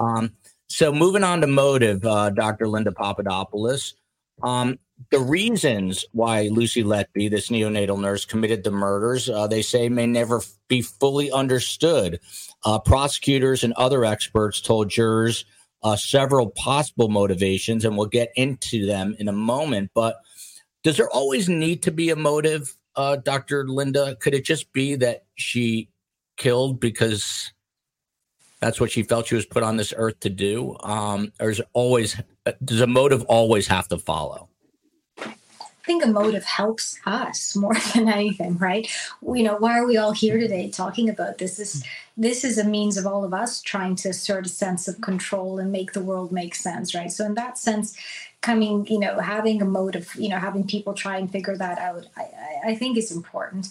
Um, 0.00 0.32
so, 0.68 0.90
moving 0.90 1.22
on 1.22 1.42
to 1.42 1.46
motive, 1.46 2.04
uh, 2.04 2.30
Dr. 2.30 2.66
Linda 2.66 2.92
Papadopoulos. 2.92 3.94
Um, 4.42 4.78
the 5.10 5.20
reasons 5.20 6.04
why 6.12 6.48
Lucy 6.48 6.82
Letby, 6.82 7.30
this 7.30 7.50
neonatal 7.50 8.00
nurse, 8.00 8.24
committed 8.24 8.64
the 8.64 8.70
murders, 8.70 9.28
uh, 9.28 9.46
they 9.46 9.62
say 9.62 9.88
may 9.88 10.06
never 10.06 10.40
be 10.68 10.80
fully 10.80 11.30
understood. 11.30 12.20
Uh, 12.64 12.78
prosecutors 12.78 13.64
and 13.64 13.74
other 13.74 14.04
experts 14.04 14.60
told 14.60 14.88
jurors 14.88 15.44
uh, 15.82 15.96
several 15.96 16.50
possible 16.50 17.08
motivations, 17.08 17.84
and 17.84 17.96
we'll 17.98 18.06
get 18.06 18.32
into 18.36 18.86
them 18.86 19.14
in 19.18 19.28
a 19.28 19.32
moment. 19.32 19.90
But 19.94 20.16
does 20.82 20.96
there 20.96 21.10
always 21.10 21.48
need 21.48 21.82
to 21.82 21.90
be 21.90 22.10
a 22.10 22.16
motive, 22.16 22.74
uh, 22.96 23.16
Dr. 23.16 23.68
Linda? 23.68 24.16
Could 24.16 24.34
it 24.34 24.44
just 24.44 24.72
be 24.72 24.94
that 24.96 25.24
she 25.34 25.91
killed 26.42 26.80
because 26.80 27.52
that's 28.60 28.80
what 28.80 28.90
she 28.90 29.02
felt 29.02 29.28
she 29.28 29.36
was 29.36 29.46
put 29.46 29.62
on 29.62 29.76
this 29.76 29.94
earth 29.96 30.18
to 30.20 30.30
do? 30.30 30.76
Um, 30.80 31.32
is 31.40 31.62
always 31.72 32.20
does 32.64 32.80
a 32.80 32.86
motive 32.86 33.22
always 33.22 33.68
have 33.68 33.88
to 33.88 33.98
follow? 33.98 34.48
I 35.18 35.84
think 35.84 36.04
a 36.04 36.08
motive 36.08 36.44
helps 36.44 36.98
us 37.06 37.56
more 37.56 37.74
than 37.94 38.08
anything, 38.08 38.56
right? 38.58 38.88
You 39.22 39.42
know, 39.42 39.56
why 39.56 39.78
are 39.78 39.86
we 39.86 39.96
all 39.96 40.12
here 40.12 40.38
today 40.38 40.70
talking 40.70 41.08
about 41.08 41.38
this? 41.38 41.56
This 41.56 41.84
this 42.16 42.44
is 42.44 42.58
a 42.58 42.64
means 42.64 42.96
of 42.96 43.06
all 43.06 43.24
of 43.24 43.32
us 43.32 43.62
trying 43.62 43.96
to 43.96 44.10
assert 44.10 44.46
a 44.46 44.48
sense 44.48 44.86
of 44.86 45.00
control 45.00 45.58
and 45.58 45.72
make 45.72 45.92
the 45.92 46.02
world 46.02 46.30
make 46.30 46.54
sense, 46.54 46.94
right? 46.94 47.10
So 47.10 47.24
in 47.24 47.34
that 47.34 47.56
sense, 47.56 47.96
coming, 48.42 48.86
you 48.88 48.98
know, 48.98 49.18
having 49.20 49.62
a 49.62 49.64
mode 49.64 49.96
of, 49.96 50.14
you 50.16 50.28
know, 50.28 50.36
having 50.36 50.66
people 50.66 50.92
try 50.92 51.16
and 51.16 51.30
figure 51.30 51.56
that 51.56 51.78
out, 51.78 52.06
I, 52.16 52.26
I 52.70 52.74
think 52.74 52.98
is 52.98 53.10
important. 53.10 53.68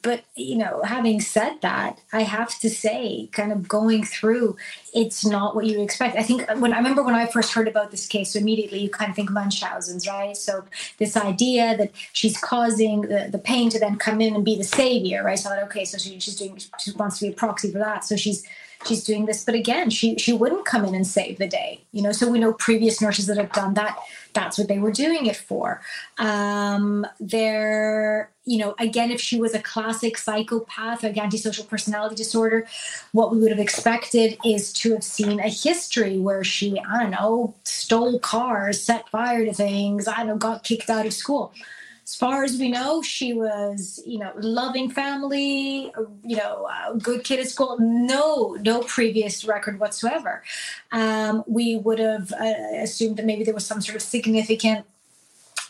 But, 0.00 0.24
you 0.34 0.56
know, 0.56 0.80
having 0.82 1.20
said 1.20 1.60
that, 1.60 1.98
I 2.12 2.22
have 2.22 2.58
to 2.60 2.70
say, 2.70 3.28
kind 3.32 3.52
of 3.52 3.68
going 3.68 4.04
through, 4.04 4.56
it's 4.94 5.26
not 5.26 5.54
what 5.54 5.66
you 5.66 5.82
expect. 5.82 6.16
I 6.16 6.22
think 6.22 6.48
when 6.60 6.72
I 6.72 6.78
remember 6.78 7.02
when 7.02 7.14
I 7.14 7.26
first 7.26 7.52
heard 7.52 7.68
about 7.68 7.90
this 7.90 8.06
case, 8.06 8.32
so 8.32 8.38
immediately 8.38 8.78
you 8.78 8.88
kind 8.88 9.10
of 9.10 9.16
think 9.16 9.30
Munchausen's, 9.30 10.06
right? 10.08 10.36
So 10.36 10.64
this 10.98 11.16
idea 11.16 11.76
that 11.76 11.90
she's 12.12 12.38
causing 12.38 13.02
the, 13.02 13.28
the 13.30 13.38
pain 13.38 13.68
to 13.70 13.78
then 13.78 13.96
come 13.96 14.20
in 14.20 14.34
and 14.34 14.44
be 14.44 14.56
the 14.56 14.64
savior, 14.64 15.24
right? 15.24 15.38
So 15.38 15.50
thought, 15.50 15.58
okay, 15.64 15.84
so 15.84 15.98
she, 15.98 16.18
she's 16.20 16.36
doing, 16.36 16.58
she 16.78 16.92
wants 16.92 17.18
to 17.18 17.26
be 17.26 17.32
a 17.32 17.34
proxy 17.34 17.70
for 17.72 17.78
that. 17.78 18.04
So 18.04 18.16
she's 18.16 18.46
she's 18.84 19.04
doing 19.04 19.26
this 19.26 19.44
but 19.44 19.54
again 19.54 19.90
she 19.90 20.16
she 20.18 20.32
wouldn't 20.32 20.64
come 20.64 20.84
in 20.84 20.94
and 20.94 21.06
save 21.06 21.38
the 21.38 21.48
day 21.48 21.80
you 21.96 22.02
know? 22.02 22.12
So 22.12 22.30
we 22.30 22.38
know 22.38 22.52
previous 22.52 23.00
nurses 23.00 23.26
that 23.26 23.38
have 23.38 23.52
done 23.52 23.72
that 23.74 23.96
that's 24.34 24.58
what 24.58 24.68
they 24.68 24.78
were 24.78 24.92
doing 24.92 25.24
it 25.24 25.36
for. 25.36 25.80
Um 26.18 27.06
there 27.18 28.30
you 28.44 28.58
know 28.58 28.74
again 28.78 29.10
if 29.10 29.20
she 29.20 29.40
was 29.40 29.54
a 29.54 29.62
classic 29.62 30.18
psychopath 30.18 31.02
like 31.02 31.16
antisocial 31.16 31.64
personality 31.64 32.14
disorder 32.14 32.66
what 33.12 33.32
we 33.32 33.40
would 33.40 33.50
have 33.50 33.58
expected 33.58 34.38
is 34.44 34.72
to 34.72 34.92
have 34.92 35.02
seen 35.02 35.40
a 35.40 35.48
history 35.48 36.18
where 36.18 36.44
she 36.44 36.78
i 36.78 37.02
don't 37.02 37.10
know 37.10 37.54
stole 37.64 38.20
cars 38.20 38.80
set 38.80 39.08
fire 39.08 39.44
to 39.44 39.52
things 39.52 40.06
i 40.06 40.18
don't 40.18 40.28
know 40.28 40.36
got 40.36 40.62
kicked 40.62 40.88
out 40.88 41.04
of 41.06 41.12
school 41.12 41.52
as 42.06 42.14
far 42.14 42.44
as 42.44 42.56
we 42.56 42.68
know, 42.68 43.02
she 43.02 43.32
was, 43.32 44.00
you 44.06 44.18
know, 44.18 44.30
loving 44.36 44.88
family, 44.88 45.92
you 46.22 46.36
know, 46.36 46.68
good 47.02 47.24
kid 47.24 47.40
at 47.40 47.48
school. 47.48 47.76
No, 47.80 48.56
no 48.60 48.82
previous 48.82 49.44
record 49.44 49.80
whatsoever. 49.80 50.44
Um, 50.92 51.42
we 51.48 51.76
would 51.78 51.98
have 51.98 52.32
uh, 52.32 52.54
assumed 52.80 53.16
that 53.16 53.26
maybe 53.26 53.42
there 53.42 53.54
was 53.54 53.66
some 53.66 53.80
sort 53.80 53.96
of 53.96 54.02
significant 54.02 54.86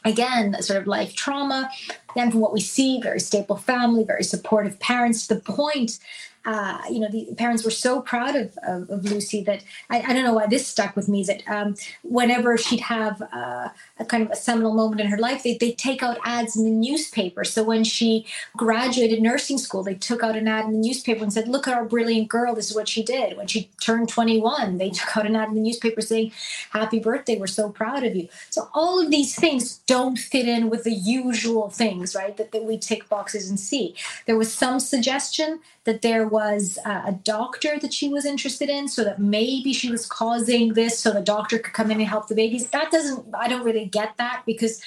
again 0.05 0.55
sort 0.63 0.81
of 0.81 0.87
life 0.87 1.17
trauma 1.17 1.69
then 2.15 2.31
from 2.31 2.39
what 2.39 2.53
we 2.53 2.61
see 2.61 3.01
very 3.01 3.19
stable 3.19 3.57
family 3.57 4.05
very 4.05 4.23
supportive 4.23 4.79
parents 4.79 5.27
to 5.27 5.35
the 5.35 5.41
point 5.41 5.99
uh, 6.47 6.79
you 6.89 7.01
know, 7.01 7.09
the 7.09 7.27
parents 7.37 7.65
were 7.65 7.73
so 7.73 8.01
proud 8.01 8.37
of, 8.37 8.57
of, 8.63 8.89
of 8.89 9.05
Lucy 9.05 9.43
that 9.43 9.65
I, 9.91 10.01
I, 10.01 10.13
don't 10.13 10.23
know 10.23 10.33
why 10.33 10.47
this 10.47 10.65
stuck 10.65 10.95
with 10.95 11.09
me. 11.09 11.25
That 11.25 11.43
um, 11.49 11.75
whenever 12.05 12.57
she'd 12.57 12.81
have 12.81 13.21
uh, 13.21 13.71
a 13.99 14.05
kind 14.05 14.23
of 14.23 14.31
a 14.31 14.37
seminal 14.37 14.75
moment 14.75 15.01
in 15.01 15.07
her 15.07 15.17
life, 15.17 15.43
they 15.43 15.57
they 15.57 15.73
take 15.73 16.03
out 16.03 16.19
ads 16.25 16.57
in 16.57 16.65
the 16.65 16.71
newspaper. 16.71 17.45
So 17.45 17.63
when 17.63 17.83
she 17.85 18.27
graduated 18.57 19.23
nursing 19.23 19.59
school, 19.59 19.83
they 19.83 19.95
took 19.95 20.23
out 20.23 20.37
an 20.37 20.49
ad 20.49 20.67
in 20.67 20.73
the 20.73 20.87
newspaper 20.89 21.23
and 21.23 21.33
said, 21.33 21.49
"Look 21.49 21.67
at 21.67 21.75
our 21.75 21.85
brilliant 21.85 22.29
girl. 22.29 22.55
This 22.55 22.71
is 22.71 22.77
what 22.77 22.89
she 22.89 23.03
did." 23.03 23.37
When 23.37 23.47
she 23.47 23.71
turned 23.81 24.09
21, 24.09 24.79
they 24.79 24.91
took 24.99 25.17
out 25.17 25.27
an 25.27 25.37
ad 25.37 25.49
in 25.49 25.55
the 25.55 25.61
newspaper 25.61 26.01
saying, 26.01 26.33
"Happy 26.71 26.99
birthday. 26.99 27.39
We're 27.39 27.47
so 27.47 27.71
proud 27.71 28.05
of 28.05 28.15
you." 28.15 28.29
So 28.51 28.69
all 28.75 29.01
of 29.01 29.11
these 29.11 29.35
things 29.35 29.79
don't 29.87 30.19
fit 30.19 30.47
in 30.47 30.69
with 30.69 30.85
the 30.85 30.93
usual 30.93 31.71
things, 31.71 32.15
right? 32.15 32.37
That 32.37 32.53
that 32.53 32.65
we 32.65 32.77
tick 32.79 33.09
boxes 33.09 33.49
and 33.49 33.59
see. 33.59 33.95
There 34.27 34.37
was 34.37 34.53
some 34.53 34.79
suggestion 34.81 35.61
that 35.85 36.03
there 36.03 36.27
was 36.27 36.79
uh, 36.85 37.03
a 37.07 37.13
doctor 37.13 37.79
that 37.79 37.95
she 37.95 38.09
was 38.09 38.27
interested 38.27 38.69
in, 38.69 38.89
so 38.89 39.05
that 39.05 39.21
maybe 39.21 39.73
she 39.73 39.91
was 39.91 40.05
causing 40.05 40.75
this 40.75 40.99
so 40.99 41.13
the 41.13 41.21
doctor 41.21 41.59
could 41.59 41.73
come 41.73 41.91
in 41.91 41.99
and 41.99 42.09
help 42.09 42.29
the 42.29 42.35
babies. 42.35 42.67
That 42.69 42.91
doesn't, 42.91 43.25
I 43.35 43.49
don't 43.49 43.65
really 43.65 43.86
get 43.87 44.17
that 44.19 44.43
because 44.47 44.83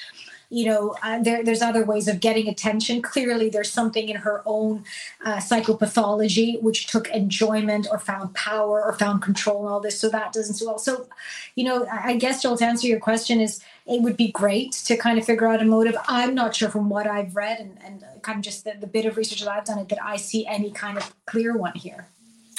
you 0.52 0.66
know, 0.66 0.96
uh, 1.04 1.22
there, 1.22 1.44
there's 1.44 1.62
other 1.62 1.84
ways 1.84 2.08
of 2.08 2.18
getting 2.18 2.48
attention. 2.48 3.00
Clearly, 3.00 3.48
there's 3.48 3.70
something 3.70 4.08
in 4.08 4.16
her 4.16 4.42
own 4.44 4.84
uh, 5.24 5.36
psychopathology 5.36 6.60
which 6.60 6.88
took 6.88 7.08
enjoyment 7.08 7.86
or 7.88 8.00
found 8.00 8.34
power 8.34 8.84
or 8.84 8.92
found 8.92 9.22
control 9.22 9.60
and 9.60 9.68
all 9.68 9.80
this. 9.80 9.98
So 9.98 10.08
that 10.08 10.32
doesn't 10.32 10.54
so 10.54 10.66
well. 10.66 10.78
So, 10.78 11.08
you 11.54 11.62
know, 11.62 11.86
I 11.86 12.16
guess 12.16 12.42
Joel, 12.42 12.56
to 12.56 12.66
answer 12.66 12.88
your 12.88 12.98
question 12.98 13.40
is 13.40 13.62
it 13.86 14.02
would 14.02 14.16
be 14.16 14.32
great 14.32 14.72
to 14.72 14.96
kind 14.96 15.20
of 15.20 15.24
figure 15.24 15.46
out 15.46 15.62
a 15.62 15.64
motive. 15.64 15.96
I'm 16.08 16.34
not 16.34 16.56
sure 16.56 16.68
from 16.68 16.90
what 16.90 17.06
I've 17.06 17.36
read 17.36 17.60
and, 17.60 17.78
and 17.84 18.22
kind 18.22 18.38
of 18.38 18.44
just 18.44 18.64
the, 18.64 18.74
the 18.78 18.88
bit 18.88 19.06
of 19.06 19.16
research 19.16 19.40
that 19.42 19.50
I've 19.50 19.64
done 19.64 19.78
it 19.78 19.88
that 19.90 20.02
I 20.02 20.16
see 20.16 20.46
any 20.48 20.72
kind 20.72 20.98
of 20.98 21.14
clear 21.26 21.56
one 21.56 21.74
here. 21.74 22.08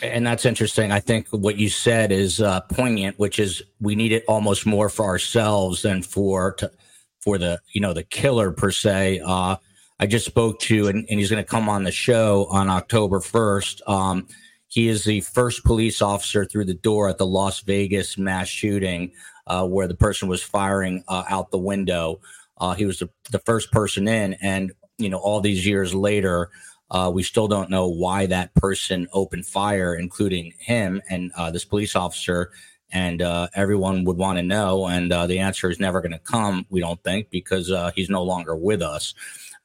And 0.02 0.26
that's 0.26 0.46
interesting. 0.46 0.92
I 0.92 1.00
think 1.00 1.28
what 1.30 1.58
you 1.58 1.70
said 1.70 2.12
is 2.12 2.42
uh, 2.42 2.62
poignant, 2.62 3.20
which 3.20 3.40
is 3.40 3.62
we 3.80 3.96
need 3.96 4.12
it 4.12 4.24
almost 4.28 4.66
more 4.66 4.90
for 4.90 5.06
ourselves 5.06 5.84
than 5.84 6.02
for 6.02 6.54
to, 6.54 6.72
for 7.20 7.38
the 7.38 7.62
you 7.72 7.82
know 7.82 7.94
the 7.94 8.04
killer 8.04 8.52
per 8.52 8.72
se. 8.72 9.22
Uh, 9.24 9.58
I 10.00 10.08
just 10.08 10.26
spoke 10.26 10.60
to, 10.62 10.88
and, 10.88 11.06
and 11.10 11.20
he's 11.20 11.30
going 11.30 11.44
to 11.44 11.50
come 11.50 11.70
on 11.70 11.84
the 11.84 11.92
show 11.92 12.48
on 12.50 12.70
October 12.70 13.20
first. 13.20 13.84
Um, 13.88 14.28
he 14.68 14.88
is 14.88 15.04
the 15.04 15.22
first 15.22 15.64
police 15.64 16.02
officer 16.02 16.46
through 16.46 16.66
the 16.66 16.74
door 16.74 17.10
at 17.10 17.18
the 17.20 17.26
Las 17.26 17.60
Vegas 17.60 18.18
mass 18.18 18.48
shooting 18.48 19.12
uh, 19.46 19.68
where 19.68 19.88
the 19.88 19.96
person 19.96 20.28
was 20.28 20.42
firing 20.42 21.04
uh, 21.08 21.24
out 21.30 21.52
the 21.52 21.58
window. 21.58 22.20
Uh, 22.58 22.74
he 22.74 22.86
was 22.86 23.00
the, 23.00 23.10
the, 23.32 23.40
first 23.40 23.72
person 23.72 24.08
in, 24.08 24.34
and 24.42 24.72
you 24.98 25.10
know, 25.10 25.18
all 25.18 25.42
these 25.42 25.68
years 25.68 25.94
later, 25.94 26.50
uh, 26.92 27.10
we 27.12 27.24
still 27.24 27.48
don't 27.48 27.70
know 27.70 27.88
why 27.88 28.28
that 28.28 28.54
person 28.54 29.08
opened 29.14 29.46
fire, 29.46 29.96
including 29.96 30.54
him 30.60 31.02
and 31.10 31.32
uh, 31.36 31.50
this 31.50 31.66
police 31.66 31.96
officer. 31.96 32.52
And 32.92 33.22
uh, 33.22 33.48
everyone 33.56 34.04
would 34.04 34.18
want 34.18 34.38
to 34.38 34.44
know, 34.44 34.86
and 34.86 35.10
the 35.10 35.40
answer 35.40 35.70
is 35.70 35.80
never 35.80 36.02
going 36.02 36.12
to 36.12 36.20
come. 36.20 36.66
We 36.70 36.82
don't 36.82 37.02
think 37.04 37.30
because 37.30 37.72
he's 37.96 38.10
no 38.10 38.22
longer 38.22 38.54
with 38.54 38.82
us. 38.82 39.14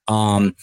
Um, 0.06 0.54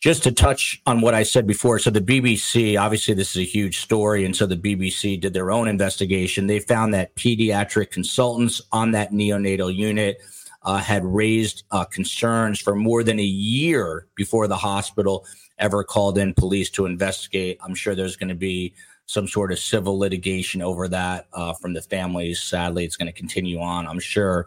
just 0.00 0.22
to 0.22 0.30
touch 0.30 0.80
on 0.86 1.00
what 1.00 1.14
I 1.14 1.24
said 1.24 1.48
before, 1.48 1.80
so 1.80 1.90
the 1.90 2.00
BBC, 2.00 2.80
obviously, 2.80 3.14
this 3.14 3.30
is 3.30 3.42
a 3.42 3.44
huge 3.44 3.80
story. 3.80 4.24
And 4.24 4.36
so 4.36 4.46
the 4.46 4.56
BBC 4.56 5.20
did 5.20 5.32
their 5.32 5.50
own 5.50 5.66
investigation. 5.66 6.46
They 6.46 6.60
found 6.60 6.94
that 6.94 7.16
pediatric 7.16 7.90
consultants 7.90 8.60
on 8.70 8.92
that 8.92 9.10
neonatal 9.10 9.74
unit 9.74 10.18
uh, 10.62 10.76
had 10.78 11.04
raised 11.04 11.64
uh, 11.70 11.84
concerns 11.84 12.60
for 12.60 12.76
more 12.76 13.02
than 13.02 13.18
a 13.18 13.24
year 13.24 14.06
before 14.14 14.46
the 14.46 14.56
hospital 14.56 15.26
ever 15.58 15.84
called 15.84 16.18
in 16.18 16.34
police 16.34 16.70
to 16.70 16.86
investigate. 16.86 17.58
I'm 17.62 17.74
sure 17.74 17.94
there's 17.94 18.16
going 18.16 18.28
to 18.28 18.34
be 18.34 18.74
some 19.06 19.28
sort 19.28 19.52
of 19.52 19.58
civil 19.58 19.98
litigation 19.98 20.60
over 20.60 20.88
that 20.88 21.28
uh, 21.32 21.54
from 21.54 21.72
the 21.72 21.82
families. 21.82 22.42
Sadly, 22.42 22.84
it's 22.84 22.96
going 22.96 23.06
to 23.06 23.12
continue 23.12 23.60
on, 23.60 23.86
I'm 23.86 24.00
sure. 24.00 24.46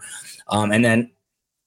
Um, 0.49 0.71
and 0.71 0.83
then 0.83 1.11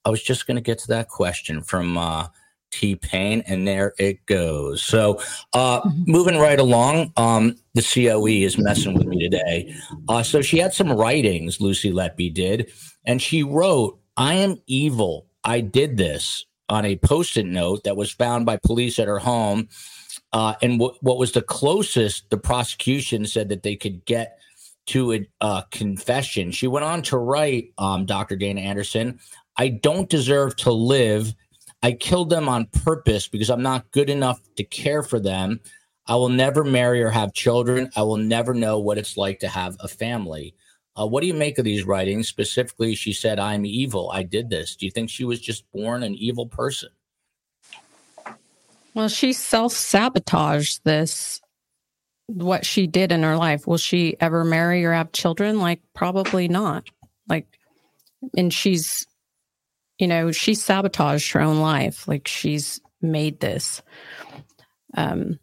I 0.05 0.09
was 0.09 0.21
just 0.21 0.47
going 0.47 0.55
to 0.55 0.61
get 0.61 0.77
to 0.79 0.87
that 0.89 1.09
question 1.09 1.61
from 1.63 1.97
uh, 1.97 2.27
T 2.71 2.95
Pain, 2.95 3.43
and 3.47 3.67
there 3.67 3.93
it 3.97 4.25
goes. 4.25 4.83
So, 4.83 5.21
uh, 5.53 5.81
mm-hmm. 5.81 6.11
moving 6.11 6.37
right 6.37 6.59
along, 6.59 7.13
um, 7.17 7.55
the 7.73 7.81
COE 7.81 8.27
is 8.27 8.57
messing 8.57 8.93
with 8.93 9.07
me 9.07 9.19
today. 9.19 9.73
Uh, 10.09 10.23
so 10.23 10.41
she 10.41 10.57
had 10.57 10.73
some 10.73 10.91
writings, 10.91 11.61
Lucy 11.61 11.91
Letby 11.91 12.33
did, 12.33 12.71
and 13.05 13.21
she 13.21 13.43
wrote, 13.43 13.99
I 14.17 14.35
am 14.35 14.57
evil. 14.67 15.27
I 15.43 15.61
did 15.61 15.97
this 15.97 16.45
on 16.73 16.85
a 16.85 16.97
post 16.97 17.37
it 17.37 17.45
note 17.45 17.83
that 17.83 17.95
was 17.95 18.11
found 18.11 18.45
by 18.45 18.57
police 18.57 18.99
at 18.99 19.07
her 19.07 19.19
home. 19.19 19.69
Uh, 20.31 20.55
and 20.61 20.79
w- 20.79 20.97
what 21.01 21.17
was 21.17 21.31
the 21.31 21.41
closest 21.41 22.29
the 22.29 22.37
prosecution 22.37 23.25
said 23.25 23.49
that 23.49 23.63
they 23.63 23.75
could 23.75 24.03
get 24.05 24.39
to 24.87 25.13
a 25.13 25.27
uh, 25.41 25.61
confession? 25.71 26.51
She 26.51 26.67
went 26.67 26.85
on 26.85 27.01
to 27.03 27.17
write, 27.17 27.73
um, 27.77 28.05
Dr. 28.05 28.35
Dana 28.35 28.61
Anderson, 28.61 29.19
I 29.55 29.69
don't 29.69 30.09
deserve 30.09 30.55
to 30.57 30.71
live 30.71 31.33
I 31.83 31.91
killed 31.91 32.29
them 32.29 32.47
on 32.47 32.67
purpose 32.67 33.27
because 33.27 33.49
I'm 33.49 33.61
not 33.61 33.91
good 33.91 34.09
enough 34.09 34.39
to 34.55 34.63
care 34.63 35.03
for 35.03 35.19
them. 35.19 35.59
I 36.07 36.15
will 36.15 36.29
never 36.29 36.63
marry 36.63 37.03
or 37.03 37.09
have 37.09 37.33
children. 37.33 37.91
I 37.97 38.03
will 38.03 38.17
never 38.17 38.53
know 38.53 38.79
what 38.79 38.97
it's 38.97 39.17
like 39.17 39.39
to 39.39 39.49
have 39.49 39.75
a 39.81 39.89
family. 39.89 40.55
Uh, 40.99 41.07
what 41.07 41.21
do 41.21 41.27
you 41.27 41.33
make 41.33 41.57
of 41.57 41.65
these 41.65 41.85
writings? 41.85 42.27
Specifically, 42.27 42.95
she 42.95 43.13
said, 43.13 43.39
I'm 43.39 43.65
evil. 43.65 44.11
I 44.11 44.23
did 44.23 44.49
this. 44.49 44.75
Do 44.75 44.85
you 44.85 44.91
think 44.91 45.09
she 45.09 45.25
was 45.25 45.39
just 45.39 45.69
born 45.71 46.03
an 46.03 46.15
evil 46.15 46.45
person? 46.45 46.89
Well, 48.93 49.07
she 49.07 49.33
self 49.33 49.73
sabotaged 49.73 50.81
this, 50.83 51.41
what 52.27 52.63
she 52.65 52.85
did 52.85 53.11
in 53.11 53.23
her 53.23 53.37
life. 53.37 53.65
Will 53.65 53.77
she 53.77 54.15
ever 54.19 54.43
marry 54.43 54.85
or 54.85 54.93
have 54.93 55.11
children? 55.11 55.59
Like, 55.59 55.81
probably 55.95 56.47
not. 56.47 56.87
Like, 57.27 57.47
and 58.37 58.53
she's 58.53 59.07
you 59.99 60.07
know, 60.07 60.31
she 60.31 60.55
sabotaged 60.55 61.31
her 61.31 61.41
own 61.41 61.59
life. 61.59 62.07
Like 62.07 62.27
she's 62.27 62.81
made 63.01 63.39
this. 63.39 63.81
Um, 64.95 65.39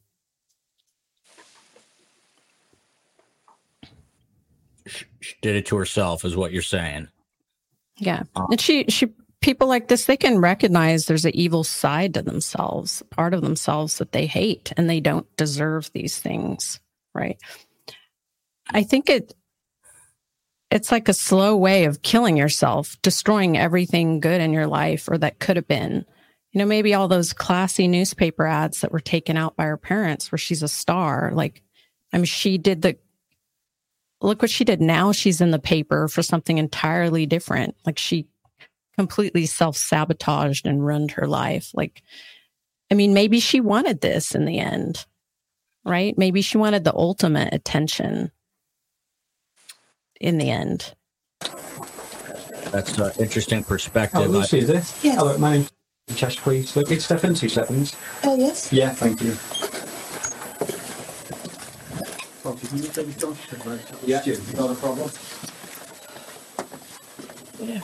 She, 5.20 5.34
did 5.42 5.56
it 5.56 5.66
to 5.66 5.76
herself, 5.76 6.24
is 6.24 6.36
what 6.36 6.52
you're 6.52 6.62
saying. 6.62 7.08
yeah. 7.96 8.22
Uh, 8.34 8.46
and 8.50 8.60
she, 8.60 8.84
she, 8.88 9.08
people 9.40 9.68
like 9.68 9.88
this, 9.88 10.06
they 10.06 10.16
can 10.16 10.38
recognize 10.38 11.06
there's 11.06 11.24
an 11.24 11.34
evil 11.34 11.64
side 11.64 12.14
to 12.14 12.22
themselves, 12.22 13.02
part 13.10 13.34
of 13.34 13.42
themselves 13.42 13.98
that 13.98 14.12
they 14.12 14.26
hate 14.26 14.72
and 14.76 14.88
they 14.88 15.00
don't 15.00 15.26
deserve 15.36 15.90
these 15.92 16.18
things. 16.18 16.80
Right. 17.14 17.38
I 18.70 18.82
think 18.82 19.10
it, 19.10 19.34
it's 20.70 20.92
like 20.92 21.08
a 21.08 21.14
slow 21.14 21.56
way 21.56 21.84
of 21.84 22.02
killing 22.02 22.36
yourself, 22.36 22.96
destroying 23.02 23.58
everything 23.58 24.20
good 24.20 24.40
in 24.40 24.52
your 24.52 24.68
life 24.68 25.08
or 25.08 25.18
that 25.18 25.40
could 25.40 25.56
have 25.56 25.66
been. 25.66 26.04
You 26.52 26.58
know, 26.58 26.66
maybe 26.66 26.94
all 26.94 27.08
those 27.08 27.32
classy 27.32 27.88
newspaper 27.88 28.46
ads 28.46 28.80
that 28.80 28.92
were 28.92 29.00
taken 29.00 29.36
out 29.36 29.56
by 29.56 29.64
her 29.64 29.76
parents 29.76 30.30
where 30.30 30.38
she's 30.38 30.62
a 30.62 30.68
star. 30.68 31.30
Like, 31.32 31.62
I 32.12 32.18
mean, 32.18 32.24
she 32.24 32.58
did 32.58 32.82
the 32.82 32.96
look 34.20 34.42
what 34.42 34.50
she 34.50 34.64
did 34.64 34.80
now. 34.80 35.12
She's 35.12 35.40
in 35.40 35.50
the 35.50 35.58
paper 35.58 36.08
for 36.08 36.22
something 36.22 36.58
entirely 36.58 37.26
different. 37.26 37.74
Like, 37.86 37.98
she 37.98 38.26
completely 38.96 39.46
self 39.46 39.76
sabotaged 39.76 40.66
and 40.66 40.84
ruined 40.84 41.12
her 41.12 41.26
life. 41.26 41.70
Like, 41.74 42.02
I 42.90 42.94
mean, 42.94 43.14
maybe 43.14 43.40
she 43.40 43.60
wanted 43.60 44.00
this 44.00 44.34
in 44.34 44.44
the 44.44 44.58
end, 44.58 45.06
right? 45.84 46.16
Maybe 46.18 46.42
she 46.42 46.58
wanted 46.58 46.84
the 46.84 46.94
ultimate 46.94 47.54
attention 47.54 48.30
in 50.20 50.38
the 50.38 50.50
end. 50.50 50.94
That's 52.72 52.98
an 52.98 53.12
interesting 53.18 53.64
perspective. 53.64 54.20
Oh, 54.20 54.26
Lucy, 54.26 54.58
I- 54.58 54.60
is 54.60 54.70
it? 54.70 54.94
Yes. 55.02 55.16
Hello, 55.16 55.36
my 55.38 55.52
name's 55.56 55.70
Chester, 56.14 56.40
please. 56.42 56.76
Look, 56.76 56.90
it's 56.90 57.04
Stefan, 57.04 57.34
two 57.34 57.48
seconds. 57.48 57.96
Oh, 58.24 58.36
yes. 58.36 58.72
Yeah, 58.72 58.90
thank 58.90 59.22
you. 59.22 59.36
Yeah, 64.06 64.22
not 64.56 64.70
a 64.70 64.74
problem. 64.74 65.10
Yeah. 67.60 67.80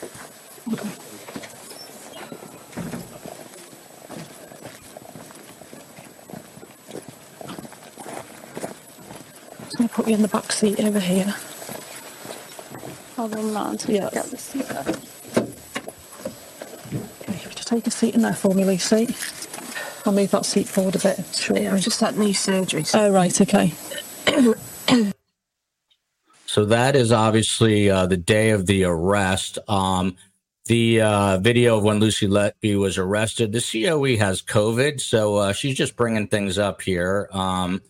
I'm 9.62 9.76
going 9.76 9.88
to 9.88 9.94
put 9.94 10.08
you 10.08 10.14
in 10.14 10.22
the 10.22 10.28
back 10.28 10.50
seat 10.52 10.80
over 10.80 11.00
here. 11.00 11.34
Hold 13.16 13.34
on, 13.34 13.52
man. 13.52 13.78
Yeah. 13.88 14.08
Get 14.12 14.26
the 14.26 14.36
seat. 14.38 14.66
Okay, 17.28 17.38
just 17.54 17.68
take 17.68 17.86
a 17.86 17.90
seat 17.90 18.14
in 18.14 18.22
there 18.22 18.34
for 18.34 18.54
me, 18.54 18.64
Lucy. 18.64 19.14
I'll 20.04 20.12
move 20.12 20.30
that 20.30 20.46
seat 20.46 20.68
forward 20.68 20.94
a 20.96 20.98
bit. 21.00 21.24
Sure. 21.34 21.58
Yeah, 21.58 21.74
I've 21.74 21.80
just 21.80 22.00
had 22.00 22.16
knee 22.16 22.32
surgery. 22.32 22.84
So 22.84 23.06
Oh, 23.06 23.10
right, 23.10 23.38
okay. 23.40 23.72
So 26.46 26.64
that 26.64 26.96
is 26.96 27.12
obviously 27.12 27.90
uh, 27.90 28.06
the 28.06 28.16
day 28.16 28.50
of 28.50 28.64
the 28.64 28.84
arrest. 28.84 29.58
Um, 29.68 30.16
the 30.66 31.02
uh, 31.02 31.38
video 31.38 31.76
of 31.76 31.84
when 31.84 31.98
Lucy 31.98 32.26
Letby 32.26 32.78
was 32.78 32.98
arrested. 32.98 33.52
The 33.52 33.60
COE 33.60 34.16
has 34.16 34.42
COVID, 34.42 35.00
so 35.00 35.36
uh, 35.36 35.52
she's 35.52 35.76
just 35.76 35.96
bringing 35.96 36.28
things 36.28 36.56
up 36.56 36.80
here 36.80 37.28
um, 37.32 37.82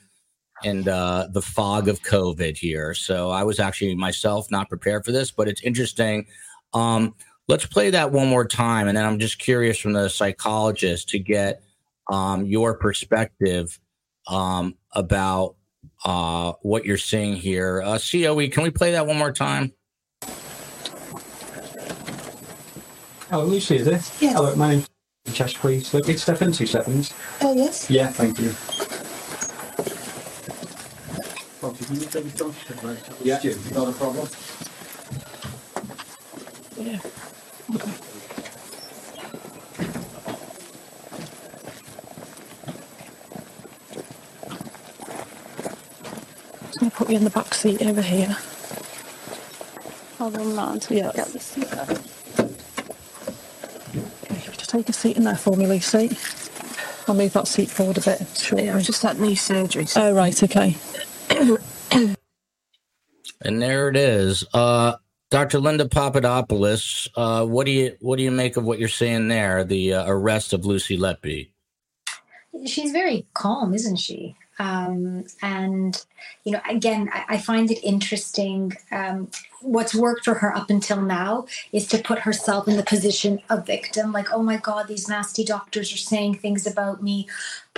and 0.64 0.89
uh, 0.89 1.28
the 1.30 1.43
fog 1.43 1.89
of 1.89 2.03
COVID 2.03 2.57
here. 2.57 2.93
So 2.93 3.30
I 3.30 3.45
was 3.45 3.61
actually 3.61 3.95
myself 3.95 4.51
not 4.51 4.68
prepared 4.68 5.05
for 5.05 5.12
this, 5.12 5.30
but 5.30 5.49
it's 5.49 5.62
interesting. 5.62 6.26
Um, 6.74 7.14
let's 7.49 7.66
play 7.66 7.91
that 7.91 8.11
one 8.11 8.28
more 8.28 8.47
time, 8.47 8.89
and 8.89 8.97
then 8.97 9.05
I'm 9.05 9.18
just 9.18 9.39
curious 9.39 9.78
from 9.78 9.93
the 9.93 10.09
psychologist 10.09 11.09
to 11.11 11.18
get 11.18 11.62
um, 12.11 12.45
your 12.47 12.74
perspective 12.74 13.78
um, 14.26 14.74
about 14.93 15.57
uh, 16.05 16.53
what 16.62 16.84
you're 16.84 16.99
seeing 16.99 17.34
here. 17.34 17.82
Uh, 17.82 17.99
COE, 17.99 18.49
can 18.49 18.62
we 18.62 18.70
play 18.70 18.93
that 18.93 19.07
one 19.07 19.16
more 19.16 19.32
time? 19.32 19.72
Oh, 23.32 23.45
Lucy, 23.45 23.76
is 23.76 23.87
it? 23.87 23.93
Yes. 24.20 24.34
Hello, 24.34 24.55
my 24.55 24.70
name's 24.70 24.89
Chester, 25.32 25.59
please. 25.59 25.93
Look, 25.93 26.09
it's 26.09 26.22
Stefan, 26.22 26.53
two 26.53 26.66
seconds. 26.66 27.12
Oh, 27.41 27.55
yes. 27.55 27.91
Yeah, 27.91 28.09
thank 28.09 28.39
you. 28.39 28.55
Yeah, 33.22 33.41
not 33.74 33.89
a 33.89 33.93
problem. 33.93 34.28
Yeah. 36.78 37.01
Okay. 37.74 38.16
Going 46.87 46.91
to 46.91 46.97
put 46.97 47.11
you 47.11 47.16
in 47.16 47.24
the 47.24 47.30
back 47.30 47.53
seat 47.55 47.82
over 47.82 48.03
here. 48.03 48.37
Hold 50.18 50.37
on, 50.37 50.55
man. 50.55 50.80
Yeah. 50.89 51.11
Get 51.14 51.28
the 51.28 51.41
seat. 51.41 51.72
Okay, 54.24 54.41
just 54.53 54.70
take 54.70 54.89
a 54.89 54.93
seat 54.93 55.16
in 55.16 55.24
there 55.24 55.37
for 55.37 55.57
me, 55.57 55.66
Lucy. 55.66 56.16
I'll 57.09 57.14
move 57.14 57.32
that 57.34 57.49
seat 57.49 57.70
forward 57.70 57.99
a 57.99 58.01
bit. 58.01 58.26
Sure. 58.37 58.59
yeah, 58.61 58.76
I've 58.76 58.82
just 58.84 59.03
had 59.03 59.20
knee 59.20 59.34
surgery. 59.34 59.87
So 59.87 60.01
Oh, 60.09 60.12
right, 60.14 60.41
okay. 60.43 60.76
And 63.43 63.61
there 63.62 63.89
it 63.89 63.97
is. 63.97 64.45
Uh, 64.55 64.95
Dr. 65.30 65.59
Linda 65.61 65.89
Papadopoulos, 65.89 67.09
uh, 67.16 67.45
what 67.45 67.66
do 67.66 67.72
you 67.72 67.97
what 68.01 68.16
do 68.16 68.22
you 68.22 68.30
make 68.30 68.57
of 68.57 68.64
what 68.64 68.78
you're 68.78 68.89
seeing 68.89 69.28
there? 69.28 69.64
The 69.64 69.95
uh, 69.95 70.05
arrest 70.07 70.53
of 70.53 70.64
Lucy 70.64 70.97
Letby. 70.99 71.51
she's 72.66 72.93
very 72.93 73.26
calm, 73.34 73.74
isn't 73.74 73.97
she? 73.97 74.37
Um, 74.59 75.25
and 75.43 76.05
you 76.45 76.53
know, 76.53 76.61
again, 76.69 77.11
I, 77.13 77.25
I 77.31 77.39
find 77.39 77.71
it 77.71 77.83
interesting. 77.83 78.73
Um, 78.91 79.31
what's 79.61 79.95
worked 79.95 80.25
for 80.25 80.35
her 80.35 80.55
up 80.57 80.71
until 80.71 81.03
now 81.03 81.47
is 81.73 81.87
to 81.89 81.99
put 81.99 82.21
herself 82.21 82.69
in 82.69 82.77
the 82.77 82.83
position 82.83 83.41
of 83.51 83.67
victim. 83.67 84.13
Like, 84.13 84.33
oh 84.33 84.43
my 84.43 84.57
God, 84.57 84.89
these 84.89 85.09
nasty 85.09 85.45
doctors 85.45 85.93
are 85.93 85.99
saying 85.99 86.37
things 86.37 86.67
about 86.67 87.03
me. 87.03 87.29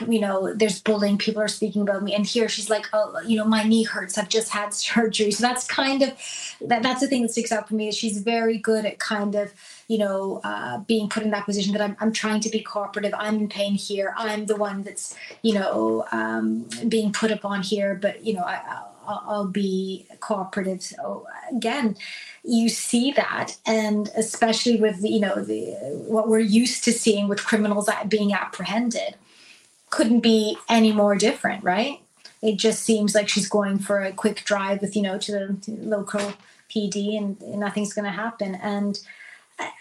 You 0.07 0.21
know, 0.21 0.55
there's 0.55 0.81
bullying. 0.81 1.19
People 1.19 1.43
are 1.43 1.49
speaking 1.49 1.83
about 1.83 2.03
me. 2.03 2.15
And 2.15 2.27
here 2.27 2.49
she's 2.49 2.71
like, 2.71 2.87
oh, 2.93 3.19
you 3.27 3.37
know, 3.37 3.45
my 3.45 3.65
knee 3.65 3.85
hurts. 3.85 4.19
I've 4.19 4.29
just 4.29 4.51
had 4.51 4.75
surgery. 4.75 5.31
So 5.31 5.43
that's 5.43 5.67
kind 5.67 6.03
of 6.03 6.13
that. 6.61 6.83
That's 6.83 7.01
the 7.01 7.09
thing 7.09 7.23
that 7.23 7.33
sticks 7.33 7.53
out 7.53 7.69
for 7.69 7.75
me. 7.75 7.89
Is 7.89 7.97
she's 7.97 8.19
very 8.19 8.59
good 8.59 8.85
at 8.85 8.99
kind 8.99 9.35
of 9.35 9.53
you 9.89 9.97
know, 9.97 10.41
uh, 10.45 10.79
being 10.79 11.09
put 11.09 11.23
in 11.23 11.31
that 11.31 11.47
position 11.47 11.73
that 11.73 11.81
I'm, 11.81 11.97
I'm 11.99 12.13
trying 12.13 12.41
to 12.41 12.51
be 12.51 12.61
cooperative. 12.61 13.15
I'm 13.17 13.37
in 13.37 13.49
pain 13.49 13.75
here. 13.75 14.15
I'm 14.17 14.45
the 14.45 14.57
one 14.57 14.83
that's, 14.83 15.17
you 15.43 15.55
know, 15.55 16.07
um, 16.13 16.69
being 16.89 17.11
put 17.11 17.31
upon 17.31 17.63
here. 17.63 17.95
But 17.95 18.25
you 18.25 18.35
know, 18.35 18.43
I, 18.43 18.83
I'll, 19.07 19.25
I'll 19.27 19.47
be 19.47 20.07
cooperative. 20.21 20.83
So 20.83 21.27
again, 21.51 21.97
you 22.45 22.69
see 22.69 23.13
that, 23.13 23.57
and 23.67 24.11
especially 24.15 24.77
with 24.77 25.01
the, 25.01 25.09
you 25.09 25.21
know 25.21 25.43
the 25.43 25.73
what 26.07 26.29
we're 26.29 26.39
used 26.39 26.85
to 26.85 26.93
seeing 26.93 27.27
with 27.27 27.45
criminals 27.45 27.89
being 28.09 28.33
apprehended, 28.33 29.17
couldn't 29.89 30.21
be 30.21 30.59
any 30.69 30.93
more 30.93 31.17
different, 31.17 31.65
right? 31.65 32.01
It 32.43 32.57
just 32.57 32.85
seems 32.85 33.15
like 33.15 33.29
she's 33.29 33.49
going 33.49 33.79
for 33.79 34.03
a 34.03 34.13
quick 34.13 34.45
drive 34.45 34.83
with 34.83 34.95
you 34.95 35.03
know 35.03 35.19
to 35.19 35.33
the 35.33 35.59
local 35.81 36.35
PD, 36.71 37.17
and 37.17 37.41
nothing's 37.59 37.95
going 37.95 38.05
to 38.05 38.11
happen. 38.11 38.55
And 38.55 39.01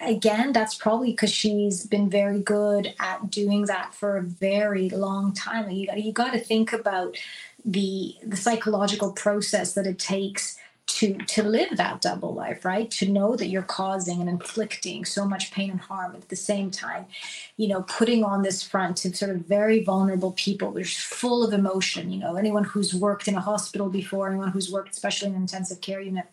again, 0.01 0.53
that's 0.53 0.75
probably 0.75 1.11
because 1.11 1.31
she's 1.31 1.85
been 1.85 2.09
very 2.09 2.41
good 2.41 2.93
at 2.99 3.29
doing 3.29 3.65
that 3.65 3.93
for 3.93 4.17
a 4.17 4.23
very 4.23 4.89
long 4.89 5.33
time. 5.33 5.69
You 5.69 5.87
got 5.87 6.03
you 6.03 6.11
got 6.11 6.33
to 6.33 6.39
think 6.39 6.73
about 6.73 7.17
the 7.65 8.15
the 8.25 8.37
psychological 8.37 9.11
process 9.11 9.73
that 9.73 9.87
it 9.87 9.99
takes 9.99 10.57
to 10.87 11.17
to 11.17 11.43
live 11.43 11.77
that 11.77 12.01
double 12.01 12.33
life, 12.33 12.63
right? 12.63 12.89
To 12.91 13.09
know 13.09 13.35
that 13.35 13.47
you're 13.47 13.61
causing 13.61 14.21
and 14.21 14.29
inflicting 14.29 15.03
so 15.05 15.25
much 15.25 15.51
pain 15.51 15.69
and 15.69 15.79
harm 15.79 16.15
at 16.15 16.29
the 16.29 16.35
same 16.35 16.71
time, 16.71 17.05
you 17.57 17.67
know, 17.67 17.81
putting 17.83 18.23
on 18.23 18.41
this 18.41 18.63
front 18.63 18.97
to 18.97 19.15
sort 19.15 19.31
of 19.31 19.45
very 19.45 19.83
vulnerable 19.83 20.31
people, 20.31 20.71
which 20.71 20.93
is 20.93 21.03
full 21.03 21.45
of 21.45 21.53
emotion. 21.53 22.11
You 22.11 22.19
know, 22.19 22.35
anyone 22.35 22.63
who's 22.63 22.95
worked 22.95 23.27
in 23.27 23.35
a 23.35 23.41
hospital 23.41 23.89
before, 23.89 24.29
anyone 24.29 24.51
who's 24.51 24.71
worked 24.71 24.91
especially 24.91 25.29
in 25.29 25.35
an 25.35 25.41
intensive 25.41 25.81
care 25.81 26.01
unit 26.01 26.25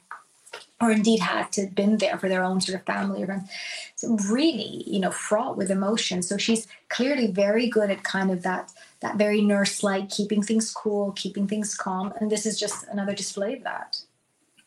or 0.81 0.91
indeed 0.91 1.21
had 1.21 1.51
to 1.53 1.67
been 1.69 1.99
there 1.99 2.19
for 2.19 2.29
their 2.29 2.43
own 2.43 2.61
sort 2.61 2.79
of 2.79 2.87
family 2.87 3.23
or 3.23 3.27
friends. 3.27 3.49
So 3.97 4.17
really, 4.31 4.83
you 4.87 4.99
know, 4.99 5.11
fraught 5.11 5.57
with 5.57 5.71
emotion. 5.71 6.23
So 6.23 6.37
she's 6.37 6.67
clearly 6.89 7.29
very 7.29 7.69
good 7.69 7.91
at 7.91 8.03
kind 8.03 8.31
of 8.31 8.43
that 8.43 8.73
that 9.01 9.17
very 9.17 9.41
nurse-like 9.41 10.11
keeping 10.11 10.43
things 10.43 10.73
cool, 10.73 11.13
keeping 11.13 11.47
things 11.47 11.75
calm. 11.75 12.13
And 12.21 12.31
this 12.31 12.47
is 12.47 12.59
just 12.59 12.87
another 12.89 13.15
display 13.15 13.55
of 13.55 13.65
that. 13.65 14.01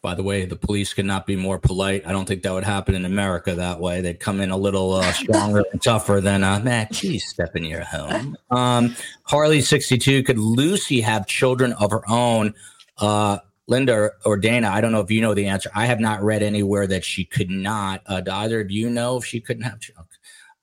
By 0.02 0.14
the 0.14 0.24
way, 0.24 0.46
the 0.46 0.56
police 0.56 0.94
could 0.94 1.06
not 1.06 1.26
be 1.26 1.36
more 1.36 1.58
polite. 1.58 2.06
I 2.06 2.12
don't 2.12 2.28
think 2.28 2.44
that 2.44 2.54
would 2.54 2.64
happen 2.64 2.94
in 2.94 3.04
America 3.04 3.56
that 3.56 3.80
way. 3.80 4.00
They'd 4.02 4.20
come 4.20 4.40
in 4.40 4.52
a 4.52 4.58
little 4.58 4.94
uh, 4.94 5.12
stronger 5.12 5.64
and 5.72 5.82
tougher 5.82 6.22
than, 6.22 6.44
uh, 6.44 6.60
man, 6.60 6.88
please 6.92 7.28
step 7.28 7.56
in 7.56 7.66
your 7.66 7.84
home. 7.84 8.38
Um, 8.52 8.96
Harley62, 9.28 10.26
could 10.26 10.38
Lucy 10.38 11.02
have 11.02 11.26
children 11.26 11.74
of 11.74 11.92
her 11.92 12.04
own? 12.08 12.54
Uh, 13.00 13.40
Linda 13.68 14.12
or 14.26 14.38
Dana, 14.38 14.70
I 14.70 14.82
don't 14.82 14.92
know 14.92 15.02
if 15.02 15.12
you 15.12 15.22
know 15.22 15.34
the 15.34 15.48
answer. 15.48 15.70
I 15.76 15.86
have 15.86 16.00
not 16.00 16.24
read 16.24 16.42
anywhere 16.42 16.88
that 16.88 17.04
she 17.04 17.26
could 17.26 17.50
not. 17.50 18.02
Uh, 18.06 18.22
do 18.22 18.32
either 18.32 18.62
of 18.62 18.72
you 18.72 18.90
know 18.90 19.18
if 19.18 19.26
she 19.26 19.42
couldn't 19.42 19.64
have? 19.64 19.80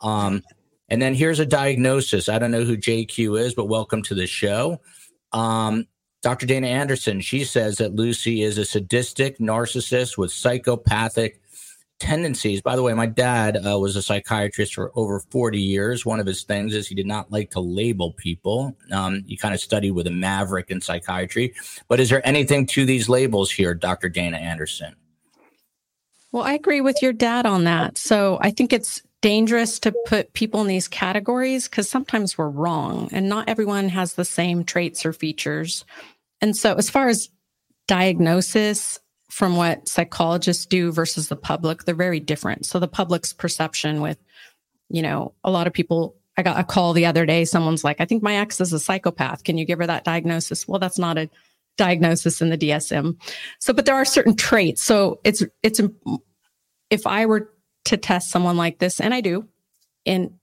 Um, 0.00 0.42
and 0.88 1.00
then 1.00 1.14
here's 1.14 1.40
a 1.40 1.46
diagnosis. 1.46 2.28
I 2.28 2.38
don't 2.38 2.50
know 2.50 2.64
who 2.64 2.76
JQ 2.76 3.40
is, 3.40 3.54
but 3.54 3.68
welcome 3.68 4.02
to 4.04 4.14
the 4.14 4.26
show. 4.26 4.80
Um, 5.32 5.86
Dr. 6.22 6.46
Dana 6.46 6.68
Anderson, 6.68 7.20
she 7.20 7.44
says 7.44 7.76
that 7.76 7.94
Lucy 7.94 8.42
is 8.42 8.56
a 8.56 8.64
sadistic 8.64 9.38
narcissist 9.38 10.16
with 10.16 10.32
psychopathic 10.32 11.42
tendencies. 12.00 12.60
By 12.60 12.76
the 12.76 12.82
way, 12.82 12.92
my 12.94 13.06
dad 13.06 13.56
uh, 13.56 13.78
was 13.78 13.96
a 13.96 14.02
psychiatrist 14.02 14.74
for 14.74 14.92
over 14.94 15.20
40 15.20 15.60
years. 15.60 16.04
One 16.04 16.20
of 16.20 16.26
his 16.26 16.42
things 16.42 16.74
is 16.74 16.86
he 16.86 16.94
did 16.94 17.06
not 17.06 17.30
like 17.30 17.50
to 17.52 17.60
label 17.60 18.12
people. 18.12 18.76
Um, 18.90 19.24
he 19.26 19.36
kind 19.36 19.54
of 19.54 19.60
studied 19.60 19.92
with 19.92 20.06
a 20.06 20.10
maverick 20.10 20.70
in 20.70 20.80
psychiatry. 20.80 21.54
But 21.88 22.00
is 22.00 22.10
there 22.10 22.26
anything 22.26 22.66
to 22.68 22.84
these 22.84 23.08
labels 23.08 23.50
here, 23.50 23.74
Dr. 23.74 24.08
Dana 24.08 24.36
Anderson? 24.36 24.94
Well, 26.32 26.42
I 26.42 26.54
agree 26.54 26.80
with 26.80 27.00
your 27.00 27.12
dad 27.12 27.46
on 27.46 27.64
that. 27.64 27.96
So 27.96 28.38
I 28.40 28.50
think 28.50 28.72
it's 28.72 29.02
dangerous 29.22 29.78
to 29.78 29.94
put 30.06 30.34
people 30.34 30.60
in 30.60 30.66
these 30.66 30.88
categories 30.88 31.68
because 31.68 31.88
sometimes 31.88 32.36
we're 32.36 32.48
wrong 32.48 33.08
and 33.12 33.28
not 33.28 33.48
everyone 33.48 33.88
has 33.88 34.14
the 34.14 34.24
same 34.24 34.64
traits 34.64 35.06
or 35.06 35.12
features. 35.12 35.84
And 36.40 36.54
so, 36.54 36.74
as 36.74 36.90
far 36.90 37.08
as 37.08 37.30
diagnosis, 37.86 38.98
from 39.34 39.56
what 39.56 39.88
psychologists 39.88 40.64
do 40.64 40.92
versus 40.92 41.26
the 41.26 41.34
public, 41.34 41.82
they're 41.82 41.94
very 41.96 42.20
different. 42.20 42.64
So 42.64 42.78
the 42.78 42.86
public's 42.86 43.32
perception 43.32 44.00
with, 44.00 44.16
you 44.88 45.02
know, 45.02 45.34
a 45.42 45.50
lot 45.50 45.66
of 45.66 45.72
people, 45.72 46.14
I 46.36 46.44
got 46.44 46.60
a 46.60 46.62
call 46.62 46.92
the 46.92 47.06
other 47.06 47.26
day. 47.26 47.44
Someone's 47.44 47.82
like, 47.82 48.00
I 48.00 48.04
think 48.04 48.22
my 48.22 48.36
ex 48.36 48.60
is 48.60 48.72
a 48.72 48.78
psychopath. 48.78 49.42
Can 49.42 49.58
you 49.58 49.64
give 49.64 49.80
her 49.80 49.88
that 49.88 50.04
diagnosis? 50.04 50.68
Well, 50.68 50.78
that's 50.78 51.00
not 51.00 51.18
a 51.18 51.28
diagnosis 51.76 52.40
in 52.40 52.50
the 52.50 52.56
DSM. 52.56 53.20
So, 53.58 53.72
but 53.72 53.86
there 53.86 53.96
are 53.96 54.04
certain 54.04 54.36
traits. 54.36 54.84
So 54.84 55.18
it's, 55.24 55.42
it's, 55.64 55.80
if 56.90 57.04
I 57.04 57.26
were 57.26 57.50
to 57.86 57.96
test 57.96 58.30
someone 58.30 58.56
like 58.56 58.78
this, 58.78 59.00
and 59.00 59.12
I 59.12 59.20
do, 59.20 59.48
and, 60.06 60.34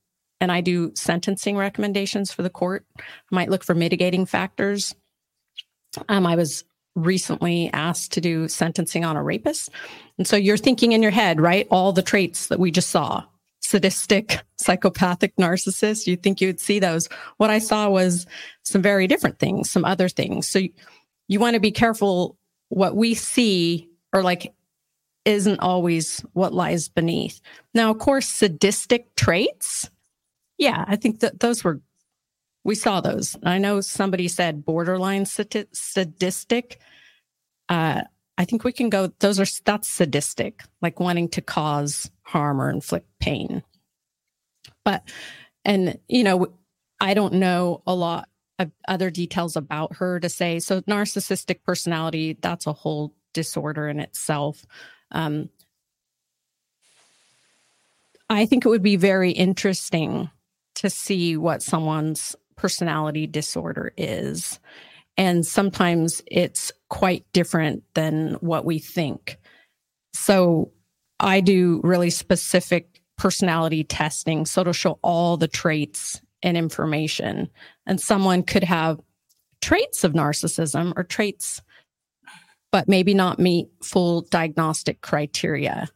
and 0.41 0.51
I 0.51 0.59
do 0.59 0.91
sentencing 0.95 1.55
recommendations 1.55 2.33
for 2.33 2.43
the 2.43 2.49
court, 2.49 2.85
I 2.99 3.03
might 3.31 3.49
look 3.49 3.63
for 3.63 3.73
mitigating 3.73 4.25
factors. 4.25 4.93
Um, 6.09 6.27
I 6.27 6.35
was 6.35 6.65
recently 6.95 7.69
asked 7.73 8.11
to 8.13 8.21
do 8.21 8.47
sentencing 8.47 9.05
on 9.05 9.15
a 9.15 9.23
rapist. 9.23 9.69
And 10.17 10.27
so 10.27 10.35
you're 10.35 10.57
thinking 10.57 10.91
in 10.91 11.01
your 11.01 11.11
head, 11.11 11.39
right? 11.39 11.67
All 11.71 11.93
the 11.93 12.01
traits 12.01 12.47
that 12.47 12.59
we 12.59 12.71
just 12.71 12.89
saw 12.89 13.23
sadistic, 13.61 14.41
psychopathic 14.57 15.35
narcissist, 15.37 16.05
you 16.05 16.17
think 16.17 16.41
you'd 16.41 16.59
see 16.59 16.79
those. 16.79 17.07
What 17.37 17.49
I 17.49 17.59
saw 17.59 17.89
was 17.89 18.25
some 18.63 18.81
very 18.81 19.07
different 19.07 19.39
things, 19.39 19.69
some 19.69 19.85
other 19.85 20.09
things. 20.09 20.47
So 20.47 20.59
you, 20.59 20.69
you 21.27 21.39
want 21.39 21.53
to 21.53 21.59
be 21.59 21.71
careful 21.71 22.37
what 22.69 22.95
we 22.95 23.13
see 23.13 23.89
or 24.11 24.23
like 24.23 24.53
isn't 25.23 25.59
always 25.59 26.19
what 26.33 26.53
lies 26.53 26.89
beneath. 26.89 27.39
Now, 27.73 27.91
of 27.91 27.99
course, 27.99 28.27
sadistic 28.27 29.15
traits. 29.15 29.89
Yeah, 30.57 30.83
I 30.87 30.95
think 30.95 31.21
that 31.21 31.39
those 31.39 31.63
were 31.63 31.81
we 32.63 32.75
saw 32.75 33.01
those. 33.01 33.35
I 33.43 33.57
know 33.57 33.81
somebody 33.81 34.27
said 34.27 34.65
borderline 34.65 35.25
sadistic. 35.25 36.79
Uh, 37.69 38.01
I 38.37 38.45
think 38.45 38.63
we 38.63 38.71
can 38.71 38.89
go, 38.89 39.11
those 39.19 39.39
are, 39.39 39.61
that's 39.65 39.87
sadistic, 39.87 40.63
like 40.81 40.99
wanting 40.99 41.29
to 41.29 41.41
cause 41.41 42.09
harm 42.23 42.61
or 42.61 42.69
inflict 42.69 43.07
pain. 43.19 43.63
But, 44.83 45.03
and, 45.65 45.99
you 46.07 46.23
know, 46.23 46.47
I 46.99 47.13
don't 47.13 47.33
know 47.33 47.81
a 47.85 47.95
lot 47.95 48.29
of 48.59 48.71
other 48.87 49.09
details 49.09 49.55
about 49.55 49.95
her 49.97 50.19
to 50.19 50.29
say. 50.29 50.59
So, 50.59 50.81
narcissistic 50.81 51.63
personality, 51.63 52.37
that's 52.41 52.67
a 52.67 52.73
whole 52.73 53.13
disorder 53.33 53.87
in 53.87 53.99
itself. 53.99 54.65
Um, 55.11 55.49
I 58.29 58.45
think 58.45 58.65
it 58.65 58.69
would 58.69 58.83
be 58.83 58.95
very 58.95 59.31
interesting 59.31 60.29
to 60.75 60.89
see 60.89 61.37
what 61.37 61.61
someone's 61.61 62.35
personality 62.61 63.25
disorder 63.25 63.91
is. 63.97 64.59
And 65.17 65.45
sometimes 65.45 66.21
it's 66.27 66.71
quite 66.89 67.25
different 67.33 67.83
than 67.95 68.35
what 68.35 68.65
we 68.65 68.77
think. 68.77 69.37
So 70.13 70.71
I 71.19 71.41
do 71.41 71.81
really 71.83 72.11
specific 72.11 73.01
personality 73.17 73.83
testing. 73.83 74.45
So 74.45 74.63
to 74.63 74.73
show 74.73 74.99
all 75.01 75.37
the 75.37 75.47
traits 75.47 76.21
and 76.43 76.55
information. 76.55 77.49
And 77.87 77.99
someone 77.99 78.43
could 78.43 78.63
have 78.63 78.99
traits 79.61 80.03
of 80.03 80.13
narcissism 80.13 80.93
or 80.95 81.03
traits, 81.03 81.61
but 82.71 82.87
maybe 82.87 83.13
not 83.13 83.39
meet 83.39 83.69
full 83.83 84.21
diagnostic 84.21 85.01
criteria. 85.01 85.87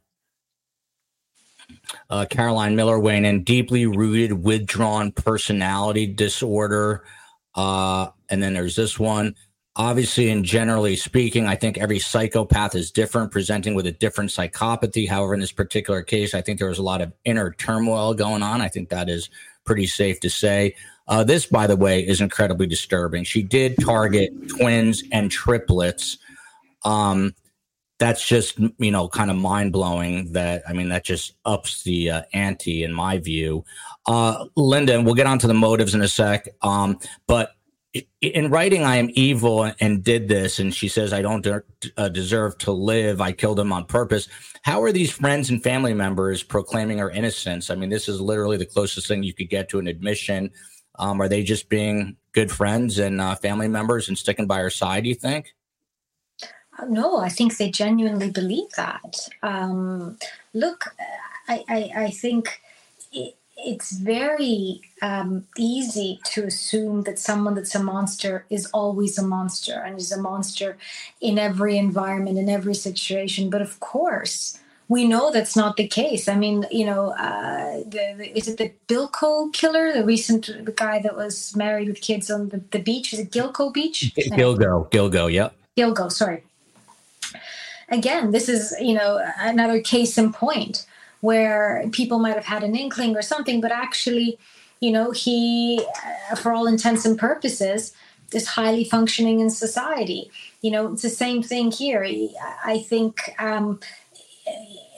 Uh, 2.09 2.25
Caroline 2.29 2.75
Miller 2.75 2.99
weighing 2.99 3.25
in 3.25 3.43
deeply 3.43 3.85
rooted 3.85 4.43
withdrawn 4.43 5.11
personality 5.11 6.07
disorder. 6.07 7.03
Uh, 7.55 8.07
and 8.29 8.41
then 8.41 8.53
there's 8.53 8.75
this 8.75 8.99
one. 8.99 9.35
Obviously, 9.77 10.29
and 10.29 10.45
generally 10.45 10.95
speaking, 10.95 11.47
I 11.47 11.55
think 11.55 11.77
every 11.77 11.99
psychopath 11.99 12.75
is 12.75 12.91
different, 12.91 13.31
presenting 13.31 13.75
with 13.75 13.85
a 13.85 13.91
different 13.91 14.29
psychopathy. 14.29 15.07
However, 15.07 15.33
in 15.33 15.41
this 15.41 15.51
particular 15.51 16.01
case, 16.01 16.33
I 16.33 16.41
think 16.41 16.59
there 16.59 16.69
was 16.69 16.79
a 16.79 16.83
lot 16.83 17.01
of 17.01 17.11
inner 17.25 17.51
turmoil 17.51 18.13
going 18.13 18.41
on. 18.41 18.61
I 18.61 18.69
think 18.69 18.87
that 18.89 19.09
is 19.09 19.29
pretty 19.65 19.87
safe 19.87 20.21
to 20.21 20.29
say. 20.29 20.75
Uh, 21.09 21.25
this, 21.25 21.45
by 21.45 21.67
the 21.67 21.75
way, 21.75 21.99
is 22.07 22.21
incredibly 22.21 22.67
disturbing. 22.67 23.25
She 23.25 23.43
did 23.43 23.75
target 23.81 24.31
twins 24.47 25.03
and 25.11 25.29
triplets. 25.29 26.17
Um, 26.85 27.35
that's 27.97 28.27
just 28.27 28.59
you 28.77 28.91
know 28.91 29.07
kind 29.07 29.31
of 29.31 29.37
mind 29.37 29.71
blowing. 29.71 30.31
That 30.33 30.63
I 30.67 30.73
mean, 30.73 30.89
that 30.89 31.05
just 31.05 31.33
ups 31.45 31.83
the 31.83 32.11
uh, 32.11 32.21
ante 32.33 32.83
in 32.83 32.93
my 32.93 33.19
view. 33.19 33.63
Uh, 34.05 34.45
Linda, 34.55 35.01
we'll 35.01 35.15
get 35.15 35.27
onto 35.27 35.47
the 35.47 35.53
motives 35.53 35.95
in 35.95 36.01
a 36.01 36.07
sec. 36.07 36.47
Um, 36.61 36.99
but 37.27 37.51
in 38.21 38.49
writing, 38.49 38.83
I 38.83 38.97
am 38.97 39.09
evil 39.13 39.71
and 39.79 40.03
did 40.03 40.27
this, 40.27 40.59
and 40.59 40.73
she 40.73 40.89
says 40.89 41.13
I 41.13 41.21
don't 41.21 41.41
de- 41.41 41.63
uh, 41.95 42.09
deserve 42.09 42.57
to 42.59 42.71
live. 42.71 43.21
I 43.21 43.31
killed 43.31 43.59
him 43.59 43.71
on 43.71 43.85
purpose. 43.85 44.27
How 44.63 44.83
are 44.83 44.91
these 44.91 45.11
friends 45.11 45.49
and 45.49 45.63
family 45.63 45.93
members 45.93 46.43
proclaiming 46.43 46.97
her 46.97 47.09
innocence? 47.09 47.69
I 47.69 47.75
mean, 47.75 47.89
this 47.89 48.09
is 48.09 48.19
literally 48.19 48.57
the 48.57 48.65
closest 48.65 49.07
thing 49.07 49.23
you 49.23 49.33
could 49.33 49.49
get 49.49 49.69
to 49.69 49.79
an 49.79 49.87
admission. 49.87 50.51
Um, 50.97 51.21
are 51.21 51.29
they 51.29 51.43
just 51.43 51.69
being 51.69 52.17
good 52.33 52.51
friends 52.51 52.99
and 52.99 53.21
uh, 53.21 53.35
family 53.35 53.67
members 53.67 54.09
and 54.09 54.17
sticking 54.17 54.47
by 54.47 54.59
her 54.59 54.69
side? 54.69 55.03
Do 55.03 55.09
you 55.09 55.15
think? 55.15 55.54
No, 56.87 57.17
I 57.17 57.29
think 57.29 57.57
they 57.57 57.71
genuinely 57.71 58.29
believe 58.29 58.69
that. 58.75 59.29
Um, 59.41 60.17
look, 60.53 60.95
I, 61.47 61.63
I, 61.69 61.91
I 61.95 62.09
think 62.09 62.61
it, 63.11 63.35
it's 63.57 63.91
very 63.93 64.81
um, 65.01 65.47
easy 65.57 66.19
to 66.25 66.43
assume 66.43 67.03
that 67.03 67.17
someone 67.17 67.55
that's 67.55 67.75
a 67.75 67.83
monster 67.83 68.45
is 68.49 68.65
always 68.67 69.17
a 69.17 69.25
monster 69.25 69.81
and 69.85 69.97
is 69.97 70.11
a 70.11 70.21
monster 70.21 70.77
in 71.21 71.39
every 71.39 71.77
environment, 71.77 72.37
in 72.37 72.49
every 72.49 72.75
situation. 72.75 73.49
But 73.49 73.61
of 73.61 73.79
course, 73.79 74.59
we 74.89 75.07
know 75.07 75.31
that's 75.31 75.55
not 75.55 75.77
the 75.77 75.87
case. 75.87 76.27
I 76.27 76.35
mean, 76.35 76.65
you 76.69 76.85
know, 76.85 77.11
uh, 77.11 77.77
the, 77.85 78.15
the, 78.17 78.37
is 78.37 78.49
it 78.49 78.57
the 78.57 78.73
Bilko 78.87 79.51
killer, 79.53 79.93
the 79.93 80.03
recent 80.03 80.47
the 80.65 80.73
guy 80.73 80.99
that 80.99 81.15
was 81.15 81.55
married 81.55 81.87
with 81.87 82.01
kids 82.01 82.29
on 82.29 82.49
the, 82.49 82.61
the 82.71 82.79
beach? 82.79 83.13
Is 83.13 83.19
it 83.19 83.31
Gilgo 83.31 83.73
Beach? 83.73 84.13
Gilgo, 84.15 84.91
Gilgo, 84.91 85.31
yep. 85.31 85.55
Gilgo, 85.77 86.11
sorry 86.11 86.43
again, 87.89 88.31
this 88.31 88.49
is, 88.49 88.75
you 88.79 88.93
know, 88.93 89.25
another 89.39 89.81
case 89.81 90.17
in 90.17 90.33
point 90.33 90.85
where 91.21 91.87
people 91.91 92.19
might 92.19 92.35
have 92.35 92.45
had 92.45 92.63
an 92.63 92.75
inkling 92.75 93.15
or 93.15 93.21
something, 93.21 93.61
but 93.61 93.71
actually, 93.71 94.37
you 94.79 94.91
know, 94.91 95.11
he, 95.11 95.83
uh, 96.31 96.35
for 96.35 96.53
all 96.53 96.67
intents 96.67 97.05
and 97.05 97.17
purposes, 97.17 97.93
is 98.33 98.47
highly 98.47 98.83
functioning 98.83 99.39
in 99.39 99.49
society. 99.49 100.29
You 100.61 100.71
know, 100.71 100.91
it's 100.91 101.01
the 101.01 101.09
same 101.09 101.41
thing 101.41 101.71
here. 101.71 102.05
I 102.65 102.79
think 102.79 103.19
um, 103.39 103.79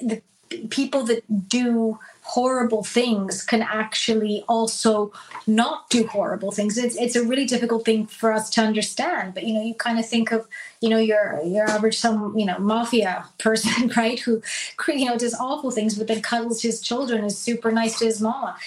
the 0.02 0.22
people 0.70 1.04
that 1.04 1.50
do 1.50 2.00
horrible 2.28 2.84
things 2.84 3.42
can 3.42 3.62
actually 3.62 4.44
also 4.50 5.14
not 5.48 5.90
do 5.90 6.06
horrible 6.08 6.52
things. 6.52 6.78
It's 6.78 6.96
it's 6.98 7.16
a 7.16 7.24
really 7.24 7.46
difficult 7.46 7.86
thing 7.86 8.06
for 8.06 8.34
us 8.34 8.50
to 8.52 8.62
understand. 8.62 9.34
But 9.34 9.44
you 9.46 9.54
know, 9.54 9.64
you 9.64 9.74
kind 9.74 9.98
of 9.98 10.06
think 10.08 10.32
of 10.34 10.46
you 10.82 10.90
know 10.90 11.00
your 11.00 11.42
your 11.46 11.70
average 11.70 11.98
some 11.98 12.38
you 12.38 12.46
know 12.46 12.60
mafia 12.60 13.26
person, 13.40 13.92
right? 13.96 14.20
Who 14.20 14.42
you 14.90 15.06
know 15.06 15.18
does 15.18 15.36
awful 15.36 15.72
things, 15.72 15.98
but 15.98 16.08
then 16.08 16.22
cuddles 16.22 16.62
his 16.62 16.82
children, 16.82 17.24
is 17.24 17.38
super 17.38 17.72
nice 17.72 18.00
to 18.00 18.06
his 18.06 18.20
mama. 18.22 18.58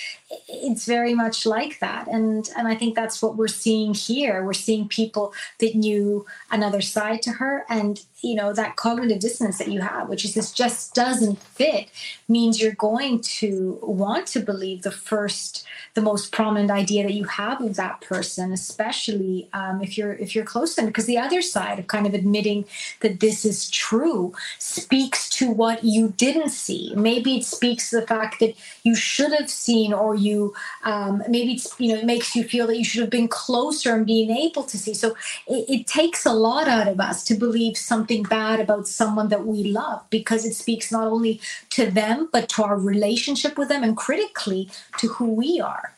it's 0.49 0.87
very 0.87 1.15
much 1.15 1.45
like 1.45 1.79
that 1.81 2.07
and 2.07 2.51
and 2.57 2.69
i 2.69 2.75
think 2.75 2.95
that's 2.95 3.21
what 3.23 3.37
we're 3.37 3.49
seeing 3.49 3.93
here 3.95 4.45
we're 4.45 4.53
seeing 4.53 4.87
people 4.87 5.33
that 5.59 5.75
knew 5.75 6.25
another 6.51 6.81
side 6.81 7.21
to 7.21 7.33
her 7.33 7.65
and 7.69 8.05
you 8.23 8.35
know 8.35 8.53
that 8.53 8.77
cognitive 8.77 9.21
dissonance 9.21 9.59
that 9.59 9.69
you 9.69 9.81
have 9.81 10.09
which 10.09 10.25
is 10.25 10.35
this 10.35 10.53
just 10.53 10.95
doesn't 10.95 11.39
fit 11.39 11.89
means 12.29 12.61
you're 12.61 12.73
going 12.73 13.21
to 13.21 13.79
want 13.83 14.27
to 14.27 14.41
believe 14.41 14.83
the 14.83 14.91
first 14.91 15.65
the 15.95 16.01
most 16.01 16.33
prominent 16.33 16.71
idea 16.71 17.03
that 17.03 17.15
you 17.15 17.25
have 17.25 17.61
of 17.61 17.77
that 17.77 18.01
person 18.01 18.53
especially 18.53 19.49
um, 19.53 19.83
if 19.83 19.97
you're 19.97 20.15
if 20.15 20.35
you're 20.35 20.45
close 20.45 20.75
to 20.75 20.81
them 20.81 20.87
because 20.87 21.07
the 21.07 21.19
other 21.19 21.43
side 21.43 21.79
of 21.79 21.87
kind 21.87 22.07
of 22.07 22.15
admitting 22.15 22.65
that 23.01 23.21
this 23.21 23.45
is 23.45 23.71
true 23.71 24.35
speaks 24.59 25.29
to 25.31 25.51
what 25.51 25.85
you 25.85 26.13
didn't 26.17 26.51
see. 26.51 26.93
Maybe 26.97 27.37
it 27.37 27.45
speaks 27.45 27.91
to 27.91 28.01
the 28.01 28.07
fact 28.07 28.41
that 28.41 28.55
you 28.83 28.95
should 28.95 29.33
have 29.33 29.51
seen 29.51 29.93
or 29.93 30.15
you 30.15 30.55
um, 30.85 31.23
maybe 31.29 31.53
it's 31.53 31.79
you 31.79 31.93
know 31.93 31.99
it 31.99 32.05
makes 32.05 32.35
you 32.35 32.45
feel 32.45 32.67
that 32.67 32.79
you 32.79 32.85
should 32.85 33.01
have 33.01 33.11
been 33.11 33.29
closer 33.29 33.95
and 33.95 34.07
being 34.07 34.31
able 34.31 34.65
to 34.65 34.77
see. 34.77 34.95
So 34.95 35.17
it, 35.47 35.65
it 35.69 35.87
takes 35.87 36.27
a 36.27 36.33
lot 36.33 36.69
out 36.69 36.89
of 36.89 37.01
us 37.01 37.25
to 37.25 37.35
believe 37.35 37.77
something 37.77 38.10
bad 38.19 38.59
about 38.61 38.89
someone 38.89 39.29
that 39.29 39.47
we 39.47 39.65
love 39.65 40.03
because 40.11 40.45
it 40.45 40.55
speaks 40.55 40.91
not 40.91 41.07
only 41.07 41.41
to 41.71 41.91
them 41.91 42.29
but 42.33 42.49
to 42.49 42.63
our 42.65 42.79
relationship 42.79 43.57
with 43.57 43.69
them 43.69 43.83
and 43.85 43.97
critically 43.97 44.69
to 44.99 45.07
who 45.09 45.33
we 45.33 45.61
are 45.61 45.95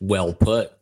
well 0.00 0.32
put 0.34 0.72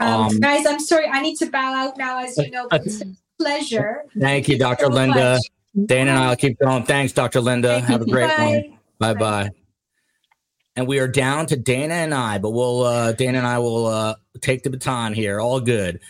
um, 0.00 0.22
Um, 0.22 0.40
guys 0.40 0.66
i'm 0.66 0.80
sorry 0.80 1.06
i 1.06 1.20
need 1.22 1.36
to 1.36 1.46
bow 1.46 1.72
out 1.74 1.96
now 1.96 2.18
as 2.22 2.36
you 2.36 2.50
know 2.50 2.66
but 2.68 2.84
it's 2.84 3.00
a 3.00 3.06
pleasure 3.38 4.04
Thank 4.18 4.48
you, 4.48 4.58
Dr. 4.58 4.86
so 4.86 4.90
Linda. 4.90 5.34
much. 5.76 5.86
Dana 5.86 6.10
and 6.10 6.18
I'll 6.20 6.36
keep 6.36 6.58
going. 6.58 6.82
Thanks, 6.82 7.12
Dr. 7.12 7.40
Linda. 7.40 7.80
Have 7.80 8.02
a 8.02 8.04
great 8.04 8.28
Bye. 8.36 8.64
one. 8.68 8.78
Bye 8.98 9.14
bye. 9.14 9.50
And 10.76 10.86
we 10.86 10.98
are 10.98 11.08
down 11.08 11.46
to 11.46 11.56
Dana 11.56 11.94
and 11.94 12.12
I, 12.12 12.38
but 12.38 12.50
we'll 12.50 12.82
uh 12.82 13.12
Dana 13.12 13.38
and 13.38 13.46
I 13.46 13.58
will 13.60 13.86
uh 13.86 14.14
take 14.40 14.62
the 14.62 14.70
baton 14.70 15.14
here. 15.14 15.40
All 15.40 15.60
good. 15.60 16.00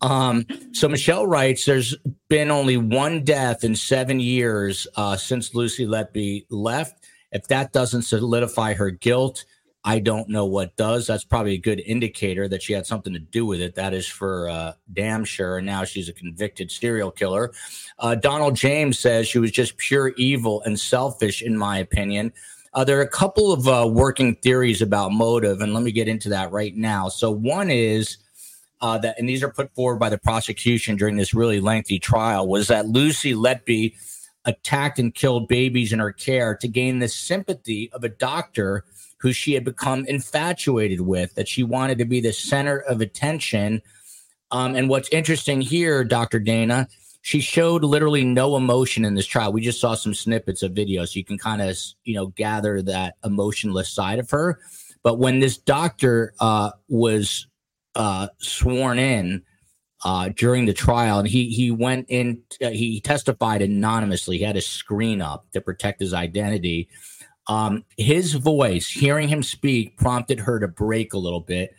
Um, 0.00 0.46
so 0.72 0.88
Michelle 0.88 1.26
writes, 1.26 1.64
there's 1.64 1.96
been 2.28 2.50
only 2.50 2.76
one 2.76 3.24
death 3.24 3.64
in 3.64 3.74
seven 3.74 4.20
years 4.20 4.86
uh, 4.96 5.16
since 5.16 5.54
Lucy 5.54 5.86
Letby 5.86 6.46
left. 6.50 7.04
If 7.32 7.48
that 7.48 7.72
doesn't 7.72 8.02
solidify 8.02 8.74
her 8.74 8.90
guilt, 8.90 9.44
I 9.84 10.00
don't 10.00 10.28
know 10.28 10.44
what 10.44 10.76
does. 10.76 11.06
That's 11.06 11.24
probably 11.24 11.54
a 11.54 11.58
good 11.58 11.80
indicator 11.80 12.48
that 12.48 12.62
she 12.62 12.72
had 12.72 12.86
something 12.86 13.12
to 13.12 13.18
do 13.18 13.46
with 13.46 13.60
it. 13.60 13.74
That 13.74 13.94
is 13.94 14.06
for 14.06 14.48
uh, 14.48 14.72
damn 14.92 15.24
sure. 15.24 15.58
And 15.58 15.66
now 15.66 15.84
she's 15.84 16.08
a 16.08 16.12
convicted 16.12 16.70
serial 16.70 17.10
killer. 17.10 17.52
Uh, 17.98 18.14
Donald 18.14 18.56
James 18.56 18.98
says 18.98 19.28
she 19.28 19.38
was 19.38 19.50
just 19.50 19.76
pure 19.78 20.08
evil 20.16 20.62
and 20.62 20.78
selfish, 20.78 21.42
in 21.42 21.56
my 21.56 21.78
opinion. 21.78 22.32
Uh, 22.74 22.84
there 22.84 22.98
are 22.98 23.02
a 23.02 23.08
couple 23.08 23.52
of 23.52 23.66
uh, 23.66 23.88
working 23.90 24.36
theories 24.36 24.82
about 24.82 25.12
motive, 25.12 25.60
and 25.60 25.72
let 25.72 25.82
me 25.82 25.90
get 25.90 26.06
into 26.06 26.28
that 26.28 26.52
right 26.52 26.76
now. 26.76 27.08
So, 27.08 27.30
one 27.30 27.70
is 27.70 28.18
uh, 28.80 28.98
that, 28.98 29.18
and 29.18 29.28
these 29.28 29.42
are 29.42 29.50
put 29.50 29.74
forward 29.74 29.98
by 29.98 30.08
the 30.08 30.18
prosecution 30.18 30.96
during 30.96 31.16
this 31.16 31.34
really 31.34 31.60
lengthy 31.60 31.98
trial, 31.98 32.46
was 32.46 32.68
that 32.68 32.86
Lucy 32.86 33.34
Letby 33.34 33.94
attacked 34.44 34.98
and 34.98 35.14
killed 35.14 35.48
babies 35.48 35.92
in 35.92 35.98
her 35.98 36.12
care 36.12 36.54
to 36.56 36.68
gain 36.68 36.98
the 36.98 37.08
sympathy 37.08 37.90
of 37.92 38.04
a 38.04 38.08
doctor 38.08 38.84
who 39.20 39.32
she 39.32 39.52
had 39.52 39.64
become 39.64 40.04
infatuated 40.06 41.00
with, 41.00 41.34
that 41.34 41.48
she 41.48 41.62
wanted 41.62 41.98
to 41.98 42.04
be 42.04 42.20
the 42.20 42.32
center 42.32 42.78
of 42.78 43.00
attention. 43.00 43.82
Um, 44.50 44.74
and 44.76 44.88
what's 44.88 45.08
interesting 45.10 45.60
here, 45.60 46.04
Dr. 46.04 46.38
Dana, 46.38 46.88
she 47.20 47.40
showed 47.40 47.84
literally 47.84 48.24
no 48.24 48.56
emotion 48.56 49.04
in 49.04 49.14
this 49.14 49.26
trial. 49.26 49.52
We 49.52 49.60
just 49.60 49.80
saw 49.80 49.94
some 49.94 50.14
snippets 50.14 50.62
of 50.62 50.72
video, 50.72 51.04
so 51.04 51.18
you 51.18 51.24
can 51.24 51.36
kind 51.36 51.60
of, 51.60 51.76
you 52.04 52.14
know, 52.14 52.28
gather 52.28 52.80
that 52.82 53.16
emotionless 53.24 53.90
side 53.90 54.18
of 54.18 54.30
her. 54.30 54.60
But 55.02 55.18
when 55.18 55.40
this 55.40 55.58
doctor 55.58 56.32
uh, 56.40 56.70
was 56.88 57.46
uh, 57.98 58.28
sworn 58.38 58.98
in 58.98 59.42
uh, 60.04 60.30
during 60.36 60.64
the 60.64 60.72
trial, 60.72 61.18
and 61.18 61.28
he 61.28 61.50
he 61.50 61.70
went 61.70 62.06
in, 62.08 62.40
uh, 62.62 62.70
he 62.70 63.00
testified 63.00 63.60
anonymously. 63.60 64.38
He 64.38 64.44
had 64.44 64.56
a 64.56 64.62
screen 64.62 65.20
up 65.20 65.50
to 65.52 65.60
protect 65.60 66.00
his 66.00 66.14
identity. 66.14 66.88
Um, 67.48 67.84
his 67.96 68.34
voice, 68.34 68.88
hearing 68.88 69.28
him 69.28 69.42
speak, 69.42 69.96
prompted 69.96 70.38
her 70.40 70.60
to 70.60 70.68
break 70.68 71.12
a 71.12 71.18
little 71.18 71.40
bit. 71.40 71.74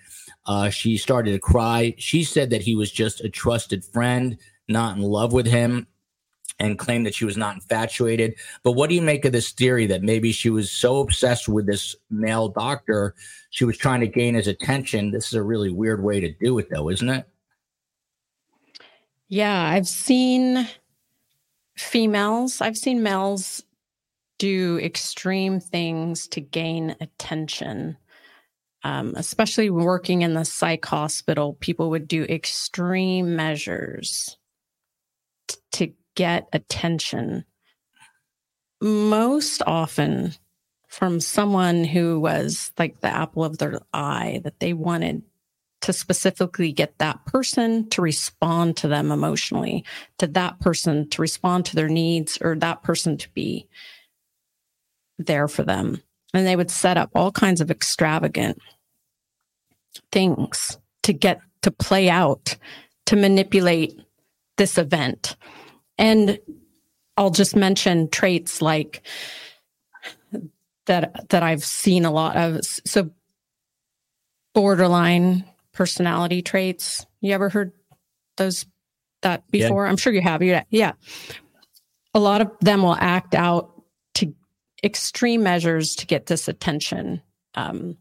Uh, 0.46 0.70
she 0.70 0.98
started 0.98 1.32
to 1.32 1.40
cry. 1.40 1.96
She 1.98 2.24
said 2.24 2.50
that 2.50 2.64
he 2.64 2.76
was 2.76 2.92
just 2.92 3.22
a 3.22 3.30
trusted 3.30 3.86
friend, 3.86 4.38
not 4.68 4.98
in 4.98 5.04
love 5.04 5.32
with 5.32 5.46
him, 5.46 5.88
and 6.60 6.78
claimed 6.78 7.06
that 7.06 7.16
she 7.16 7.26
was 7.26 7.38
not 7.38 7.56
infatuated. 7.56 8.36
But 8.64 8.74
what 8.74 8.90
do 8.90 8.96
you 8.96 9.02
make 9.02 9.26
of 9.26 9.32
this 9.32 9.52
theory 9.52 9.86
that 9.88 10.04
maybe 10.04 10.32
she 10.32 10.50
was 10.50 10.72
so 10.72 11.00
obsessed 11.00 11.48
with 11.48 11.66
this 11.66 11.96
male 12.10 12.50
doctor, 12.50 13.16
she 13.50 13.66
was 13.66 13.78
trying 13.78 14.02
to 14.02 14.08
gain 14.08 14.36
his 14.36 14.48
attention? 14.48 15.12
This 15.12 15.28
is 15.28 15.34
a 15.34 15.44
really 15.44 15.72
weird 15.72 16.04
way 16.04 16.20
to 16.20 16.32
do 16.32 16.58
it, 16.60 16.70
though, 16.70 16.90
isn't 16.90 17.10
it? 17.10 17.28
Yeah, 19.30 19.62
I've 19.62 19.88
seen 19.88 20.68
females, 21.78 22.62
I've 22.62 22.78
seen 22.78 23.04
males 23.04 23.64
do 24.40 24.80
extreme 24.82 25.60
things 25.60 26.28
to 26.30 26.42
gain 26.42 26.96
attention. 27.00 27.98
Um, 28.84 29.14
especially 29.18 29.70
working 29.70 30.22
in 30.22 30.34
the 30.34 30.46
psych 30.46 30.86
hospital, 30.86 31.56
people 31.60 31.90
would 31.90 32.08
do 32.08 32.24
extreme 32.24 33.36
measures 33.36 34.38
to 35.74 35.92
get 36.20 36.50
attention. 36.52 37.46
Most 38.82 39.64
often 39.66 40.34
from 40.90 41.22
someone 41.22 41.86
who 41.86 42.20
was 42.20 42.74
like 42.78 43.00
the 43.00 43.08
apple 43.08 43.46
of 43.46 43.58
their 43.58 43.80
eye, 43.94 44.42
that 44.44 44.60
they 44.60 44.74
wanted 44.74 45.24
to 45.80 45.94
specifically 45.94 46.74
get 46.74 46.98
that 46.98 47.26
person 47.26 47.88
to 47.92 48.02
respond 48.02 48.76
to 48.76 48.90
them 48.90 49.14
emotionally, 49.14 49.86
to 50.18 50.28
that 50.28 50.60
person 50.60 51.08
to 51.12 51.22
respond 51.22 51.66
to 51.68 51.76
their 51.78 51.88
needs, 51.88 52.38
or 52.42 52.54
that 52.58 52.84
person 52.84 53.16
to 53.16 53.30
be 53.30 53.66
there 55.18 55.48
for 55.48 55.64
them. 55.64 56.02
And 56.34 56.46
they 56.46 56.58
would 56.58 56.70
set 56.70 56.98
up 56.98 57.12
all 57.16 57.32
kinds 57.32 57.62
of 57.62 57.72
extravagant 57.72 58.60
things 60.12 60.78
to 61.04 61.14
get 61.14 61.40
to 61.62 61.72
play 61.72 62.10
out, 62.10 62.58
to 63.06 63.16
manipulate 63.16 63.98
this 64.58 64.78
event. 64.78 65.38
And 66.00 66.40
I'll 67.18 67.30
just 67.30 67.56
mention 67.56 68.10
traits 68.10 68.62
like 68.62 69.06
that 70.86 71.30
that 71.30 71.44
I've 71.44 71.64
seen 71.64 72.06
a 72.06 72.12
lot 72.12 72.36
of. 72.38 72.62
So 72.64 73.12
borderline 74.56 75.46
personality 75.74 76.42
traits. 76.42 77.06
You 77.22 77.34
ever 77.34 77.50
heard 77.50 77.74
those 78.38 78.66
that 79.22 79.50
before? 79.52 79.84
Yeah. 79.84 79.90
I'm 79.90 79.98
sure 79.98 80.14
you 80.14 80.22
have. 80.22 80.42
Yeah. 80.42 80.64
Yeah. 80.70 80.94
A 82.14 82.20
lot 82.20 82.42
of 82.42 82.52
them 82.62 82.82
will 82.82 82.96
act 82.96 83.36
out 83.36 83.84
to 84.16 84.34
extreme 84.84 85.44
measures 85.44 85.96
to 85.96 86.08
get 86.08 86.26
this 86.26 86.48
attention. 86.48 87.22
Um, 87.56 87.98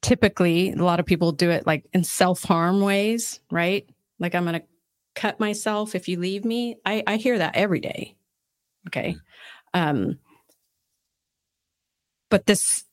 typically, 0.00 0.72
a 0.72 0.82
lot 0.82 0.98
of 0.98 1.06
people 1.06 1.32
do 1.32 1.50
it 1.50 1.66
like 1.66 1.84
in 1.92 2.04
self 2.04 2.42
harm 2.42 2.80
ways, 2.80 3.40
right? 3.50 3.88
Like, 4.18 4.34
I'm 4.34 4.44
going 4.44 4.60
to 4.60 4.66
cut 5.20 5.38
myself 5.38 5.94
if 5.94 6.08
you 6.08 6.18
leave 6.18 6.44
me. 6.44 6.76
I, 6.84 7.02
I 7.06 7.16
hear 7.16 7.38
that 7.38 7.56
every 7.56 7.80
day. 7.80 8.16
Okay. 8.88 9.16
Um, 9.74 10.18
but 12.30 12.46
this 12.46 12.84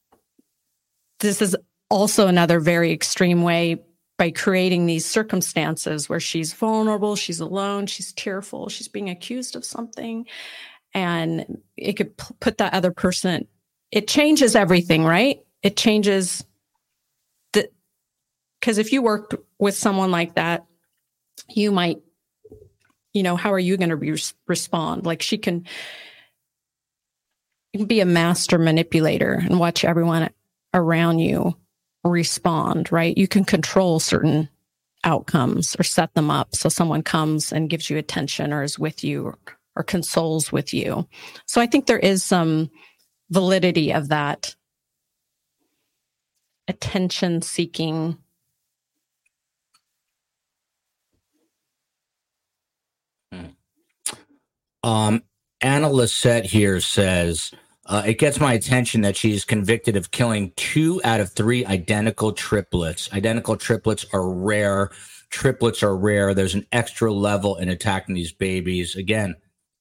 this 1.20 1.42
is 1.42 1.56
also 1.90 2.28
another 2.28 2.60
very 2.60 2.92
extreme 2.92 3.42
way 3.44 3.82
by 4.18 4.32
creating 4.32 4.86
these 4.86 5.06
circumstances 5.06 6.10
where 6.10 6.20
she's 6.20 6.54
vulnerable, 6.54 7.16
she's 7.16 7.40
alone, 7.40 7.86
she's 7.86 8.14
tearful, 8.14 8.68
she's 8.68 8.88
being 8.88 9.10
accused 9.10 9.56
of 9.56 9.64
something, 9.64 10.26
and 10.94 11.62
it 11.78 11.94
could 11.94 12.18
p- 12.18 12.36
put 12.40 12.58
that 12.58 12.74
other 12.74 12.92
person. 12.92 13.48
It 13.92 14.08
changes 14.08 14.56
everything, 14.56 15.04
right? 15.04 15.40
It 15.64 15.78
changes 15.78 16.44
the 17.54 17.70
because 18.60 18.80
if 18.80 18.92
you 18.92 19.02
worked 19.02 19.36
with 19.60 19.76
someone 19.76 20.12
like 20.12 20.36
that, 20.36 20.66
you 21.48 21.72
might, 21.72 22.02
you 23.18 23.24
know, 23.24 23.36
how 23.36 23.52
are 23.52 23.60
you 23.60 23.78
going 23.78 23.90
to 23.90 23.96
re- 23.96 24.22
respond? 24.48 25.06
Like 25.06 25.24
she 25.24 25.40
can 25.40 25.66
be 27.88 28.00
a 28.00 28.06
master 28.06 28.60
manipulator 28.60 29.34
and 29.34 29.60
watch 29.60 29.84
everyone 29.84 30.30
around 30.74 31.20
you 31.20 31.56
respond, 32.04 32.92
right? 32.92 33.18
You 33.18 33.28
can 33.28 33.44
control 33.44 34.00
certain 34.00 34.50
outcomes 35.04 35.76
or 35.80 35.84
set 35.84 36.14
them 36.14 36.30
up 36.30 36.56
so 36.56 36.70
someone 36.70 37.02
comes 37.02 37.52
and 37.52 37.70
gives 37.70 37.90
you 37.90 37.98
attention 37.98 38.54
or 38.54 38.64
is 38.64 38.78
with 38.78 39.04
you 39.04 39.26
or, 39.26 39.38
or 39.76 39.84
consoles 39.84 40.52
with 40.52 40.74
you. 40.74 41.08
So 41.48 41.60
I 41.60 41.66
think 41.66 41.86
there 41.86 42.00
is 42.00 42.24
some 42.24 42.70
validity 43.32 43.94
of 43.94 44.10
that 44.10 44.56
attention 46.68 47.42
seeking 47.42 48.18
Um, 54.84 55.24
Anna 55.62 55.90
Lisette 55.90 56.46
here 56.46 56.80
says 56.80 57.52
Uh, 57.88 58.04
it 58.06 58.20
gets 58.20 58.40
my 58.40 58.54
attention 58.54 59.02
that 59.02 59.16
she's 59.16 59.46
convicted 59.46 59.96
of 59.96 60.12
killing 60.12 60.52
two 60.58 61.00
out 61.06 61.22
of 61.22 61.32
three 61.32 61.66
identical 61.66 62.34
triplets. 62.34 63.12
Identical 63.14 63.56
triplets 63.56 64.06
are 64.12 64.30
rare. 64.30 64.92
Triplets 65.30 65.82
are 65.84 65.96
rare. 65.96 66.34
There's 66.34 66.54
an 66.54 66.66
extra 66.74 67.14
level 67.14 67.56
in 67.56 67.70
attacking 67.70 68.14
these 68.14 68.34
babies. 68.34 68.96
Again, 68.96 69.36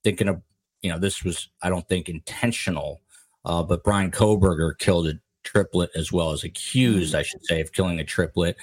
thinking 0.05 0.29
of, 0.29 0.41
you 0.83 0.91
know, 0.91 1.01
this 1.01 1.25
was, 1.25 1.49
I 1.63 1.69
don't 1.69 1.89
think, 1.89 2.09
intentional, 2.09 3.01
uh, 3.45 3.65
but 3.65 3.83
Brian 3.83 4.13
Kohberger 4.13 4.79
killed 4.79 5.09
a 5.09 5.15
triplet 5.43 5.91
as 5.97 6.13
well 6.13 6.31
as 6.31 6.45
accused, 6.45 7.15
I 7.15 7.23
should 7.23 7.45
say, 7.45 7.61
of 7.61 7.73
killing 7.73 7.99
a 7.99 8.05
triplet, 8.05 8.57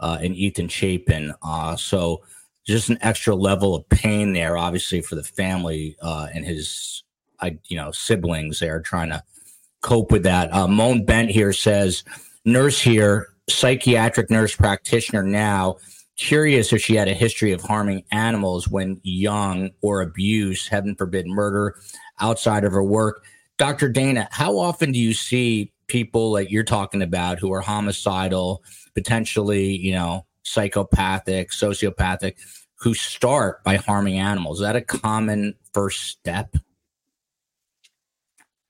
uh, 0.00 0.18
and 0.20 0.36
Ethan 0.36 0.68
Chapin. 0.68 1.32
Uh, 1.42 1.74
so 1.76 2.22
just 2.66 2.88
an 2.88 2.98
extra 3.00 3.34
level 3.34 3.74
of 3.74 3.88
pain 3.88 4.32
there, 4.32 4.56
obviously, 4.56 5.00
for 5.00 5.14
the 5.14 5.22
family 5.22 5.96
uh, 6.02 6.28
and 6.32 6.44
his 6.44 7.02
I, 7.40 7.58
you 7.68 7.76
know, 7.76 7.90
siblings 7.90 8.60
there 8.60 8.80
trying 8.80 9.10
to 9.10 9.22
cope 9.82 10.12
with 10.12 10.24
that. 10.24 10.52
Uh, 10.52 10.68
Moan 10.68 11.04
Bent 11.04 11.30
here 11.30 11.52
says, 11.52 12.04
nurse 12.44 12.80
here, 12.80 13.28
psychiatric 13.48 14.30
nurse 14.30 14.54
practitioner 14.54 15.22
now. 15.22 15.76
Curious 16.16 16.72
if 16.72 16.82
she 16.82 16.96
had 16.96 17.08
a 17.08 17.14
history 17.14 17.52
of 17.52 17.62
harming 17.62 18.04
animals 18.12 18.68
when 18.68 19.00
young 19.02 19.70
or 19.80 20.02
abuse, 20.02 20.68
heaven 20.68 20.94
forbid, 20.94 21.26
murder 21.26 21.76
outside 22.20 22.64
of 22.64 22.72
her 22.72 22.84
work. 22.84 23.24
Dr. 23.56 23.88
Dana, 23.88 24.28
how 24.30 24.58
often 24.58 24.92
do 24.92 24.98
you 24.98 25.14
see 25.14 25.72
people 25.86 26.30
like 26.30 26.50
you're 26.50 26.62
talking 26.62 27.02
about 27.02 27.38
who 27.38 27.52
are 27.52 27.60
homicidal, 27.60 28.62
potentially, 28.94 29.76
you 29.76 29.92
know, 29.92 30.26
psychopathic, 30.42 31.50
sociopathic, 31.50 32.34
who 32.80 32.94
start 32.94 33.62
by 33.62 33.76
harming 33.76 34.18
animals? 34.18 34.60
Is 34.60 34.66
that 34.66 34.76
a 34.76 34.80
common 34.80 35.54
first 35.72 36.02
step? 36.02 36.56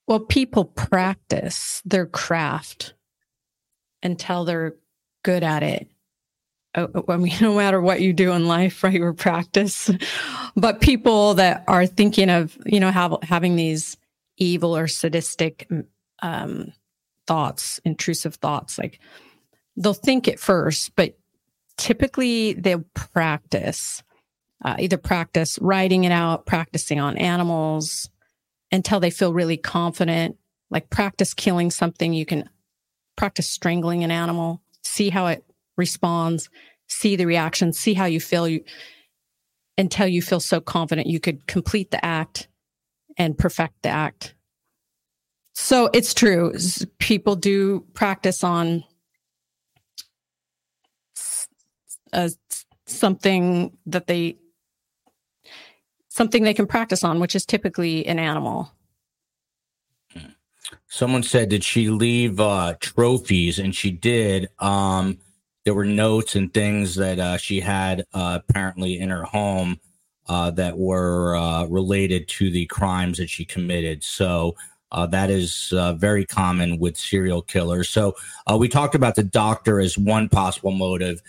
Well, 0.07 0.21
people 0.21 0.65
practice 0.65 1.81
their 1.85 2.07
craft 2.07 2.95
until 4.03 4.45
they're 4.45 4.75
good 5.23 5.45
at 5.45 5.63
it. 5.63 5.89
Oh, 6.75 6.89
oh, 6.95 7.05
I 7.09 7.17
mean, 7.17 7.33
no 7.41 7.55
matter 7.55 7.81
what 7.81 8.01
you 8.01 8.13
do 8.13 8.33
in 8.33 8.49
life, 8.49 8.83
right? 8.83 8.93
You 8.93 9.13
practice. 9.13 9.91
But 10.57 10.81
people 10.81 11.35
that 11.35 11.63
are 11.69 11.87
thinking 11.87 12.29
of, 12.29 12.59
you 12.67 12.81
know, 12.81 12.91
have, 12.91 13.15
having 13.23 13.55
these 13.55 13.97
evil 14.37 14.77
or 14.77 14.89
sadistic 14.89 15.69
um, 16.23 16.73
thoughts, 17.29 17.81
intrusive 17.85 18.35
thoughts, 18.35 18.79
like 18.79 18.99
they'll 19.77 19.95
think 19.95 20.27
it 20.27 20.41
first, 20.41 20.97
but 20.97 21.17
typically 21.81 22.53
they'll 22.53 22.85
practice, 22.95 24.03
uh, 24.63 24.77
either 24.79 24.99
practice 24.99 25.59
writing 25.63 26.05
it 26.05 26.13
out, 26.13 26.45
practicing 26.45 27.01
on 27.01 27.17
animals, 27.17 28.11
until 28.71 29.01
they 29.01 29.11
feel 29.11 29.33
really 29.33 29.57
confident. 29.57 30.37
Like 30.71 30.91
practice 30.91 31.35
killing 31.35 31.71
something. 31.71 32.13
You 32.13 32.27
can 32.27 32.49
practice 33.17 33.49
strangling 33.49 34.05
an 34.05 34.11
animal, 34.11 34.63
see 34.85 35.09
how 35.09 35.27
it 35.27 35.43
responds, 35.77 36.51
see 36.87 37.17
the 37.17 37.27
reaction, 37.27 37.73
see 37.73 37.95
how 37.95 38.05
you 38.05 38.21
feel 38.21 38.47
you 38.47 38.63
until 39.79 40.07
you 40.07 40.21
feel 40.21 40.41
so 40.41 40.61
confident 40.61 41.07
you 41.07 41.19
could 41.19 41.47
complete 41.47 41.91
the 41.91 42.05
act 42.05 42.49
and 43.17 43.39
perfect 43.39 43.83
the 43.83 43.89
act. 43.89 44.35
So 45.55 45.89
it's 45.95 46.13
true. 46.13 46.53
People 46.99 47.37
do 47.37 47.87
practice 47.95 48.45
on 48.45 48.85
uh, 52.13 52.29
something 52.87 53.77
that 53.87 54.07
they 54.07 54.37
something 56.09 56.43
they 56.43 56.55
can 56.55 56.67
practice 56.67 57.05
on, 57.05 57.21
which 57.21 57.35
is 57.35 57.47
typically 57.47 58.05
an 58.07 58.19
animal. 58.19 58.73
Someone 60.89 61.23
said, 61.23 61.49
did 61.49 61.65
she 61.65 61.89
leave 61.89 62.41
uh, 62.41 62.75
trophies? 62.81 63.59
And 63.59 63.75
she 63.75 63.91
did. 63.91 64.49
Um, 64.59 65.19
there 65.65 65.75
were 65.75 65.85
notes 65.85 66.35
and 66.35 66.53
things 66.53 66.97
that 66.97 67.19
uh, 67.19 67.37
she 67.37 67.61
had 67.61 68.05
uh, 68.13 68.41
apparently 68.43 68.99
in 68.99 69.09
her 69.11 69.23
home 69.23 69.79
uh, 70.29 70.51
that 70.53 70.79
were 70.79 71.37
uh, 71.37 71.65
related 71.67 72.29
to 72.29 72.51
the 72.51 72.67
crimes 72.67 73.19
that 73.19 73.31
she 73.31 73.45
committed. 73.45 74.03
So 74.03 74.57
uh, 74.93 75.07
that 75.07 75.31
is 75.31 75.73
uh, 75.77 75.95
very 75.95 76.27
common 76.27 76.79
with 76.79 76.97
serial 76.97 77.43
killers. 77.43 77.89
So 77.89 78.17
we 78.59 78.69
talked 78.69 78.97
about 78.97 79.15
the 79.15 79.23
doctor 79.23 79.81
as 79.81 79.97
one 79.97 80.29
possible 80.29 80.73
motive. 80.73 81.23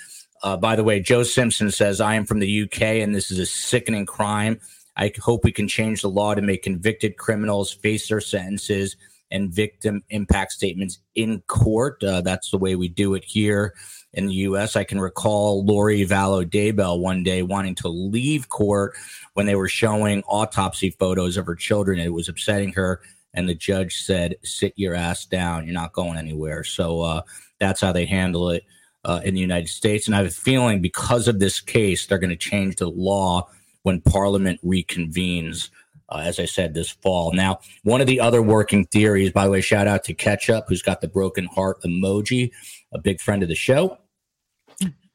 Uh, 0.43 0.57
by 0.57 0.75
the 0.75 0.83
way, 0.83 0.99
Joe 0.99 1.23
Simpson 1.23 1.71
says, 1.71 2.01
I 2.01 2.15
am 2.15 2.25
from 2.25 2.39
the 2.39 2.63
UK 2.63 2.81
and 2.81 3.13
this 3.13 3.31
is 3.31 3.39
a 3.39 3.45
sickening 3.45 4.05
crime. 4.05 4.59
I 4.97 5.11
hope 5.21 5.43
we 5.43 5.51
can 5.51 5.67
change 5.67 6.01
the 6.01 6.09
law 6.09 6.33
to 6.33 6.41
make 6.41 6.63
convicted 6.63 7.17
criminals 7.17 7.71
face 7.71 8.09
their 8.09 8.21
sentences 8.21 8.97
and 9.29 9.53
victim 9.53 10.03
impact 10.09 10.51
statements 10.51 10.99
in 11.15 11.41
court. 11.47 12.03
Uh, 12.03 12.21
that's 12.21 12.51
the 12.51 12.57
way 12.57 12.75
we 12.75 12.89
do 12.89 13.13
it 13.13 13.23
here 13.23 13.73
in 14.13 14.27
the 14.27 14.33
U.S. 14.33 14.75
I 14.75 14.83
can 14.83 14.99
recall 14.99 15.63
Lori 15.63 16.05
Vallow 16.05 16.43
Daybell 16.43 16.99
one 16.99 17.23
day 17.23 17.41
wanting 17.41 17.75
to 17.75 17.87
leave 17.87 18.49
court 18.49 18.93
when 19.33 19.45
they 19.45 19.55
were 19.55 19.69
showing 19.69 20.21
autopsy 20.23 20.89
photos 20.89 21.37
of 21.37 21.45
her 21.45 21.55
children. 21.55 21.99
It 21.99 22.13
was 22.13 22.27
upsetting 22.27 22.73
her. 22.73 23.01
And 23.33 23.47
the 23.47 23.55
judge 23.55 24.03
said, 24.03 24.35
sit 24.43 24.73
your 24.75 24.93
ass 24.93 25.25
down. 25.25 25.65
You're 25.65 25.73
not 25.73 25.93
going 25.93 26.17
anywhere. 26.17 26.65
So 26.65 26.99
uh, 26.99 27.21
that's 27.59 27.79
how 27.79 27.93
they 27.93 28.05
handle 28.05 28.49
it 28.49 28.65
uh, 29.05 29.21
in 29.23 29.33
the 29.33 29.39
United 29.39 29.69
States. 29.69 30.07
And 30.07 30.15
I 30.15 30.19
have 30.19 30.27
a 30.27 30.31
feeling 30.31 30.81
because 30.81 31.27
of 31.27 31.39
this 31.39 31.59
case, 31.59 32.05
they're 32.05 32.19
going 32.19 32.29
to 32.29 32.35
change 32.35 32.77
the 32.77 32.89
law 32.89 33.47
when 33.83 34.01
Parliament 34.01 34.59
reconvenes. 34.63 35.69
Uh, 36.09 36.23
as 36.25 36.39
I 36.39 36.45
said, 36.45 36.73
this 36.73 36.89
fall. 36.89 37.31
Now, 37.31 37.59
one 37.83 38.01
of 38.01 38.07
the 38.07 38.19
other 38.19 38.41
working 38.41 38.85
theories, 38.85 39.31
by 39.31 39.45
the 39.45 39.51
way, 39.51 39.61
shout 39.61 39.87
out 39.87 40.03
to 40.05 40.13
Ketchup, 40.13 40.65
who's 40.67 40.81
got 40.81 40.99
the 40.99 41.07
broken 41.07 41.45
heart 41.45 41.81
emoji, 41.83 42.51
a 42.91 42.99
big 42.99 43.21
friend 43.21 43.41
of 43.43 43.49
the 43.49 43.55
show. 43.55 43.97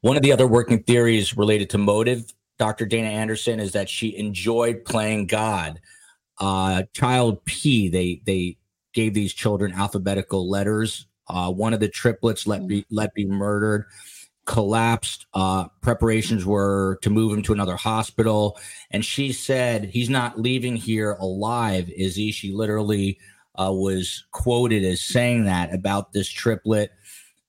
One 0.01 0.17
of 0.17 0.23
the 0.23 0.33
other 0.33 0.47
working 0.47 0.83
theories 0.85 1.37
related 1.37 1.69
to 1.71 1.79
motive, 1.79 2.33
Dr. 2.59 2.87
Dana 2.87 3.09
Anderson, 3.09 3.61
is 3.61 3.73
that 3.73 3.91
she 3.91 4.17
enjoyed 4.17 4.85
playing 4.87 5.27
God. 5.27 5.81
Uh, 6.39 6.85
child 6.95 7.45
P, 7.45 7.89
they 7.89 8.23
they 8.25 8.57
gave 8.95 9.15
these 9.15 9.35
children 9.35 9.73
alphabetical 9.73 10.49
letters. 10.49 11.07
Uh, 11.29 11.53
one 11.53 11.75
of 11.75 11.81
the 11.81 11.89
triplets 11.89 12.47
let 12.47 12.67
be 12.67 12.85
let 12.91 13.13
be 13.15 13.27
murdered 13.27 13.87
collapsed. 14.47 15.27
Uh, 15.35 15.67
preparations 15.83 16.47
were 16.47 16.99
to 17.03 17.11
move 17.11 17.33
him 17.33 17.43
to 17.43 17.53
another 17.53 17.77
hospital. 17.77 18.59
And 18.91 19.05
she 19.05 19.33
said, 19.33 19.85
He's 19.85 20.09
not 20.09 20.41
leaving 20.41 20.77
here 20.77 21.13
alive, 21.13 21.91
is 21.91 22.17
he? 22.17 22.33
She 22.33 22.53
literally 22.53 23.19
uh, 23.57 23.73
was 23.73 24.25
quoted 24.31 24.85
as 24.85 25.03
saying 25.03 25.45
that 25.45 25.75
about 25.75 26.13
this 26.13 26.29
triplet. 26.29 26.93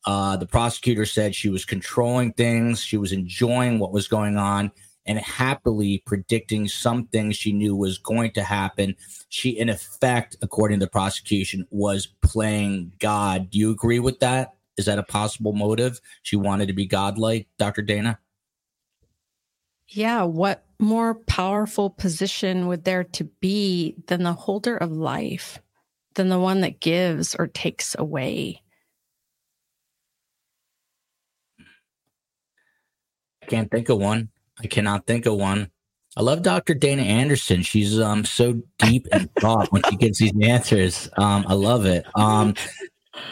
Uh, 0.05 0.37
the 0.37 0.47
prosecutor 0.47 1.05
said 1.05 1.35
she 1.35 1.49
was 1.49 1.65
controlling 1.65 2.33
things, 2.33 2.81
she 2.81 2.97
was 2.97 3.11
enjoying 3.11 3.77
what 3.77 3.91
was 3.91 4.07
going 4.07 4.37
on. 4.37 4.71
And 5.07 5.19
happily 5.19 6.03
predicting 6.05 6.67
something 6.67 7.31
she 7.31 7.53
knew 7.53 7.75
was 7.77 7.97
going 7.97 8.31
to 8.33 8.43
happen. 8.43 8.95
She, 9.29 9.51
in 9.51 9.69
effect, 9.69 10.35
according 10.41 10.79
to 10.79 10.85
the 10.85 10.89
prosecution, 10.89 11.65
was 11.69 12.07
playing 12.21 12.91
God. 12.99 13.49
Do 13.49 13.57
you 13.57 13.71
agree 13.71 13.99
with 13.99 14.19
that? 14.19 14.55
Is 14.75 14.85
that 14.85 14.99
a 14.99 15.03
possible 15.03 15.53
motive? 15.53 16.01
She 16.23 16.35
wanted 16.35 16.67
to 16.67 16.73
be 16.73 16.85
godlike, 16.85 17.47
Dr. 17.57 17.83
Dana? 17.83 18.19
Yeah. 19.87 20.23
What 20.23 20.65
more 20.77 21.15
powerful 21.15 21.89
position 21.89 22.67
would 22.67 22.83
there 22.83 23.05
to 23.05 23.23
be 23.23 23.95
than 24.07 24.23
the 24.23 24.33
holder 24.33 24.75
of 24.75 24.91
life, 24.91 25.59
than 26.15 26.27
the 26.27 26.37
one 26.37 26.61
that 26.61 26.81
gives 26.81 27.33
or 27.33 27.47
takes 27.47 27.95
away? 27.97 28.61
I 33.41 33.45
can't 33.45 33.71
think 33.71 33.87
of 33.87 33.99
one. 33.99 34.29
I 34.59 34.67
cannot 34.67 35.05
think 35.05 35.25
of 35.25 35.35
one. 35.35 35.69
I 36.15 36.21
love 36.21 36.41
Dr. 36.41 36.73
Dana 36.73 37.03
Anderson. 37.03 37.61
She's 37.61 37.99
um 37.99 38.25
so 38.25 38.61
deep 38.79 39.07
in 39.11 39.27
thought 39.39 39.71
when 39.71 39.83
she 39.89 39.97
gives 39.97 40.17
these 40.17 40.33
answers. 40.41 41.09
Um, 41.17 41.45
I 41.47 41.53
love 41.53 41.85
it. 41.85 42.05
Um, 42.15 42.55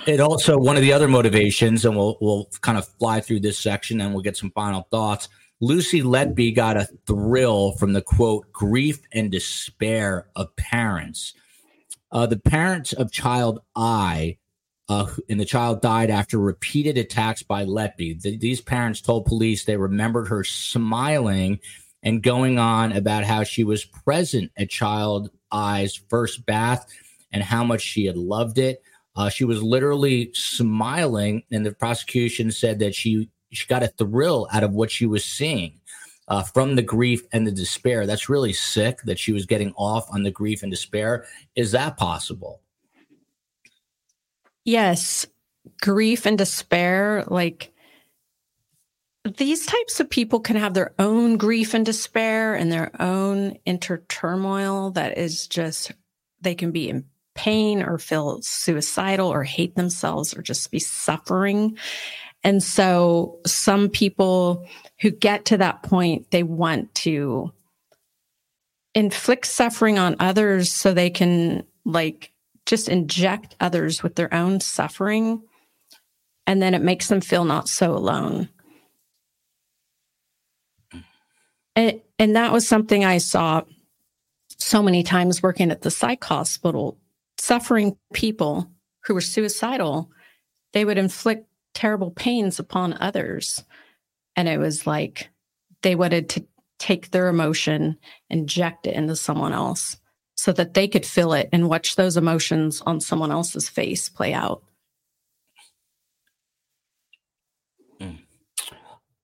it 0.06 0.20
also 0.20 0.58
one 0.58 0.76
of 0.76 0.84
the 0.84 0.94
other 0.94 1.08
motivations, 1.08 1.84
and 1.86 1.98
we'll 1.98 2.18
we'll 2.22 2.48
kind 2.62 2.78
of 2.78 2.88
fly 3.00 3.22
through 3.22 3.40
this 3.40 3.58
section 3.58 4.02
and 4.02 4.14
we'll 4.14 4.24
get 4.24 4.38
some 4.38 4.52
final 4.52 4.88
thoughts. 4.92 5.30
Lucy 5.62 6.02
Letby 6.02 6.56
got 6.56 6.78
a 6.78 6.88
thrill 7.08 7.72
from 7.74 7.94
the 7.94 8.02
quote 8.02 8.52
grief 8.52 9.00
and 9.12 9.32
despair 9.32 10.28
of 10.36 10.56
parents. 10.56 11.34
Uh, 12.12 12.26
the 12.26 12.38
parents 12.38 12.94
of 12.94 13.12
child 13.12 13.62
I, 13.76 14.38
uh, 14.88 15.08
and 15.30 15.40
the 15.40 15.46
child 15.46 15.82
died 15.82 16.10
after 16.10 16.38
repeated 16.38 16.98
attacks 16.98 17.42
by 17.42 17.66
Letby. 17.66 18.22
The, 18.22 18.38
these 18.38 18.62
parents 18.62 19.02
told 19.02 19.26
police 19.26 19.66
they 19.66 19.78
remembered 19.78 20.28
her 20.28 20.44
smiling 20.44 21.60
and 22.04 22.22
going 22.22 22.60
on 22.60 22.92
about 22.92 23.24
how 23.24 23.44
she 23.44 23.64
was 23.64 23.84
present 23.84 24.52
at 24.58 24.70
child 24.70 25.32
I's 25.52 25.96
first 25.96 26.46
bath 26.46 26.86
and 27.32 27.42
how 27.42 27.64
much 27.64 27.82
she 27.82 28.06
had 28.06 28.18
loved 28.18 28.60
it. 28.60 28.84
Uh, 29.16 29.30
she 29.30 29.46
was 29.46 29.64
literally 29.64 30.30
smiling, 30.34 31.44
and 31.52 31.66
the 31.66 31.72
prosecution 31.72 32.52
said 32.52 32.80
that 32.80 32.94
she 32.94 33.30
she 33.52 33.66
got 33.68 33.84
a 33.84 33.88
thrill 33.88 34.48
out 34.52 34.64
of 34.64 34.74
what 34.74 34.92
she 34.92 35.06
was 35.06 35.24
seeing 35.24 35.80
uh, 36.28 36.44
from 36.44 36.76
the 36.76 36.82
grief 36.82 37.24
and 37.32 37.48
the 37.48 37.52
despair. 37.52 38.06
That's 38.06 38.30
really 38.30 38.54
sick 38.54 39.02
that 39.04 39.18
she 39.18 39.32
was 39.32 39.46
getting 39.46 39.74
off 39.78 40.08
on 40.12 40.24
the 40.24 40.32
grief 40.32 40.64
and 40.64 40.72
despair. 40.72 41.26
Is 41.56 41.72
that 41.72 41.98
possible? 41.98 42.62
Yes, 44.66 45.28
grief 45.82 46.26
and 46.26 46.38
despair, 46.38 47.24
like 47.28 47.72
these 49.38 49.66
types 49.66 50.00
of 50.00 50.10
people 50.10 50.40
can 50.40 50.56
have 50.56 50.74
their 50.74 50.94
own 51.00 51.38
grief 51.38 51.74
and 51.74 51.86
despair 51.86 52.56
and 52.56 52.72
their 52.72 52.92
own 53.02 53.58
inner 53.66 54.04
turmoil 54.10 54.92
that 54.92 55.18
is 55.18 55.48
just, 55.48 55.92
they 56.42 56.56
can 56.56 56.72
be 56.72 56.90
in 56.90 57.06
pain 57.34 57.82
or 57.82 57.98
feel 57.98 58.40
suicidal 58.42 59.28
or 59.28 59.44
hate 59.44 59.76
themselves 59.76 60.36
or 60.36 60.42
just 60.42 60.72
be 60.72 60.80
suffering. 60.80 61.78
And 62.44 62.62
so 62.62 63.40
some 63.46 63.90
people 63.90 64.68
who 65.02 65.12
get 65.12 65.46
to 65.46 65.58
that 65.58 65.84
point, 65.84 66.30
they 66.32 66.44
want 66.44 66.94
to 66.96 67.52
inflict 68.94 69.48
suffering 69.48 70.00
on 70.00 70.16
others 70.20 70.72
so 70.72 70.94
they 70.94 71.10
can 71.10 71.66
like 71.84 72.32
just 72.66 72.90
inject 72.90 73.56
others 73.60 74.02
with 74.02 74.16
their 74.16 74.34
own 74.34 74.60
suffering. 74.60 75.42
And 76.48 76.62
then 76.62 76.74
it 76.74 76.82
makes 76.82 77.08
them 77.08 77.22
feel 77.22 77.46
not 77.46 77.70
so 77.70 77.96
alone. 77.96 78.50
And, 81.76 82.02
and 82.18 82.36
that 82.36 82.52
was 82.52 82.68
something 82.68 83.04
I 83.04 83.18
saw 83.18 83.64
so 84.58 84.82
many 84.82 85.04
times 85.04 85.44
working 85.44 85.72
at 85.72 85.82
the 85.82 85.92
psych 85.92 86.24
hospital. 86.24 86.98
Suffering 87.38 87.98
people 88.14 88.70
who 89.04 89.14
were 89.14 89.22
suicidal, 89.22 90.10
they 90.74 90.86
would 90.86 90.98
inflict 90.98 91.48
terrible 91.74 92.12
pains 92.12 92.60
upon 92.60 92.94
others. 92.94 93.64
And 94.36 94.48
it 94.48 94.58
was 94.58 94.88
like 94.88 95.30
they 95.82 95.96
wanted 95.96 96.30
to 96.30 96.46
take 96.80 97.12
their 97.12 97.28
emotion, 97.28 97.98
inject 98.30 98.88
it 98.88 98.96
into 98.96 99.16
someone 99.16 99.54
else 99.54 99.98
so 100.46 100.52
that 100.52 100.76
they 100.76 100.88
could 100.88 101.08
feel 101.08 101.34
it 101.34 101.50
and 101.52 101.68
watch 101.68 101.96
those 101.96 102.18
emotions 102.18 102.80
on 102.86 103.02
someone 103.02 103.32
else's 103.32 103.68
face 103.68 104.08
play 104.10 104.32
out. 104.32 104.62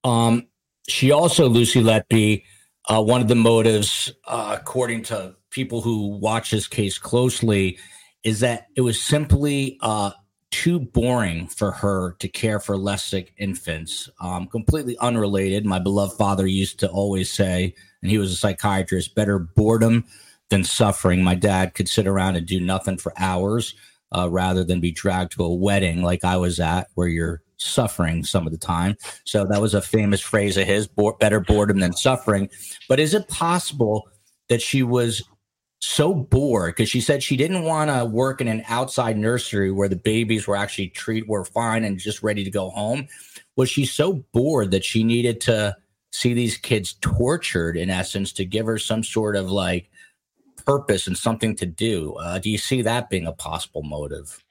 Um, 0.04 0.48
she 0.90 1.12
also, 1.12 1.48
Lucy 1.48 1.80
Letby, 1.80 2.44
uh, 2.90 3.04
one 3.04 3.22
of 3.22 3.28
the 3.28 3.36
motives, 3.36 4.12
uh, 4.26 4.58
according 4.60 5.04
to 5.04 5.36
people 5.52 5.82
who 5.82 6.08
watch 6.18 6.50
this 6.50 6.68
case 6.68 6.98
closely, 6.98 7.78
is 8.24 8.40
that 8.40 8.66
it 8.76 8.82
was 8.82 9.00
simply 9.00 9.78
uh, 9.82 10.10
too 10.50 10.80
boring 10.80 11.46
for 11.46 11.70
her 11.70 12.16
to 12.18 12.28
care 12.30 12.60
for 12.60 12.78
less 12.78 13.06
sick 13.06 13.32
infants. 13.38 14.10
Um, 14.20 14.48
completely 14.48 14.98
unrelated. 14.98 15.68
My 15.68 15.78
beloved 15.78 16.18
father 16.18 16.48
used 16.48 16.80
to 16.80 16.90
always 16.90 17.32
say, 17.32 17.76
and 18.02 18.10
he 18.10 18.18
was 18.18 18.32
a 18.32 18.38
psychiatrist, 18.38 19.14
better 19.14 19.38
boredom 19.38 20.06
than 20.52 20.64
suffering. 20.64 21.24
My 21.24 21.34
dad 21.34 21.74
could 21.74 21.90
sit 21.90 22.06
around 22.06 22.36
and 22.36 22.46
do 22.46 22.60
nothing 22.60 22.98
for 22.98 23.14
hours 23.18 23.74
uh, 24.16 24.30
rather 24.30 24.64
than 24.64 24.80
be 24.80 24.92
dragged 24.92 25.32
to 25.32 25.44
a 25.44 25.54
wedding 25.54 26.04
like 26.04 26.24
I 26.24 26.38
was 26.38 26.60
at, 26.60 26.88
where 26.94 27.08
you're 27.08 27.42
suffering 27.58 28.24
some 28.24 28.46
of 28.46 28.52
the 28.52 28.60
time. 28.60 28.98
So 29.24 29.46
that 29.46 29.62
was 29.62 29.74
a 29.74 29.82
famous 29.82 30.22
phrase 30.22 30.58
of 30.58 30.68
his 30.68 30.88
better 31.20 31.40
boredom 31.40 31.80
than 31.80 31.94
suffering. 31.94 32.50
But 32.88 33.00
is 33.00 33.14
it 33.14 33.28
possible 33.30 34.08
that 34.50 34.62
she 34.62 34.84
was 34.84 35.24
so 35.80 36.14
bored 36.14 36.76
because 36.76 36.90
she 36.90 37.02
said 37.02 37.24
she 37.24 37.38
didn't 37.38 37.64
want 37.64 37.90
to 37.90 38.06
work 38.06 38.40
in 38.40 38.48
an 38.48 38.64
outside 38.68 39.18
nursery 39.18 39.72
where 39.72 39.90
the 39.90 39.96
babies 39.96 40.46
were 40.46 40.56
actually 40.56 40.90
treat 40.90 41.28
were 41.28 41.44
fine 41.44 41.84
and 41.84 41.98
just 41.98 42.22
ready 42.22 42.44
to 42.44 42.52
go 42.52 42.70
home 42.70 43.08
was 43.56 43.68
she 43.68 43.84
so 43.84 44.24
bored 44.32 44.70
that 44.70 44.86
she 44.86 45.04
needed 45.04 45.42
to 45.42 45.76
see 46.12 46.36
these 46.36 46.56
kids 46.56 46.94
tortured 47.02 47.76
in 47.76 47.90
essence 47.90 48.32
to 48.32 48.46
give 48.46 48.68
her 48.68 48.78
some 48.78 49.04
sort 49.04 49.36
of 49.36 49.50
like 49.50 49.90
purpose 50.66 51.08
and 51.08 51.18
something 51.18 51.56
to 51.56 51.66
do 51.66 52.14
uh, 52.16 52.40
do 52.40 52.50
you 52.50 52.58
see 52.58 52.82
that 52.82 53.10
being 53.10 53.26
a 53.28 53.32
possible 53.32 53.84
motive 53.84 54.44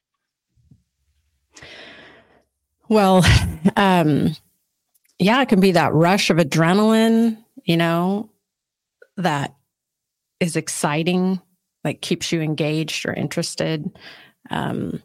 well 2.88 3.24
um 3.76 4.34
yeah 5.18 5.42
it 5.42 5.48
can 5.48 5.60
be 5.60 5.72
that 5.72 5.92
rush 5.92 6.30
of 6.30 6.36
adrenaline 6.36 7.36
you 7.64 7.76
know 7.76 8.30
that 9.16 9.54
is 10.40 10.56
exciting, 10.56 11.40
like 11.84 12.00
keeps 12.00 12.32
you 12.32 12.40
engaged 12.40 13.06
or 13.06 13.12
interested. 13.12 13.90
Um, 14.50 15.02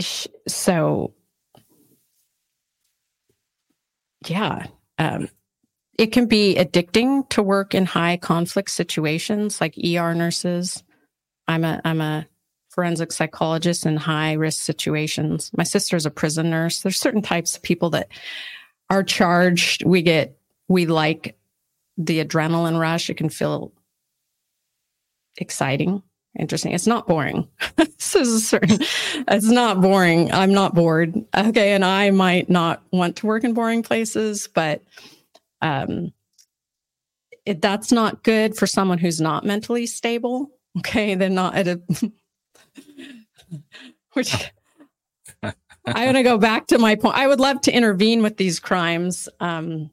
sh- 0.00 0.26
so, 0.48 1.12
yeah, 4.26 4.66
um, 4.98 5.28
it 5.98 6.12
can 6.12 6.26
be 6.26 6.56
addicting 6.56 7.28
to 7.30 7.42
work 7.42 7.74
in 7.74 7.86
high 7.86 8.16
conflict 8.16 8.70
situations 8.70 9.60
like 9.60 9.78
ER 9.78 10.14
nurses. 10.14 10.82
I'm 11.48 11.64
a 11.64 11.80
I'm 11.84 12.00
a 12.00 12.26
forensic 12.68 13.12
psychologist 13.12 13.86
in 13.86 13.96
high 13.96 14.34
risk 14.34 14.62
situations. 14.62 15.50
My 15.56 15.64
sister's 15.64 16.04
a 16.04 16.10
prison 16.10 16.50
nurse. 16.50 16.82
There's 16.82 17.00
certain 17.00 17.22
types 17.22 17.56
of 17.56 17.62
people 17.62 17.90
that 17.90 18.08
are 18.90 19.02
charged. 19.02 19.84
We 19.84 20.02
get 20.02 20.38
we 20.68 20.86
like 20.86 21.38
the 21.96 22.22
adrenaline 22.24 22.78
rush. 22.78 23.08
It 23.08 23.16
can 23.16 23.30
feel 23.30 23.72
exciting, 25.38 26.02
interesting. 26.38 26.72
It's 26.72 26.86
not 26.86 27.06
boring. 27.06 27.48
this 27.76 28.14
is 28.14 28.32
a 28.34 28.40
certain, 28.40 28.78
it's 29.28 29.48
not 29.48 29.80
boring. 29.80 30.30
I'm 30.32 30.52
not 30.52 30.74
bored. 30.74 31.14
Okay. 31.34 31.72
And 31.72 31.84
I 31.84 32.10
might 32.10 32.50
not 32.50 32.82
want 32.92 33.16
to 33.16 33.26
work 33.26 33.44
in 33.44 33.54
boring 33.54 33.82
places, 33.82 34.48
but 34.52 34.82
um, 35.62 36.12
it, 37.44 37.62
that's 37.62 37.92
not 37.92 38.22
good 38.22 38.56
for 38.56 38.66
someone 38.66 38.98
who's 38.98 39.20
not 39.20 39.44
mentally 39.44 39.86
stable. 39.86 40.50
Okay. 40.78 41.14
They're 41.14 41.30
not 41.30 41.54
at 41.54 41.68
a, 41.68 41.80
which 44.12 44.52
I 45.42 46.04
want 46.04 46.16
to 46.16 46.22
go 46.22 46.38
back 46.38 46.66
to 46.68 46.78
my 46.78 46.96
point. 46.96 47.16
I 47.16 47.26
would 47.28 47.40
love 47.40 47.60
to 47.62 47.74
intervene 47.74 48.22
with 48.22 48.36
these 48.36 48.58
crimes. 48.60 49.28
Um, 49.40 49.90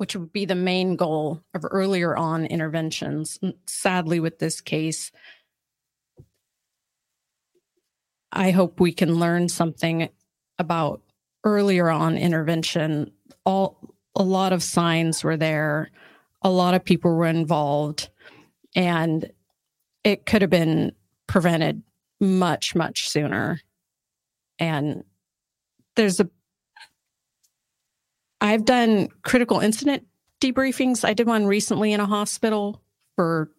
which 0.00 0.16
would 0.16 0.32
be 0.32 0.46
the 0.46 0.54
main 0.54 0.96
goal 0.96 1.42
of 1.52 1.62
earlier 1.70 2.16
on 2.16 2.46
interventions. 2.46 3.38
Sadly, 3.66 4.18
with 4.18 4.38
this 4.38 4.62
case, 4.62 5.12
I 8.32 8.50
hope 8.50 8.80
we 8.80 8.92
can 8.92 9.16
learn 9.16 9.50
something 9.50 10.08
about 10.58 11.02
earlier 11.44 11.90
on 11.90 12.16
intervention. 12.16 13.10
All 13.44 13.76
a 14.20 14.22
lot 14.22 14.52
of 14.52 14.62
signs 14.62 15.24
were 15.24 15.38
there, 15.38 15.90
a 16.42 16.50
lot 16.50 16.74
of 16.74 16.84
people 16.84 17.10
were 17.16 17.24
involved, 17.24 18.10
and 18.76 19.32
it 20.04 20.26
could 20.26 20.42
have 20.42 20.50
been 20.50 20.92
prevented 21.26 21.82
much, 22.20 22.74
much 22.74 23.08
sooner. 23.08 23.62
And 24.58 25.04
there's 25.96 26.20
a 26.20 26.28
I've 28.42 28.66
done 28.66 29.08
critical 29.22 29.60
incident 29.60 30.06
debriefings. 30.42 31.02
I 31.02 31.14
did 31.14 31.26
one 31.26 31.46
recently 31.46 31.94
in 31.94 32.00
a 32.00 32.06
hospital 32.06 32.82
for 33.16 33.50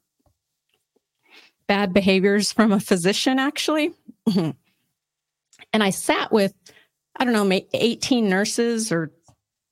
bad 1.65 1.91
behaviors 1.91 2.51
from 2.51 2.71
a 2.71 2.79
physician, 2.79 3.39
actually. 3.39 3.93
and 4.35 4.53
I 5.73 5.89
sat 5.89 6.31
with, 6.31 6.53
I 7.15 7.25
don't 7.25 7.33
know, 7.33 7.61
18 7.73 8.29
nurses 8.29 8.91
or 8.91 9.11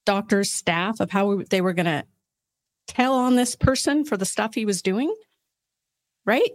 doctors, 0.10 0.52
staff 0.52 1.00
of 1.00 1.12
how 1.12 1.42
they 1.50 1.62
were 1.62 1.74
going 1.74 1.86
to 1.86 2.04
tell 2.88 3.14
on 3.14 3.36
this 3.36 3.56
person 3.56 4.04
for 4.04 4.18
the 4.18 4.26
stuff 4.26 4.56
he 4.56 4.66
was 4.66 4.82
doing. 4.82 5.14
Right. 6.26 6.52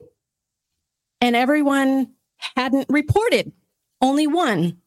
And 1.20 1.36
everyone 1.36 2.12
hadn't 2.56 2.86
reported, 2.88 3.52
only 4.00 4.26
one 4.26 4.78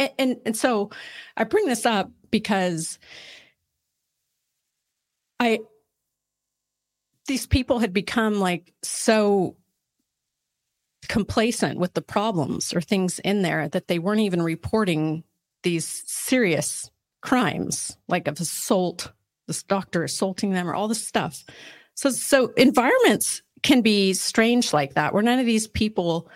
and, 0.00 0.10
and, 0.18 0.36
and 0.46 0.56
so 0.56 0.90
I 1.36 1.44
bring 1.44 1.66
this 1.66 1.86
up 1.86 2.10
because 2.30 2.98
I 5.38 5.60
these 7.28 7.46
people 7.46 7.78
had 7.78 7.92
become 7.92 8.40
like 8.40 8.72
so 8.82 9.56
complacent 11.08 11.78
with 11.78 11.92
the 11.94 12.02
problems 12.02 12.74
or 12.74 12.80
things 12.80 13.18
in 13.20 13.42
there 13.42 13.68
that 13.68 13.88
they 13.88 13.98
weren't 13.98 14.20
even 14.20 14.42
reporting 14.42 15.22
these 15.62 16.02
serious 16.06 16.90
crimes 17.22 17.96
like 18.08 18.28
of 18.28 18.40
assault 18.40 19.12
this 19.46 19.62
doctor 19.64 20.04
assaulting 20.04 20.52
them 20.52 20.68
or 20.68 20.74
all 20.74 20.86
this 20.86 21.04
stuff. 21.04 21.44
So 21.94 22.10
so 22.10 22.52
environments 22.56 23.42
can 23.62 23.82
be 23.82 24.14
strange 24.14 24.72
like 24.72 24.94
that 24.94 25.12
where 25.12 25.22
none 25.22 25.38
of 25.38 25.46
these 25.46 25.66
people 25.66 26.28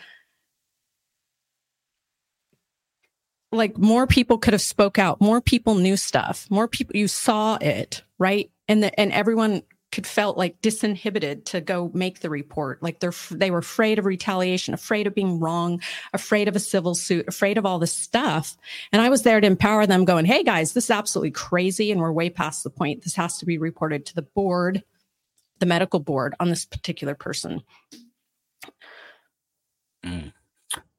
like 3.53 3.79
more 3.79 4.07
people 4.07 4.37
could 4.37 4.53
have 4.53 4.61
spoke 4.61 4.99
out 4.99 5.21
more 5.21 5.41
people 5.41 5.77
knew 5.77 5.97
stuff 5.97 6.47
more 6.51 6.67
people 6.67 6.97
you 6.97 7.07
saw 7.07 7.57
it 7.61 8.03
right? 8.19 8.51
And 8.69 8.83
the, 8.83 8.99
and 8.99 9.13
everyone 9.13 9.63
could 9.95 10.07
felt 10.07 10.37
like 10.37 10.61
disinhibited 10.61 11.45
to 11.47 11.61
go 11.61 11.91
make 11.95 12.21
the 12.21 12.29
report. 12.29 12.83
Like 12.83 13.01
they're 13.01 13.13
they 13.31 13.51
were 13.51 13.59
afraid 13.59 13.99
of 13.99 14.05
retaliation 14.05 14.75
afraid 14.75 15.07
of 15.07 15.15
being 15.15 15.41
wrong 15.41 15.81
afraid 16.13 16.49
of 16.49 16.57
a 16.57 16.61
civil 16.61 16.95
suit 16.95 17.27
afraid 17.29 17.57
of 17.57 17.65
all 17.65 17.79
this 17.79 17.93
stuff. 17.93 18.57
And 18.93 19.01
i 19.01 19.09
was 19.09 19.23
there 19.23 19.41
to 19.41 19.47
empower 19.47 19.87
them 19.87 20.05
going 20.05 20.27
hey 20.27 20.43
guys 20.43 20.73
this 20.73 20.85
is 20.85 20.91
absolutely 20.91 21.31
crazy 21.31 21.91
and 21.91 22.01
we're 22.01 22.13
way 22.13 22.29
past 22.29 22.65
the 22.65 22.71
point. 22.71 23.03
This 23.03 23.15
has 23.15 23.39
to 23.39 23.47
be 23.47 23.57
reported 23.57 24.05
to 24.07 24.15
the 24.15 24.23
board 24.23 24.83
the 25.61 25.67
medical 25.67 26.01
board 26.01 26.35
on 26.41 26.51
this 26.51 26.65
particular 26.65 27.15
person. 27.15 27.63
Mm. 30.05 30.33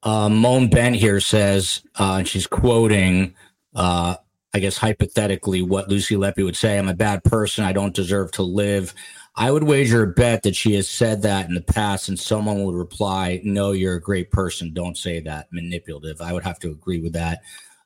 Uh, 0.01 0.29
Moan 0.29 0.69
Bent 0.69 0.95
here 0.95 1.19
says, 1.19 1.83
uh, 1.99 2.15
and 2.19 2.27
she's 2.27 2.47
quoting, 2.47 3.35
uh, 3.75 4.15
I 4.55 4.59
guess 4.59 4.77
hypothetically, 4.77 5.61
what 5.61 5.89
Lucy 5.89 6.15
Letby 6.15 6.45
would 6.45 6.55
say 6.55 6.79
I'm 6.79 6.87
a 6.87 6.93
bad 6.93 7.25
person. 7.25 7.65
I 7.65 7.73
don't 7.73 7.93
deserve 7.93 8.31
to 8.31 8.43
live. 8.43 8.93
I 9.35 9.51
would 9.51 9.63
wager 9.63 10.03
a 10.03 10.07
bet 10.07 10.43
that 10.43 10.55
she 10.55 10.75
has 10.75 10.87
said 10.87 11.23
that 11.23 11.49
in 11.49 11.55
the 11.55 11.61
past, 11.61 12.07
and 12.07 12.17
someone 12.17 12.63
would 12.63 12.73
reply, 12.73 13.41
No, 13.43 13.73
you're 13.73 13.95
a 13.95 14.01
great 14.01 14.31
person. 14.31 14.71
Don't 14.73 14.97
say 14.97 15.19
that. 15.19 15.47
Manipulative. 15.51 16.21
I 16.21 16.31
would 16.31 16.45
have 16.45 16.57
to 16.59 16.71
agree 16.71 17.01
with 17.01 17.11
that. 17.11 17.41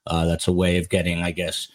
Uh, 0.06 0.26
that's 0.26 0.48
a 0.48 0.54
way 0.54 0.78
of 0.78 0.90
getting, 0.90 1.24
I 1.24 1.32
guess, 1.32 1.70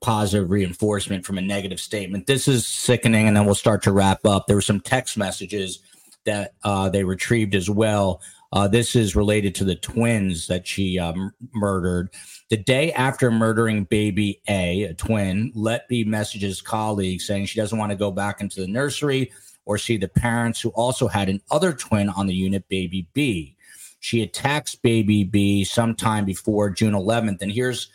positive 0.00 0.50
reinforcement 0.50 1.24
from 1.24 1.38
a 1.38 1.42
negative 1.42 1.78
statement. 1.78 2.26
This 2.26 2.48
is 2.48 2.66
sickening, 2.66 3.28
and 3.28 3.36
then 3.36 3.46
we'll 3.46 3.54
start 3.54 3.84
to 3.84 3.92
wrap 3.92 4.26
up. 4.26 4.48
There 4.48 4.56
were 4.56 4.62
some 4.62 4.80
text 4.80 5.16
messages 5.16 5.78
that 6.24 6.54
uh, 6.64 6.88
they 6.88 7.04
retrieved 7.04 7.54
as 7.54 7.70
well. 7.70 8.20
Uh, 8.52 8.66
this 8.66 8.96
is 8.96 9.14
related 9.14 9.54
to 9.54 9.64
the 9.64 9.76
twins 9.76 10.48
that 10.48 10.66
she 10.66 10.98
um, 10.98 11.32
murdered. 11.52 12.10
The 12.48 12.56
day 12.56 12.92
after 12.92 13.30
murdering 13.30 13.84
baby 13.84 14.40
A, 14.48 14.84
a 14.84 14.94
twin, 14.94 15.52
Letby 15.54 16.06
messages 16.06 16.60
colleagues 16.60 17.26
saying 17.26 17.46
she 17.46 17.60
doesn't 17.60 17.78
want 17.78 17.90
to 17.90 17.96
go 17.96 18.10
back 18.10 18.40
into 18.40 18.60
the 18.60 18.66
nursery 18.66 19.30
or 19.66 19.78
see 19.78 19.96
the 19.96 20.08
parents 20.08 20.60
who 20.60 20.70
also 20.70 21.06
had 21.06 21.28
an 21.28 21.40
other 21.50 21.72
twin 21.72 22.08
on 22.08 22.26
the 22.26 22.34
unit, 22.34 22.68
baby 22.68 23.06
B. 23.12 23.56
She 24.00 24.22
attacks 24.22 24.74
baby 24.74 25.22
B 25.22 25.62
sometime 25.62 26.24
before 26.24 26.70
June 26.70 26.94
11th. 26.94 27.42
And 27.42 27.52
here's 27.52 27.88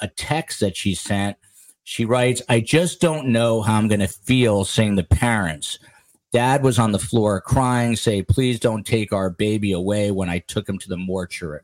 a 0.00 0.08
text 0.08 0.60
that 0.60 0.76
she 0.76 0.94
sent. 0.94 1.36
She 1.84 2.04
writes, 2.04 2.40
I 2.48 2.60
just 2.60 3.00
don't 3.00 3.28
know 3.28 3.60
how 3.60 3.76
I'm 3.76 3.88
going 3.88 4.00
to 4.00 4.08
feel 4.08 4.64
seeing 4.64 4.94
the 4.94 5.04
parents. 5.04 5.78
Dad 6.32 6.62
was 6.62 6.78
on 6.78 6.92
the 6.92 6.98
floor 6.98 7.40
crying, 7.40 7.96
say, 7.96 8.22
please 8.22 8.60
don't 8.60 8.84
take 8.84 9.12
our 9.12 9.30
baby 9.30 9.72
away 9.72 10.10
when 10.10 10.28
I 10.28 10.40
took 10.40 10.68
him 10.68 10.78
to 10.78 10.88
the 10.88 10.96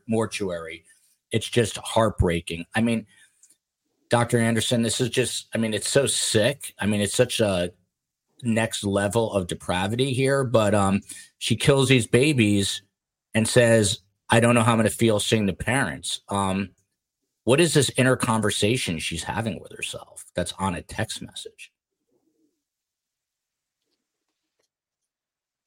mortuary. 0.07 0.83
It's 1.31 1.47
just 1.47 1.77
heartbreaking. 1.77 2.65
I 2.73 2.81
mean, 2.81 3.05
Dr. 4.09 4.39
Anderson, 4.39 4.81
this 4.81 4.99
is 4.99 5.09
just, 5.09 5.47
I 5.53 5.57
mean, 5.57 5.73
it's 5.73 5.89
so 5.89 6.07
sick. 6.07 6.73
I 6.79 6.87
mean, 6.87 7.01
it's 7.01 7.15
such 7.15 7.39
a 7.39 7.71
next 8.43 8.83
level 8.83 9.31
of 9.33 9.47
depravity 9.47 10.13
here, 10.13 10.43
but 10.43 10.73
um, 10.73 11.01
she 11.37 11.55
kills 11.55 11.89
these 11.89 12.07
babies 12.07 12.81
and 13.33 13.47
says, 13.47 13.99
I 14.29 14.39
don't 14.39 14.55
know 14.55 14.63
how 14.63 14.71
I'm 14.71 14.79
going 14.79 14.89
to 14.89 14.95
feel 14.95 15.19
seeing 15.19 15.45
the 15.45 15.53
parents. 15.53 16.21
Um, 16.29 16.71
what 17.43 17.59
is 17.59 17.73
this 17.73 17.91
inner 17.97 18.15
conversation 18.15 18.97
she's 18.97 19.23
having 19.23 19.59
with 19.59 19.71
herself 19.71 20.25
that's 20.35 20.53
on 20.57 20.73
a 20.73 20.81
text 20.81 21.21
message? 21.21 21.71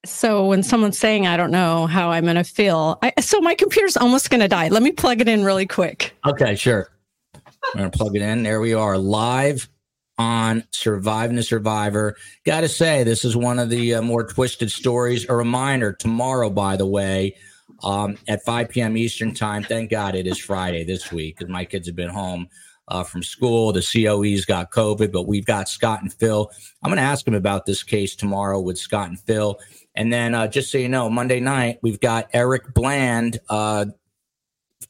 So 0.04 0.46
when 0.46 0.62
someone's 0.62 0.98
saying, 0.98 1.26
I 1.26 1.36
don't 1.36 1.50
know 1.50 1.86
how 1.86 2.10
I'm 2.10 2.24
going 2.24 2.36
to 2.36 2.44
feel, 2.44 2.98
I, 3.02 3.12
so 3.20 3.40
my 3.40 3.54
computer's 3.54 3.96
almost 3.96 4.30
going 4.30 4.40
to 4.40 4.48
die. 4.48 4.68
Let 4.68 4.82
me 4.82 4.92
plug 4.92 5.20
it 5.20 5.28
in 5.28 5.44
really 5.44 5.66
quick. 5.66 6.16
Okay, 6.24 6.54
sure. 6.54 6.90
I'm 7.34 7.78
going 7.78 7.90
to 7.90 7.98
plug 7.98 8.14
it 8.14 8.22
in. 8.22 8.44
There 8.44 8.60
we 8.60 8.74
are, 8.74 8.96
live 8.96 9.68
on 10.16 10.64
Surviving 10.70 11.36
the 11.36 11.42
Survivor. 11.42 12.16
Got 12.44 12.62
to 12.62 12.68
say, 12.68 13.02
this 13.04 13.24
is 13.24 13.36
one 13.36 13.58
of 13.58 13.70
the 13.70 13.94
uh, 13.94 14.02
more 14.02 14.26
twisted 14.26 14.70
stories. 14.70 15.28
A 15.28 15.34
reminder 15.34 15.92
tomorrow, 15.92 16.50
by 16.50 16.76
the 16.76 16.86
way, 16.86 17.36
um, 17.82 18.16
at 18.28 18.42
5 18.44 18.68
p.m. 18.68 18.96
Eastern 18.96 19.34
Time. 19.34 19.62
Thank 19.62 19.90
God 19.90 20.14
it 20.14 20.26
is 20.26 20.38
Friday 20.38 20.84
this 20.84 21.12
week 21.12 21.38
because 21.38 21.50
my 21.50 21.64
kids 21.64 21.86
have 21.86 21.96
been 21.96 22.08
home 22.08 22.48
uh, 22.88 23.04
from 23.04 23.22
school. 23.22 23.72
The 23.72 23.80
COE's 23.80 24.44
got 24.44 24.70
COVID, 24.70 25.12
but 25.12 25.26
we've 25.26 25.44
got 25.44 25.68
Scott 25.68 26.02
and 26.02 26.12
Phil. 26.12 26.50
I'm 26.82 26.90
going 26.90 26.96
to 26.96 27.02
ask 27.02 27.24
them 27.24 27.34
about 27.34 27.66
this 27.66 27.82
case 27.82 28.16
tomorrow 28.16 28.60
with 28.60 28.78
Scott 28.78 29.08
and 29.08 29.20
Phil. 29.20 29.58
And 29.98 30.12
then, 30.12 30.32
uh, 30.32 30.46
just 30.46 30.70
so 30.70 30.78
you 30.78 30.88
know, 30.88 31.10
Monday 31.10 31.40
night, 31.40 31.80
we've 31.82 31.98
got 31.98 32.28
Eric 32.32 32.72
Bland, 32.72 33.40
uh, 33.48 33.86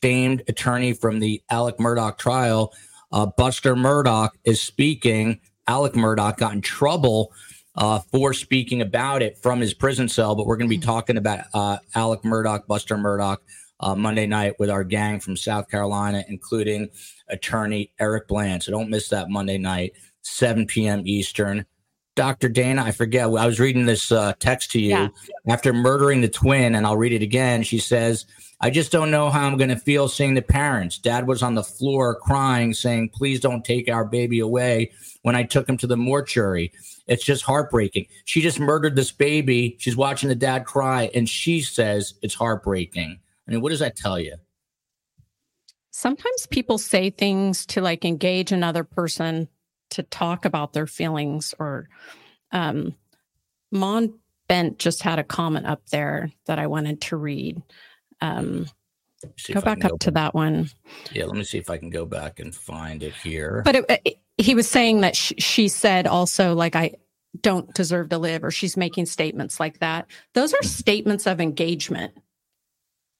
famed 0.03 0.43
attorney 0.49 0.93
from 0.93 1.19
the 1.19 1.43
Alec 1.51 1.79
Murdaugh 1.79 2.19
trial. 2.19 2.75
Uh, 3.11 3.25
Buster 3.25 3.75
Murdaugh 3.75 4.29
is 4.45 4.61
speaking. 4.61 5.41
Alec 5.67 5.95
Murdaugh 5.95 6.37
got 6.37 6.53
in 6.53 6.61
trouble 6.61 7.33
uh, 7.75 8.01
for 8.13 8.35
speaking 8.35 8.83
about 8.83 9.23
it 9.23 9.39
from 9.39 9.61
his 9.61 9.73
prison 9.73 10.11
cell, 10.11 10.35
but 10.35 10.45
we're 10.45 10.59
going 10.59 10.69
to 10.69 10.77
be 10.77 10.85
talking 10.85 11.17
about 11.17 11.47
uh, 11.55 11.79
Alec 11.95 12.21
Murdaugh, 12.21 12.67
Buster 12.67 12.97
Murdaugh, 12.97 13.39
uh, 13.81 13.95
Monday 13.95 14.27
night 14.27 14.57
with 14.59 14.69
our 14.69 14.85
gang 14.85 15.21
from 15.21 15.39
South 15.39 15.71
Carolina, 15.71 16.23
including 16.29 16.91
attorney 17.29 17.93
Eric 17.99 18.29
Bland. 18.29 18.63
So 18.63 18.73
don't 18.73 18.91
miss 18.91 19.09
that 19.09 19.31
Monday 19.31 19.57
night, 19.57 19.95
7 20.21 20.67
p.m. 20.67 21.01
Eastern. 21.07 21.65
Dr. 22.19 22.49
Dana, 22.49 22.83
I 22.83 22.91
forget. 22.91 23.27
I 23.27 23.47
was 23.47 23.61
reading 23.61 23.87
this 23.87 24.11
uh, 24.11 24.33
text 24.41 24.73
to 24.73 24.81
you 24.81 24.89
yeah. 24.89 25.09
after 25.47 25.73
murdering 25.73 26.21
the 26.21 26.29
twin, 26.29 26.75
and 26.75 26.85
I'll 26.85 26.97
read 26.97 27.13
it 27.13 27.23
again. 27.23 27.63
She 27.63 27.79
says, 27.79 28.27
I 28.61 28.71
just 28.71 28.91
don't 28.91 29.13
know 29.13 29.31
how 29.31 29.47
I'm 29.47 29.57
going 29.57 29.71
to 29.71 29.77
feel 29.77 30.09
seeing 30.09 30.35
the 30.35 30.43
parents. 30.43 30.99
Dad 30.99 31.29
was 31.29 31.45
on 31.45 31.55
the 31.55 31.63
floor 31.63 32.17
crying, 32.17 32.75
saying, 32.75 33.11
Please 33.11 33.39
don't 33.39 33.65
take 33.65 33.89
our 33.89 34.05
baby 34.05 34.41
away 34.41 34.91
when 35.23 35.37
I 35.37 35.45
took 35.45 35.69
him 35.69 35.77
to 35.77 35.87
the 35.87 35.97
mortuary. 35.97 36.73
It's 37.07 37.25
just 37.25 37.45
heartbreaking. 37.45 38.07
She 38.25 38.41
just 38.41 38.59
murdered 38.59 38.97
this 38.97 39.13
baby. 39.13 39.77
She's 39.79 39.97
watching 39.97 40.29
the 40.29 40.35
dad 40.35 40.67
cry, 40.67 41.11
and 41.15 41.29
she 41.29 41.61
says 41.61 42.15
it's 42.21 42.35
heartbreaking. 42.35 43.21
I 43.47 43.51
mean, 43.53 43.61
what 43.61 43.71
does 43.71 43.79
that 43.79 43.95
tell 43.95 44.19
you? 44.19 44.35
Sometimes 45.93 46.49
people 46.51 46.79
say 46.79 47.11
things 47.11 47.65
to 47.67 47.81
like 47.81 48.05
engage 48.05 48.51
another 48.51 48.83
person 48.83 49.49
to 49.91 50.03
talk 50.03 50.45
about 50.45 50.73
their 50.73 50.87
feelings 50.87 51.55
or 51.59 51.89
um 52.53 52.95
Mon 53.71 54.15
Bent 54.49 54.79
just 54.79 55.03
had 55.03 55.19
a 55.19 55.25
comment 55.25 55.67
up 55.67 55.83
there 55.91 56.33
that 56.47 56.59
I 56.59 56.67
wanted 56.67 57.01
to 57.03 57.17
read. 57.17 57.63
Um 58.21 58.67
go 59.53 59.61
back 59.61 59.85
up 59.85 59.93
go 59.93 59.97
to 59.99 60.11
that 60.13 60.35
one. 60.35 60.71
Yeah, 61.13 61.25
let 61.25 61.37
me 61.37 61.45
see 61.45 61.59
if 61.59 61.71
I 61.71 61.79
can 61.79 61.91
go 61.91 62.07
back 62.07 62.39
and 62.41 62.55
find 62.55 63.03
it 63.03 63.15
here. 63.15 63.63
But 63.65 63.77
it, 63.77 63.85
it, 64.05 64.19
he 64.39 64.55
was 64.55 64.69
saying 64.69 65.01
that 65.01 65.17
sh- 65.17 65.33
she 65.39 65.69
said 65.69 66.07
also 66.07 66.55
like 66.55 66.77
I 66.77 66.95
don't 67.41 67.73
deserve 67.75 68.09
to 68.11 68.19
live 68.19 68.45
or 68.45 68.51
she's 68.51 68.77
making 68.77 69.07
statements 69.07 69.61
like 69.61 69.81
that. 69.81 70.07
Those 70.35 70.55
are 70.55 70.63
statements 70.63 71.27
of 71.27 71.41
engagement. 71.41 72.15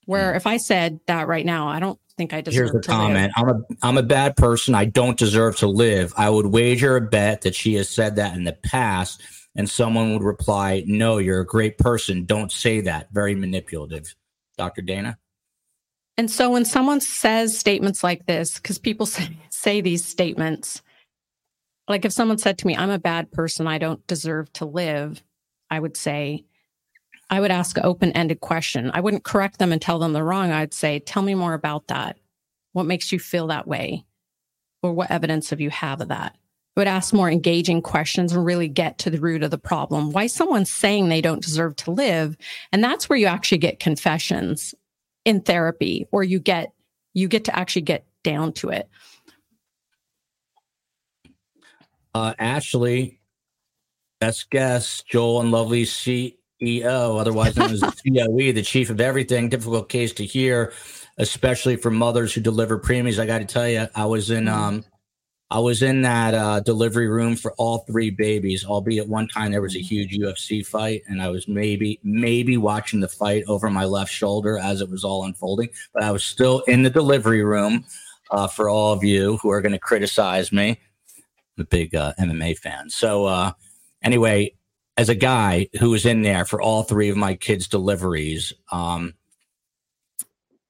Where 0.09 0.31
hmm. 0.31 0.37
if 0.37 0.47
I 0.47 0.57
said 0.57 0.99
that 1.05 1.27
right 1.27 1.45
now, 1.45 1.67
I 1.67 1.79
don't 1.79 1.99
think 2.17 2.33
I 2.33 2.41
deserve 2.41 2.71
to 2.71 2.73
live. 2.73 2.73
Here's 2.73 2.85
the 2.87 2.91
comment. 2.91 3.31
Live. 3.37 3.47
I'm 3.47 3.49
a 3.49 3.87
I'm 3.87 3.97
a 3.99 4.03
bad 4.03 4.35
person. 4.35 4.73
I 4.73 4.85
don't 4.85 5.19
deserve 5.19 5.57
to 5.57 5.67
live. 5.67 6.15
I 6.17 6.31
would 6.31 6.47
wager 6.47 6.95
a 6.95 7.01
bet 7.01 7.41
that 7.41 7.53
she 7.53 7.75
has 7.75 7.89
said 7.89 8.15
that 8.15 8.35
in 8.35 8.43
the 8.43 8.53
past, 8.53 9.21
and 9.55 9.69
someone 9.69 10.13
would 10.13 10.23
reply, 10.23 10.83
"No, 10.87 11.19
you're 11.19 11.41
a 11.41 11.45
great 11.45 11.77
person. 11.77 12.25
Don't 12.25 12.51
say 12.51 12.81
that." 12.81 13.11
Very 13.11 13.35
manipulative, 13.35 14.15
Dr. 14.57 14.81
Dana. 14.81 15.19
And 16.17 16.31
so 16.31 16.49
when 16.49 16.65
someone 16.65 17.01
says 17.01 17.55
statements 17.55 18.03
like 18.03 18.25
this, 18.25 18.55
because 18.55 18.79
people 18.79 19.05
say, 19.05 19.29
say 19.51 19.79
these 19.79 20.03
statements, 20.03 20.81
like 21.87 22.03
if 22.03 22.13
someone 22.13 22.39
said 22.39 22.57
to 22.57 22.65
me, 22.65 22.75
"I'm 22.75 22.89
a 22.89 22.97
bad 22.97 23.31
person. 23.31 23.67
I 23.67 23.77
don't 23.77 24.05
deserve 24.07 24.51
to 24.53 24.65
live," 24.65 25.21
I 25.69 25.79
would 25.79 25.95
say, 25.95 26.45
I 27.29 27.39
would 27.39 27.51
ask 27.51 27.77
an 27.77 27.85
open 27.85 28.11
ended 28.13 28.39
question. 28.39 28.89
I 28.93 29.01
wouldn't 29.01 29.23
correct 29.23 29.59
them 29.59 29.71
and 29.71 29.81
tell 29.81 29.99
them 29.99 30.13
they're 30.13 30.23
wrong. 30.23 30.51
I'd 30.51 30.73
say, 30.73 30.99
tell 30.99 31.21
me 31.21 31.35
more 31.35 31.53
about 31.53 31.87
that. 31.87 32.17
What 32.73 32.85
makes 32.85 33.11
you 33.11 33.19
feel 33.19 33.47
that 33.47 33.67
way? 33.67 34.05
Or 34.81 34.93
what 34.93 35.11
evidence 35.11 35.49
have 35.49 35.61
you 35.61 35.69
have 35.69 36.01
of 36.01 36.07
that? 36.07 36.35
I 36.75 36.79
would 36.79 36.87
ask 36.87 37.13
more 37.13 37.29
engaging 37.29 37.81
questions 37.81 38.31
and 38.31 38.45
really 38.45 38.67
get 38.67 38.97
to 38.99 39.09
the 39.09 39.19
root 39.19 39.43
of 39.43 39.51
the 39.51 39.57
problem. 39.57 40.11
Why 40.11 40.27
someone's 40.27 40.71
saying 40.71 41.09
they 41.09 41.21
don't 41.21 41.43
deserve 41.43 41.75
to 41.77 41.91
live. 41.91 42.37
And 42.71 42.83
that's 42.83 43.09
where 43.09 43.19
you 43.19 43.25
actually 43.25 43.57
get 43.57 43.79
confessions 43.79 44.73
in 45.25 45.41
therapy, 45.41 46.07
or 46.11 46.23
you 46.23 46.39
get 46.39 46.71
you 47.13 47.27
get 47.27 47.43
to 47.45 47.55
actually 47.57 47.81
get 47.81 48.05
down 48.23 48.53
to 48.53 48.69
it. 48.69 48.87
Uh, 52.15 52.33
Ashley, 52.39 53.19
best 54.19 54.49
guess, 54.49 55.03
Joel 55.03 55.41
and 55.41 55.51
Lovely 55.51 55.85
seat 55.85 56.38
EO, 56.61 57.17
otherwise 57.17 57.55
known 57.55 57.71
as 57.71 57.81
the 57.81 57.87
COE, 58.27 58.51
the 58.51 58.61
chief 58.61 58.89
of 58.89 59.01
everything. 59.01 59.49
Difficult 59.49 59.89
case 59.89 60.13
to 60.13 60.25
hear, 60.25 60.73
especially 61.17 61.75
for 61.75 61.91
mothers 61.91 62.33
who 62.33 62.41
deliver 62.41 62.79
preemies. 62.79 63.19
I 63.19 63.25
got 63.25 63.39
to 63.39 63.45
tell 63.45 63.67
you, 63.67 63.87
I 63.95 64.05
was 64.05 64.31
in 64.31 64.45
mm-hmm. 64.45 64.61
um, 64.61 64.85
I 65.51 65.59
was 65.59 65.81
in 65.81 66.03
that 66.03 66.35
uh, 66.35 66.59
delivery 66.59 67.07
room 67.07 67.35
for 67.35 67.53
all 67.53 67.79
three 67.79 68.11
babies. 68.11 68.63
Albeit 68.63 69.07
one 69.07 69.27
time 69.27 69.51
there 69.51 69.61
was 69.61 69.75
a 69.75 69.81
huge 69.81 70.15
UFC 70.15 70.65
fight, 70.65 71.01
and 71.07 71.21
I 71.21 71.29
was 71.29 71.47
maybe 71.47 71.99
maybe 72.03 72.57
watching 72.57 72.99
the 72.99 73.07
fight 73.07 73.43
over 73.47 73.69
my 73.69 73.85
left 73.85 74.11
shoulder 74.11 74.59
as 74.59 74.81
it 74.81 74.89
was 74.89 75.03
all 75.03 75.23
unfolding. 75.23 75.69
But 75.93 76.03
I 76.03 76.11
was 76.11 76.23
still 76.23 76.59
in 76.61 76.83
the 76.83 76.89
delivery 76.89 77.43
room. 77.43 77.85
Uh, 78.31 78.47
for 78.47 78.69
all 78.69 78.93
of 78.93 79.03
you 79.03 79.37
who 79.37 79.49
are 79.49 79.59
going 79.59 79.71
to 79.71 79.79
criticize 79.79 80.51
me, 80.51 80.79
I'm 81.57 81.63
a 81.63 81.65
big 81.65 81.95
uh, 81.95 82.13
MMA 82.19 82.59
fan. 82.59 82.87
So 82.91 83.25
uh, 83.25 83.53
anyway, 84.03 84.53
as 84.99 85.07
a 85.07 85.15
guy 85.15 85.69
who 85.79 85.91
was 85.91 86.05
in 86.05 86.23
there 86.23 86.43
for 86.43 86.61
all 86.61 86.83
three 86.83 87.07
of 87.07 87.15
my 87.15 87.33
kids' 87.33 87.69
deliveries, 87.69 88.51
um, 88.69 89.13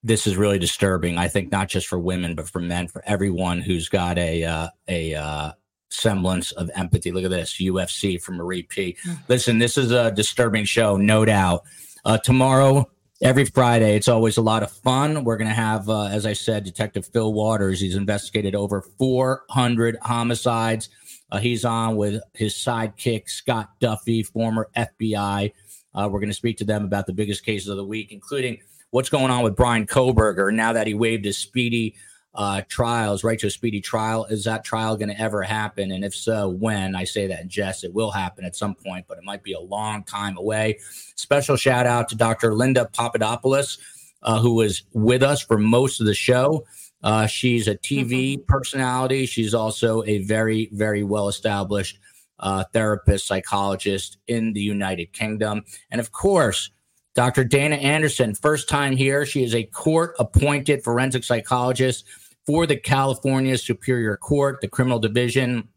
this 0.04 0.28
is 0.28 0.38
really 0.38 0.60
disturbing. 0.60 1.18
I 1.18 1.28
think 1.28 1.52
not 1.52 1.68
just 1.68 1.88
for 1.88 1.98
women, 1.98 2.36
but 2.36 2.48
for 2.48 2.60
men, 2.60 2.88
for 2.88 3.04
everyone 3.08 3.60
who's 3.60 3.90
got 3.90 4.20
a 4.20 4.44
uh, 4.44 4.68
a 4.88 5.16
uh, 5.16 5.52
semblance 5.90 6.52
of 6.52 6.70
empathy. 6.76 7.12
Look 7.12 7.24
at 7.24 7.32
this 7.32 7.56
UFC 7.56 8.22
from 8.22 8.36
Marie 8.36 8.62
P. 8.62 8.96
Mm. 9.04 9.18
Listen, 9.28 9.58
this 9.58 9.80
is 9.80 9.92
a 9.92 10.12
disturbing 10.12 10.66
show, 10.66 10.96
no 10.96 11.26
doubt. 11.26 11.64
Uh, 12.06 12.20
tomorrow, 12.20 12.88
every 13.24 13.46
Friday. 13.46 13.96
It's 13.96 14.08
always 14.08 14.38
a 14.38 14.44
lot 14.44 14.62
of 14.62 14.72
fun. 14.72 15.24
We're 15.24 15.38
going 15.38 15.50
to 15.50 15.56
have, 15.56 15.90
uh, 15.90 16.06
as 16.06 16.28
I 16.28 16.34
said, 16.34 16.64
Detective 16.64 17.08
Phil 17.08 17.34
Waters. 17.34 17.82
He's 17.82 17.96
investigated 17.96 18.54
over 18.54 18.84
400 19.00 19.98
homicides. 20.04 20.90
Uh, 21.32 21.40
he's 21.40 21.66
on 21.66 21.96
with 21.96 22.22
his 22.34 22.54
sidekick, 22.56 23.30
Scott 23.30 23.72
Duffy, 23.80 24.24
former 24.24 24.70
FBI. 24.76 25.54
Uh, 25.94 26.10
we're 26.12 26.20
going 26.20 26.30
to 26.30 26.36
speak 26.36 26.58
to 26.58 26.66
them 26.66 26.84
about 26.86 27.06
the 27.06 27.14
biggest 27.14 27.46
cases 27.46 27.68
of 27.68 27.78
the 27.78 27.86
week, 27.86 28.12
including 28.12 28.60
what's 28.92 29.10
going 29.10 29.32
on 29.32 29.44
with 29.44 29.56
Brian 29.56 29.86
Kohberger 29.86 30.54
now 30.54 30.74
that 30.74 30.88
he 30.88 30.94
waived 30.94 31.26
his 31.26 31.38
speedy 31.38 31.96
uh, 32.36 32.62
trials, 32.70 33.24
right 33.24 33.40
to 33.40 33.48
a 33.48 33.52
speedy 33.52 33.82
trial. 33.82 34.26
Is 34.26 34.44
that 34.46 34.64
trial 34.64 34.96
going 34.96 35.10
to 35.10 35.20
ever 35.20 35.42
happen? 35.42 35.92
And 35.92 36.04
if 36.06 36.16
so, 36.16 36.50
when? 36.50 36.96
I 36.96 37.04
say 37.04 37.28
that 37.28 37.42
in 37.42 37.50
jest. 37.50 37.84
It 37.84 37.94
will 37.94 38.12
happen 38.12 38.46
at 38.46 38.56
some 38.56 38.76
point, 38.76 39.06
but 39.08 39.18
it 39.18 39.24
might 39.24 39.44
be 39.44 39.54
a 39.54 39.60
long 39.60 40.04
time 40.04 40.38
away. 40.38 40.80
Special 41.16 41.56
shout 41.56 41.86
out 41.86 42.08
to 42.10 42.16
Dr. 42.16 42.54
Linda 42.54 42.90
Papadopoulos, 42.94 43.80
uh, 44.24 44.40
who 44.40 44.56
was 44.56 44.84
with 44.94 45.24
us 45.24 45.42
for 45.42 45.58
most 45.58 46.00
of 46.00 46.06
the 46.06 46.14
show. 46.14 46.66
Uh, 47.04 47.28
she's 47.28 47.68
a 47.68 47.76
TV 47.76 48.36
mm-hmm. 48.36 48.44
personality. 48.48 49.26
She's 49.26 49.54
also 49.54 50.04
a 50.04 50.20
very, 50.20 50.70
very 50.74 51.04
well 51.04 51.28
established 51.28 52.00
uh, 52.40 52.64
therapist, 52.74 53.28
psychologist 53.28 54.18
in 54.28 54.54
the 54.54 54.62
United 54.62 55.14
Kingdom. 55.14 55.64
And 55.92 56.00
of 56.00 56.12
course, 56.12 56.72
Dr. 57.16 57.44
Dana 57.44 57.76
Anderson, 57.76 58.36
first 58.36 58.70
time 58.70 58.96
here. 58.96 59.26
She 59.26 59.44
is 59.44 59.56
a 59.56 59.64
court 59.64 60.16
appointed 60.20 60.84
forensic 60.84 61.24
psychologist 61.24 62.06
for 62.46 62.66
the 62.66 62.78
California 62.78 63.58
Superior 63.58 64.16
Court, 64.16 64.62
the 64.62 64.68
criminal 64.68 65.00
division. 65.00 65.68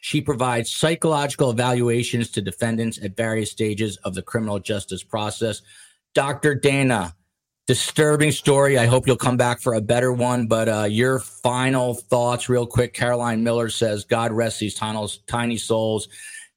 She 0.00 0.20
provides 0.20 0.70
psychological 0.70 1.50
evaluations 1.50 2.30
to 2.30 2.42
defendants 2.42 2.98
at 3.02 3.16
various 3.16 3.50
stages 3.50 3.96
of 3.98 4.14
the 4.14 4.22
criminal 4.22 4.58
justice 4.58 5.04
process. 5.04 5.62
Dr. 6.14 6.54
Dana, 6.54 7.14
disturbing 7.70 8.32
story. 8.32 8.76
I 8.76 8.86
hope 8.86 9.06
you'll 9.06 9.14
come 9.14 9.36
back 9.36 9.60
for 9.60 9.74
a 9.74 9.80
better 9.80 10.12
one. 10.12 10.48
But 10.48 10.68
uh, 10.68 10.88
your 10.90 11.20
final 11.20 11.94
thoughts, 11.94 12.48
real 12.48 12.66
quick. 12.66 12.94
Caroline 12.94 13.44
Miller 13.44 13.68
says, 13.68 14.04
God 14.04 14.32
rest 14.32 14.58
these 14.58 14.74
tiny, 14.74 15.56
souls. 15.56 16.08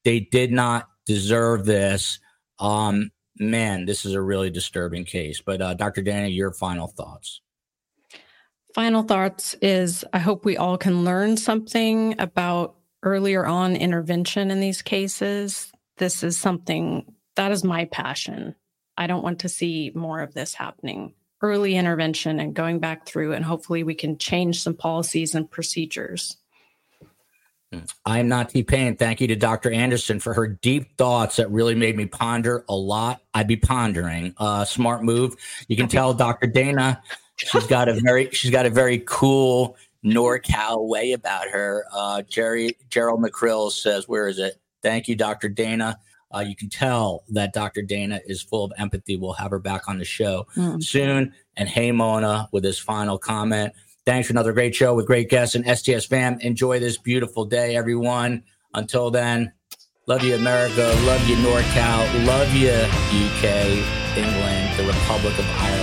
They 0.04 0.22
did 0.22 0.52
not 0.52 0.90
deserve 1.06 1.66
this. 1.66 2.18
Um, 2.58 3.12
man, 3.38 3.86
this 3.86 4.06
is 4.06 4.14
a 4.14 4.22
really 4.24 4.50
disturbing 4.50 5.06
case. 5.06 5.40
But 5.40 5.62
uh, 5.62 5.76
Dr. 5.76 6.02
Dana, 6.02 6.30
your 6.30 6.52
final 6.52 6.88
thoughts. 6.88 7.42
Final 8.74 9.04
thoughts 9.04 9.54
is 9.62 10.04
I 10.14 10.18
hope 10.18 10.46
we 10.46 10.58
all 10.58 10.80
can 10.80 11.04
learn 11.04 11.38
something 11.38 12.20
about 12.20 12.74
earlier 13.04 13.46
on 13.46 13.76
intervention 13.76 14.50
in 14.50 14.60
these 14.60 14.82
cases. 14.82 15.72
This 15.98 16.24
is 16.24 16.40
something 16.40 17.06
that 17.36 17.52
is 17.52 17.64
my 17.64 17.86
passion. 17.86 18.56
I 18.98 19.08
don't 19.08 19.24
want 19.24 19.40
to 19.40 19.50
see 19.50 19.92
more 19.96 20.22
of 20.22 20.34
this 20.34 20.54
happening. 20.54 21.14
Early 21.42 21.76
intervention 21.76 22.40
and 22.40 22.54
going 22.54 22.80
back 22.80 23.06
through, 23.06 23.34
and 23.34 23.44
hopefully 23.44 23.84
we 23.84 23.96
can 23.96 24.18
change 24.18 24.62
some 24.62 24.76
policies 24.76 25.36
and 25.36 25.50
procedures. 25.50 26.38
I'm 28.06 28.28
not 28.28 28.50
T 28.50 28.64
Pain. 28.64 28.96
Thank 28.96 29.22
you 29.22 29.28
to 29.28 29.36
Dr. 29.36 29.72
Anderson 29.72 30.20
for 30.20 30.34
her 30.34 30.48
deep 30.48 30.98
thoughts 30.98 31.38
that 31.38 31.50
really 31.52 31.76
made 31.76 31.98
me 31.98 32.06
ponder 32.06 32.66
a 32.70 32.76
lot. 32.76 33.22
I'd 33.34 33.48
be 33.48 33.58
pondering. 33.58 34.34
Uh, 34.38 34.66
smart 34.66 35.04
move. 35.04 35.36
You 35.68 35.76
can 35.76 35.88
tell 35.88 36.14
Dr. 36.14 36.48
Dana, 36.48 37.02
she's 37.36 37.68
got 37.68 37.90
a 37.90 37.94
very 37.94 38.30
she's 38.32 38.52
got 38.52 38.66
a 38.66 38.70
very 38.70 39.00
cool 39.06 39.76
NorCal 40.06 40.88
way 40.88 41.14
about 41.14 41.48
her. 41.50 41.86
Uh, 41.92 42.22
Jerry 42.24 42.78
Gerald 42.90 43.24
McCrill 43.24 43.72
says, 43.72 44.08
"Where 44.08 44.28
is 44.28 44.40
it?" 44.40 44.60
Thank 44.82 45.08
you, 45.08 45.16
Dr. 45.16 45.50
Dana. 45.50 45.98
Uh, 46.34 46.40
you 46.40 46.56
can 46.56 46.70
tell 46.70 47.24
that 47.30 47.54
Dr. 47.54 47.82
Dana 47.82 48.20
is 48.26 48.42
full 48.42 48.66
of 48.66 48.74
empathy. 48.78 49.18
We'll 49.18 49.34
have 49.34 49.52
her 49.52 49.60
back 49.60 49.88
on 49.88 50.00
the 50.00 50.06
show 50.06 50.48
mm. 50.56 50.84
soon. 50.84 51.34
And 51.56 51.70
hey, 51.70 51.92
Mona, 51.92 52.50
with 52.52 52.64
his 52.64 52.80
final 52.80 53.18
comment. 53.18 53.74
Thanks 54.06 54.28
for 54.28 54.34
another 54.34 54.52
great 54.52 54.76
show 54.76 54.94
with 54.96 55.06
great 55.06 55.30
guests 55.30 55.56
and 55.56 55.66
STS 55.66 56.06
fam. 56.06 56.40
Enjoy 56.42 56.80
this 56.80 56.98
beautiful 56.98 57.46
day, 57.46 57.78
everyone. 57.78 58.44
Until 58.74 59.12
then, 59.12 59.54
love 60.08 60.24
you, 60.24 60.36
America. 60.36 60.94
Love 61.06 61.28
you, 61.30 61.36
NorCal. 61.38 62.26
Love 62.26 62.54
you, 62.54 62.72
UK, 62.72 63.46
England, 64.18 64.78
the 64.78 64.84
Republic 64.86 65.38
of 65.40 65.50
Ireland, 65.58 65.83